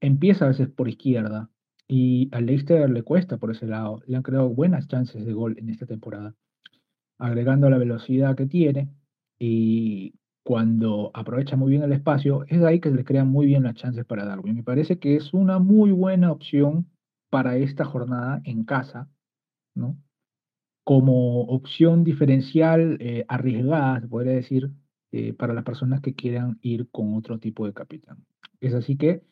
empieza 0.00 0.44
a 0.44 0.48
veces 0.48 0.68
por 0.68 0.88
izquierda 0.88 1.50
y 1.90 2.28
a 2.30 2.40
Leicester 2.40 2.88
le 2.88 3.02
cuesta 3.02 3.36
por 3.36 3.50
ese 3.50 3.66
lado. 3.66 4.00
Le 4.06 4.16
han 4.16 4.22
creado 4.22 4.48
buenas 4.48 4.86
chances 4.86 5.26
de 5.26 5.32
gol 5.32 5.56
en 5.58 5.70
esta 5.70 5.86
temporada, 5.86 6.36
agregando 7.18 7.68
la 7.68 7.78
velocidad 7.78 8.36
que 8.36 8.46
tiene 8.46 8.88
y 9.40 10.14
cuando 10.44 11.10
aprovecha 11.14 11.56
muy 11.56 11.70
bien 11.70 11.82
el 11.82 11.92
espacio, 11.92 12.44
es 12.46 12.62
ahí 12.62 12.78
que 12.78 12.92
le 12.92 13.04
crean 13.04 13.28
muy 13.28 13.46
bien 13.46 13.64
las 13.64 13.74
chances 13.74 14.04
para 14.04 14.24
Darwin. 14.24 14.54
Me 14.54 14.62
parece 14.62 15.00
que 15.00 15.16
es 15.16 15.34
una 15.34 15.58
muy 15.58 15.90
buena 15.90 16.30
opción 16.30 16.86
para 17.28 17.56
esta 17.56 17.84
jornada 17.84 18.40
en 18.44 18.64
casa, 18.64 19.08
¿no? 19.74 19.98
Como 20.84 21.42
opción 21.42 22.04
diferencial 22.04 22.98
eh, 23.00 23.24
arriesgada, 23.26 24.00
se 24.00 24.08
podría 24.08 24.32
decir, 24.32 24.70
eh, 25.10 25.32
para 25.32 25.54
las 25.54 25.64
personas 25.64 26.00
que 26.00 26.14
quieran 26.14 26.58
ir 26.62 26.88
con 26.90 27.14
otro 27.14 27.40
tipo 27.40 27.66
de 27.66 27.72
capitán. 27.72 28.24
Es 28.60 28.74
así 28.74 28.96
que, 28.96 29.22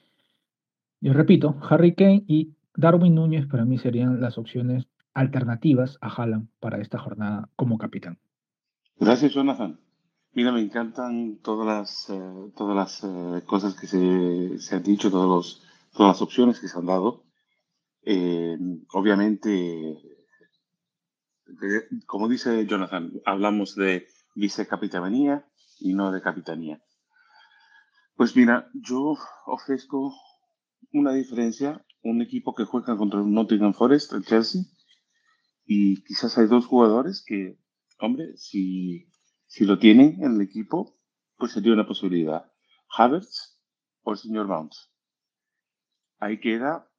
yo 1.00 1.12
repito, 1.12 1.58
Harry 1.68 1.94
Kane 1.94 2.24
y 2.26 2.54
Darwin 2.74 3.14
Núñez 3.14 3.46
para 3.46 3.64
mí 3.64 3.78
serían 3.78 4.20
las 4.20 4.38
opciones 4.38 4.86
alternativas 5.14 5.98
a 6.00 6.08
Haaland 6.08 6.48
para 6.60 6.80
esta 6.80 6.98
jornada 6.98 7.48
como 7.56 7.78
capitán. 7.78 8.18
Gracias, 8.98 9.32
Jonathan. 9.32 9.80
Mira, 10.32 10.52
me 10.52 10.60
encantan 10.60 11.38
todas 11.42 11.66
las, 11.66 12.10
eh, 12.10 12.52
todas 12.56 12.76
las 12.76 13.04
eh, 13.04 13.42
cosas 13.46 13.74
que 13.74 13.86
se, 13.86 14.58
se, 14.58 14.76
han 14.76 14.82
dicho, 14.82 15.10
todos 15.10 15.28
los, 15.28 15.62
todas 15.92 16.14
las 16.14 16.22
opciones 16.22 16.60
que 16.60 16.68
se 16.68 16.78
han 16.78 16.86
dado. 16.86 17.24
obviamente, 18.92 19.98
como 22.06 22.28
dice 22.28 22.66
Jonathan, 22.66 23.12
hablamos 23.24 23.74
de 23.74 24.06
vicecapitanía, 24.34 25.44
y 25.80 25.94
no 25.94 26.10
de 26.12 26.20
capitanía. 26.20 26.80
Pues 28.16 28.34
mira, 28.34 28.68
yo 28.74 29.16
ofrezco 29.46 30.12
una 30.92 31.12
diferencia, 31.12 31.84
un 32.02 32.22
equipo 32.22 32.54
que 32.54 32.64
juega 32.64 32.96
contra 32.96 33.20
el 33.20 33.30
Nottingham 33.30 33.74
Forest, 33.74 34.12
el 34.12 34.24
Chelsea, 34.24 34.62
y 35.64 36.02
quizás 36.04 36.38
hay 36.38 36.46
dos 36.46 36.66
jugadores 36.66 37.22
que, 37.26 37.58
hombre, 37.98 38.36
si, 38.36 39.10
si 39.46 39.64
lo 39.64 39.78
tienen 39.78 40.22
en 40.22 40.36
el 40.36 40.40
equipo, 40.40 40.98
pues 41.36 41.52
sería 41.52 41.72
una 41.72 41.86
posibilidad. 41.86 42.50
Havertz 42.88 43.60
o 44.02 44.12
el 44.12 44.18
señor 44.18 44.46
Bounce. 44.46 44.80
Ahí 46.18 46.40
queda, 46.40 46.90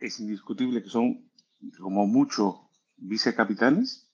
es 0.00 0.18
indiscutible 0.18 0.82
que 0.82 0.88
son 0.88 1.30
como 1.78 2.06
mucho 2.06 2.70
vicecapitanes, 2.96 4.12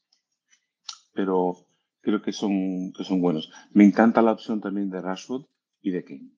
pero 1.12 1.66
creo 2.00 2.22
que 2.22 2.32
son, 2.32 2.92
que 2.92 3.04
son 3.04 3.20
buenos. 3.20 3.50
Me 3.72 3.84
encanta 3.84 4.22
la 4.22 4.32
opción 4.32 4.60
también 4.60 4.90
de 4.90 5.00
Rashford 5.00 5.46
y 5.80 5.90
de 5.90 6.04
Kane. 6.04 6.30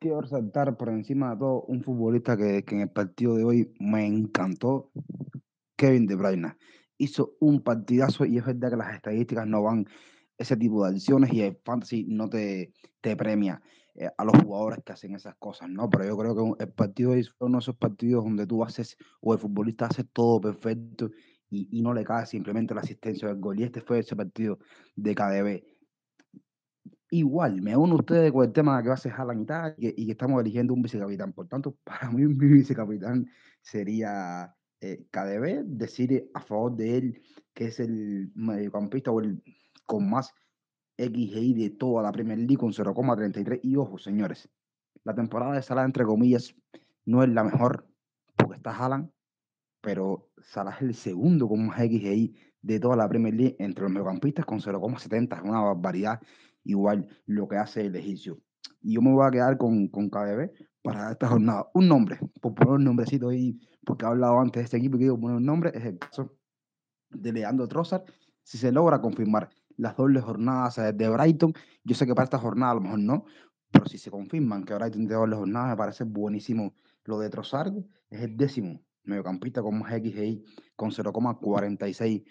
Quiero 0.00 0.20
resaltar 0.20 0.76
por 0.76 0.90
encima 0.90 1.30
de 1.30 1.38
todo 1.38 1.62
un 1.62 1.82
futbolista 1.82 2.36
que, 2.36 2.64
que 2.64 2.76
en 2.76 2.82
el 2.82 2.90
partido 2.90 3.34
de 3.34 3.44
hoy 3.44 3.74
me 3.80 4.06
encantó, 4.06 4.92
Kevin 5.76 6.06
De 6.06 6.14
Bruyne. 6.14 6.56
Hizo 6.98 7.36
un 7.40 7.62
partidazo 7.62 8.24
y 8.24 8.38
es 8.38 8.44
verdad 8.44 8.70
que 8.70 8.76
las 8.76 8.94
estadísticas 8.94 9.46
no 9.46 9.62
van 9.62 9.86
ese 10.36 10.56
tipo 10.56 10.84
de 10.84 10.94
acciones 10.94 11.32
y 11.32 11.42
el 11.42 11.58
fantasy 11.64 12.04
no 12.08 12.28
te, 12.28 12.72
te 13.00 13.16
premia 13.16 13.60
eh, 13.94 14.08
a 14.16 14.24
los 14.24 14.36
jugadores 14.40 14.84
que 14.84 14.92
hacen 14.92 15.16
esas 15.16 15.34
cosas, 15.36 15.68
¿no? 15.68 15.90
Pero 15.90 16.04
yo 16.04 16.16
creo 16.16 16.34
que 16.56 16.64
el 16.64 16.72
partido 16.72 17.14
es 17.14 17.32
uno 17.40 17.58
de 17.58 17.62
esos 17.62 17.76
partidos 17.76 18.22
donde 18.22 18.46
tú 18.46 18.62
haces, 18.62 18.96
o 19.20 19.32
el 19.32 19.40
futbolista 19.40 19.86
hace 19.86 20.04
todo 20.04 20.40
perfecto 20.40 21.10
y, 21.50 21.76
y 21.76 21.82
no 21.82 21.92
le 21.92 22.04
cae 22.04 22.24
simplemente 22.26 22.72
la 22.72 22.82
asistencia 22.82 23.26
del 23.26 23.40
gol. 23.40 23.58
Y 23.58 23.64
este 23.64 23.80
fue 23.80 23.98
ese 23.98 24.14
partido 24.14 24.60
de 24.94 25.14
KDB. 25.14 25.77
Igual, 27.10 27.62
me 27.62 27.76
uno 27.76 27.94
ustedes 27.96 28.30
con 28.32 28.44
el 28.44 28.52
tema 28.52 28.76
de 28.76 28.82
que 28.82 28.88
va 28.90 28.94
a 28.94 29.22
Haaland 29.22 29.42
y 29.42 29.46
tal, 29.46 29.74
y 29.78 29.80
que, 29.80 29.94
y 29.96 30.06
que 30.06 30.12
estamos 30.12 30.40
eligiendo 30.40 30.74
un 30.74 30.82
vicecapitán. 30.82 31.32
Por 31.32 31.48
tanto, 31.48 31.76
para 31.84 32.10
mí 32.10 32.26
mi 32.26 32.48
vicecapitán 32.48 33.30
sería 33.62 34.54
eh, 34.80 35.06
KDB, 35.10 35.64
decir 35.64 36.30
a 36.34 36.40
favor 36.40 36.76
de 36.76 36.98
él 36.98 37.22
que 37.54 37.66
es 37.66 37.80
el 37.80 38.30
mediocampista 38.34 39.10
o 39.10 39.20
el 39.20 39.42
con 39.86 40.08
más 40.08 40.32
XGI 40.98 41.54
de 41.54 41.70
toda 41.70 42.02
la 42.02 42.12
Premier 42.12 42.38
League 42.38 42.56
con 42.56 42.72
0,33. 42.72 43.60
Y 43.62 43.76
ojo, 43.76 43.98
señores, 43.98 44.48
la 45.02 45.14
temporada 45.14 45.54
de 45.54 45.62
Salah, 45.62 45.84
entre 45.84 46.04
comillas, 46.04 46.54
no 47.04 47.22
es 47.22 47.28
la 47.30 47.42
mejor 47.42 47.88
porque 48.36 48.56
está 48.56 48.70
Haaland, 48.70 49.10
pero 49.80 50.30
Salah 50.42 50.72
es 50.76 50.82
el 50.82 50.94
segundo 50.94 51.48
con 51.48 51.66
más 51.66 51.78
XGI 51.78 52.36
de 52.62 52.80
toda 52.80 52.96
la 52.96 53.08
Premier 53.08 53.34
League 53.34 53.56
entre 53.58 53.84
los 53.84 53.92
mediocampistas 53.92 54.44
con 54.44 54.60
0,70. 54.60 55.36
Es 55.36 55.42
una 55.42 55.60
barbaridad 55.60 56.20
igual 56.68 57.08
lo 57.26 57.48
que 57.48 57.56
hace 57.56 57.86
el 57.86 57.96
egipcio. 57.96 58.38
Y 58.80 58.94
yo 58.94 59.02
me 59.02 59.12
voy 59.12 59.26
a 59.26 59.30
quedar 59.30 59.56
con, 59.56 59.88
con 59.88 60.08
KDB 60.08 60.50
para 60.82 61.10
esta 61.10 61.28
jornada. 61.28 61.68
Un 61.74 61.88
nombre, 61.88 62.18
por 62.40 62.54
poner 62.54 62.74
un 62.74 62.84
nombrecito 62.84 63.30
ahí, 63.30 63.58
porque 63.84 64.04
he 64.04 64.08
hablado 64.08 64.38
antes 64.38 64.60
de 64.60 64.64
este 64.64 64.76
equipo 64.76 64.96
y 64.96 65.00
quiero 65.00 65.18
poner 65.18 65.38
un 65.38 65.46
nombre, 65.46 65.72
es 65.74 65.84
el 65.84 65.98
caso 65.98 66.36
de 67.10 67.32
Leandro 67.32 67.66
Trossard. 67.66 68.04
Si 68.42 68.58
se 68.58 68.70
logra 68.70 69.00
confirmar 69.00 69.48
las 69.76 69.96
dobles 69.96 70.22
jornadas 70.22 70.76
de 70.76 71.08
Brighton, 71.08 71.54
yo 71.84 71.94
sé 71.94 72.06
que 72.06 72.14
para 72.14 72.24
esta 72.24 72.38
jornada 72.38 72.72
a 72.72 72.74
lo 72.74 72.80
mejor 72.82 72.98
no, 72.98 73.24
pero 73.72 73.86
si 73.86 73.98
se 73.98 74.10
confirman 74.10 74.64
que 74.64 74.74
Brighton 74.74 75.00
tiene 75.00 75.14
dobles 75.14 75.38
jornadas, 75.38 75.70
me 75.70 75.76
parece 75.76 76.04
buenísimo 76.04 76.74
lo 77.04 77.18
de 77.18 77.30
Trossard. 77.30 77.74
Es 78.10 78.20
el 78.22 78.36
décimo 78.36 78.82
mediocampista 79.04 79.62
con 79.62 79.78
más 79.78 79.92
XGI, 79.92 80.44
con 80.76 80.90
0,46 80.90 82.24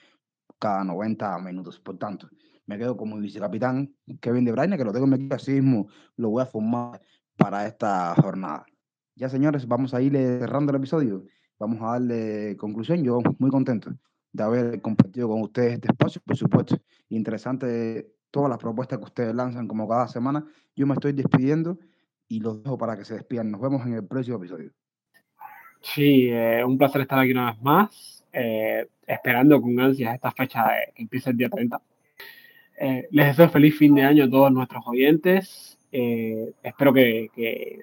cada 0.60 0.84
90 0.84 1.40
minutos. 1.40 1.80
Por 1.80 1.98
tanto, 1.98 2.30
me 2.68 2.78
quedo 2.78 2.96
como 2.96 3.18
vicecapitán 3.18 3.96
Kevin 4.22 4.46
De 4.46 4.52
Bruyne, 4.52 4.78
que 4.78 4.84
lo 4.84 4.94
tengo 4.94 5.06
en 5.06 5.12
mi 5.12 5.16
equipo, 5.16 5.36
así 5.36 5.54
mismo 5.54 5.88
lo 6.18 6.30
voy 6.30 6.44
a 6.44 6.46
formar 6.46 7.02
para 7.36 7.66
esta 7.66 8.14
jornada. 8.16 8.66
Ya, 9.16 9.30
señores, 9.30 9.68
vamos 9.68 9.94
a 9.94 10.02
ir 10.02 10.14
cerrando 10.14 10.72
el 10.72 10.78
episodio. 10.78 11.26
Vamos 11.58 11.82
a 11.82 11.94
darle 11.94 12.56
conclusión. 12.58 13.04
Yo 13.04 13.20
muy 13.40 13.50
contento 13.50 13.92
de 14.32 14.44
haber 14.44 14.82
compartido 14.82 15.28
con 15.28 15.42
ustedes 15.42 15.74
este 15.74 15.88
espacio, 15.88 16.22
por 16.24 16.38
supuesto. 16.38 16.78
Interesante 17.10 18.14
todas 18.30 18.50
las 18.50 18.60
propuestas 18.60 19.00
que 19.00 19.06
ustedes 19.06 19.34
lanzan 19.34 19.68
como 19.68 19.88
cada 19.88 20.08
semana. 20.08 20.46
Yo 20.76 20.86
me 20.86 20.94
estoy 20.94 21.14
despidiendo 21.14 21.80
y 22.28 22.42
los 22.42 22.62
dejo 22.62 22.78
para 22.78 22.96
que 22.96 23.06
se 23.06 23.16
despidan. 23.16 23.50
Nos 23.50 23.62
vemos 23.62 23.86
en 23.88 23.94
el 23.94 24.06
próximo 24.06 24.38
episodio. 24.38 24.72
Sí, 25.82 26.30
eh, 26.30 26.64
un 26.64 26.78
placer 26.78 27.02
estar 27.02 27.18
aquí 27.18 27.32
una 27.32 27.52
vez 27.52 27.62
más, 27.62 28.26
eh, 28.34 28.88
esperando 29.06 29.62
con 29.62 29.80
ansias 29.80 30.14
esta 30.14 30.32
fecha 30.32 30.64
de, 30.64 30.94
que 30.94 31.04
empieza 31.04 31.30
el 31.30 31.38
día 31.38 31.50
30. 31.50 31.82
Eh, 32.78 33.08
les 33.12 33.28
deseo 33.28 33.50
feliz 33.50 33.76
fin 33.76 33.96
de 33.96 34.04
año 34.04 34.26
a 34.26 34.30
todos 34.30 34.52
nuestros 34.52 34.86
oyentes. 34.88 35.80
Eh, 35.92 36.54
espero 36.62 36.94
que, 36.94 37.30
que, 37.36 37.80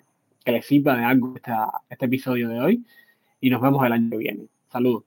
les 0.46 0.66
sirva 0.66 0.96
de 0.96 1.04
algo 1.04 1.34
esta, 1.34 1.70
este 1.88 2.04
episodio 2.06 2.48
de 2.48 2.60
hoy 2.60 2.84
y 3.40 3.50
nos 3.50 3.60
vemos 3.60 3.84
el 3.84 3.92
año 3.92 4.10
que 4.10 4.18
viene. 4.18 4.46
Saludos. 4.70 5.04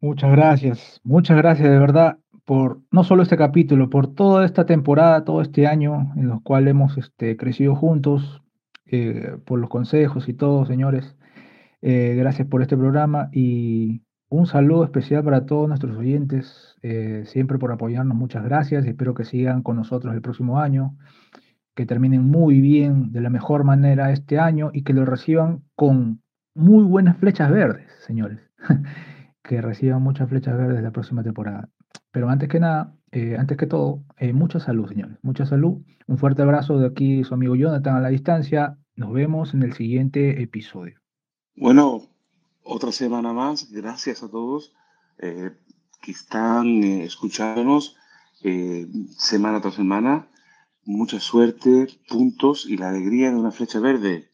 Muchas 0.00 0.30
gracias, 0.30 1.00
muchas 1.04 1.36
gracias 1.36 1.68
de 1.68 1.78
verdad 1.78 2.18
por 2.44 2.80
no 2.90 3.04
solo 3.04 3.22
este 3.22 3.36
capítulo, 3.36 3.90
por 3.90 4.14
toda 4.14 4.44
esta 4.44 4.64
temporada, 4.64 5.24
todo 5.24 5.42
este 5.42 5.66
año 5.66 6.12
en 6.16 6.28
los 6.28 6.40
cuales 6.42 6.70
hemos 6.70 6.96
este, 6.96 7.36
crecido 7.36 7.74
juntos, 7.74 8.42
eh, 8.86 9.36
por 9.44 9.58
los 9.58 9.68
consejos 9.68 10.28
y 10.28 10.34
todo, 10.34 10.66
señores. 10.66 11.16
Gracias 11.80 12.48
por 12.48 12.60
este 12.60 12.76
programa 12.76 13.30
y 13.32 14.02
un 14.30 14.46
saludo 14.46 14.84
especial 14.84 15.24
para 15.24 15.46
todos 15.46 15.68
nuestros 15.68 15.96
oyentes, 15.96 16.76
eh, 16.82 17.24
siempre 17.26 17.58
por 17.58 17.72
apoyarnos, 17.72 18.16
muchas 18.16 18.44
gracias. 18.44 18.84
Espero 18.86 19.14
que 19.14 19.24
sigan 19.24 19.62
con 19.62 19.76
nosotros 19.76 20.14
el 20.14 20.20
próximo 20.20 20.60
año, 20.60 20.96
que 21.74 21.86
terminen 21.86 22.24
muy 22.24 22.60
bien, 22.60 23.12
de 23.12 23.20
la 23.20 23.30
mejor 23.30 23.64
manera 23.64 24.12
este 24.12 24.38
año 24.38 24.70
y 24.72 24.82
que 24.82 24.92
lo 24.92 25.04
reciban 25.04 25.62
con 25.74 26.22
muy 26.54 26.84
buenas 26.84 27.16
flechas 27.16 27.50
verdes, 27.50 27.90
señores. 28.00 28.40
que 29.42 29.62
reciban 29.62 30.02
muchas 30.02 30.28
flechas 30.28 30.56
verdes 30.58 30.82
la 30.82 30.90
próxima 30.90 31.22
temporada. 31.22 31.70
Pero 32.10 32.28
antes 32.28 32.48
que 32.48 32.60
nada, 32.60 32.94
eh, 33.12 33.36
antes 33.38 33.56
que 33.56 33.66
todo, 33.66 34.04
eh, 34.18 34.34
mucha 34.34 34.60
salud, 34.60 34.88
señores, 34.88 35.16
mucha 35.22 35.46
salud. 35.46 35.82
Un 36.06 36.18
fuerte 36.18 36.42
abrazo 36.42 36.78
de 36.78 36.86
aquí, 36.86 37.24
su 37.24 37.32
amigo 37.32 37.56
Jonathan 37.56 37.96
a 37.96 38.00
la 38.00 38.08
distancia. 38.08 38.76
Nos 38.94 39.12
vemos 39.12 39.54
en 39.54 39.62
el 39.62 39.72
siguiente 39.72 40.42
episodio. 40.42 41.00
Bueno, 41.56 42.02
otra 42.68 42.92
semana 42.92 43.32
más. 43.32 43.70
Gracias 43.70 44.22
a 44.22 44.30
todos 44.30 44.72
eh, 45.18 45.50
que 46.02 46.12
están 46.12 46.84
eh, 46.84 47.04
escuchándonos 47.04 47.96
eh, 48.42 48.86
semana 49.16 49.60
tras 49.60 49.74
semana. 49.74 50.28
Mucha 50.84 51.18
suerte, 51.20 51.88
puntos 52.08 52.66
y 52.66 52.76
la 52.76 52.90
alegría 52.90 53.30
de 53.30 53.36
una 53.36 53.50
flecha 53.50 53.80
verde. 53.80 54.32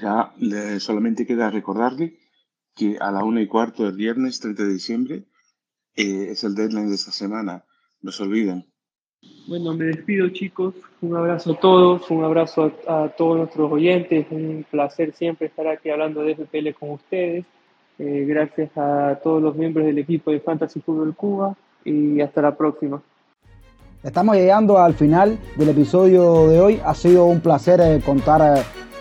Ya 0.00 0.34
solamente 0.80 1.26
queda 1.26 1.50
recordarle 1.50 2.18
que 2.74 2.98
a 3.00 3.10
la 3.10 3.24
una 3.24 3.40
y 3.40 3.46
cuarto 3.46 3.84
del 3.84 3.96
viernes 3.96 4.40
30 4.40 4.64
de 4.64 4.72
diciembre 4.72 5.28
es 5.94 6.42
el 6.44 6.54
deadline 6.54 6.88
de 6.88 6.96
esta 6.96 7.12
semana. 7.12 7.64
No 8.00 8.12
se 8.12 8.24
olviden. 8.24 8.66
Bueno, 9.46 9.74
me 9.74 9.84
despido 9.84 10.28
chicos, 10.30 10.74
un 11.00 11.16
abrazo 11.16 11.52
a 11.52 11.60
todos, 11.60 12.10
un 12.10 12.24
abrazo 12.24 12.72
a, 12.88 13.08
todos 13.16 13.38
nuestros 13.38 13.70
oyentes, 13.70 14.26
un 14.30 14.64
placer 14.68 15.12
siempre 15.12 15.46
estar 15.46 15.68
aquí 15.68 15.88
hablando 15.88 16.22
de 16.22 16.34
FPL 16.34 16.74
con 16.78 16.90
ustedes. 16.90 17.44
Eh, 17.98 18.24
gracias 18.28 18.70
a 18.76 19.18
todos 19.22 19.40
los 19.40 19.56
miembros 19.56 19.86
del 19.86 19.98
equipo 19.98 20.30
de 20.30 20.40
Fantasy 20.40 20.80
Fútbol 20.80 21.14
Cuba 21.14 21.56
y 21.84 22.20
hasta 22.20 22.42
la 22.42 22.56
próxima. 22.56 23.00
Estamos 24.02 24.36
llegando 24.36 24.78
al 24.78 24.94
final 24.94 25.38
del 25.56 25.68
episodio 25.70 26.48
de 26.48 26.60
hoy. 26.60 26.80
Ha 26.84 26.94
sido 26.94 27.26
un 27.26 27.40
placer 27.40 27.80
eh, 27.80 28.00
contar 28.04 28.58
eh, 28.58 28.62